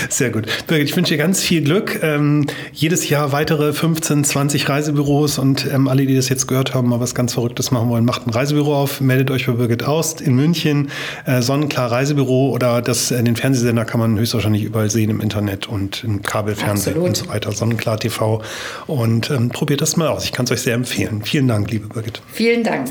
Sehr 0.09 0.29
gut. 0.29 0.47
Birgit, 0.67 0.89
ich 0.89 0.95
wünsche 0.95 1.13
dir 1.13 1.17
ganz 1.17 1.41
viel 1.41 1.61
Glück. 1.61 1.99
Ähm, 2.01 2.47
jedes 2.73 3.07
Jahr 3.09 3.31
weitere 3.31 3.73
15, 3.73 4.23
20 4.23 4.69
Reisebüros 4.69 5.37
und 5.37 5.67
ähm, 5.71 5.87
alle, 5.87 6.05
die 6.05 6.15
das 6.15 6.29
jetzt 6.29 6.47
gehört 6.47 6.73
haben, 6.73 6.89
mal 6.89 6.99
was 6.99 7.15
ganz 7.15 7.33
Verrücktes 7.33 7.71
machen 7.71 7.89
wollen, 7.89 8.05
macht 8.05 8.27
ein 8.27 8.29
Reisebüro 8.29 8.75
auf, 8.75 9.01
meldet 9.01 9.31
euch 9.31 9.45
bei 9.47 9.53
Birgit 9.53 9.83
aus 9.83 10.19
in 10.21 10.35
München, 10.35 10.89
äh, 11.25 11.41
Sonnenklar 11.41 11.91
Reisebüro 11.91 12.51
oder 12.51 12.81
das, 12.81 13.11
äh, 13.11 13.23
den 13.23 13.35
Fernsehsender 13.35 13.85
kann 13.85 13.99
man 13.99 14.17
höchstwahrscheinlich 14.17 14.63
überall 14.63 14.89
sehen 14.89 15.09
im 15.09 15.21
Internet 15.21 15.67
und 15.67 16.03
im 16.03 16.21
Kabelfernsehen 16.21 16.95
Absolut. 16.95 17.07
und 17.07 17.17
so 17.17 17.27
weiter. 17.27 17.51
Sonnenklar 17.51 17.99
TV 17.99 18.41
und 18.87 19.29
ähm, 19.29 19.49
probiert 19.49 19.81
das 19.81 19.97
mal 19.97 20.07
aus. 20.07 20.25
Ich 20.25 20.31
kann 20.31 20.45
es 20.45 20.51
euch 20.51 20.61
sehr 20.61 20.75
empfehlen. 20.75 21.21
Vielen 21.23 21.47
Dank, 21.47 21.69
liebe 21.71 21.87
Birgit. 21.87 22.21
Vielen 22.31 22.63
Dank. 22.63 22.89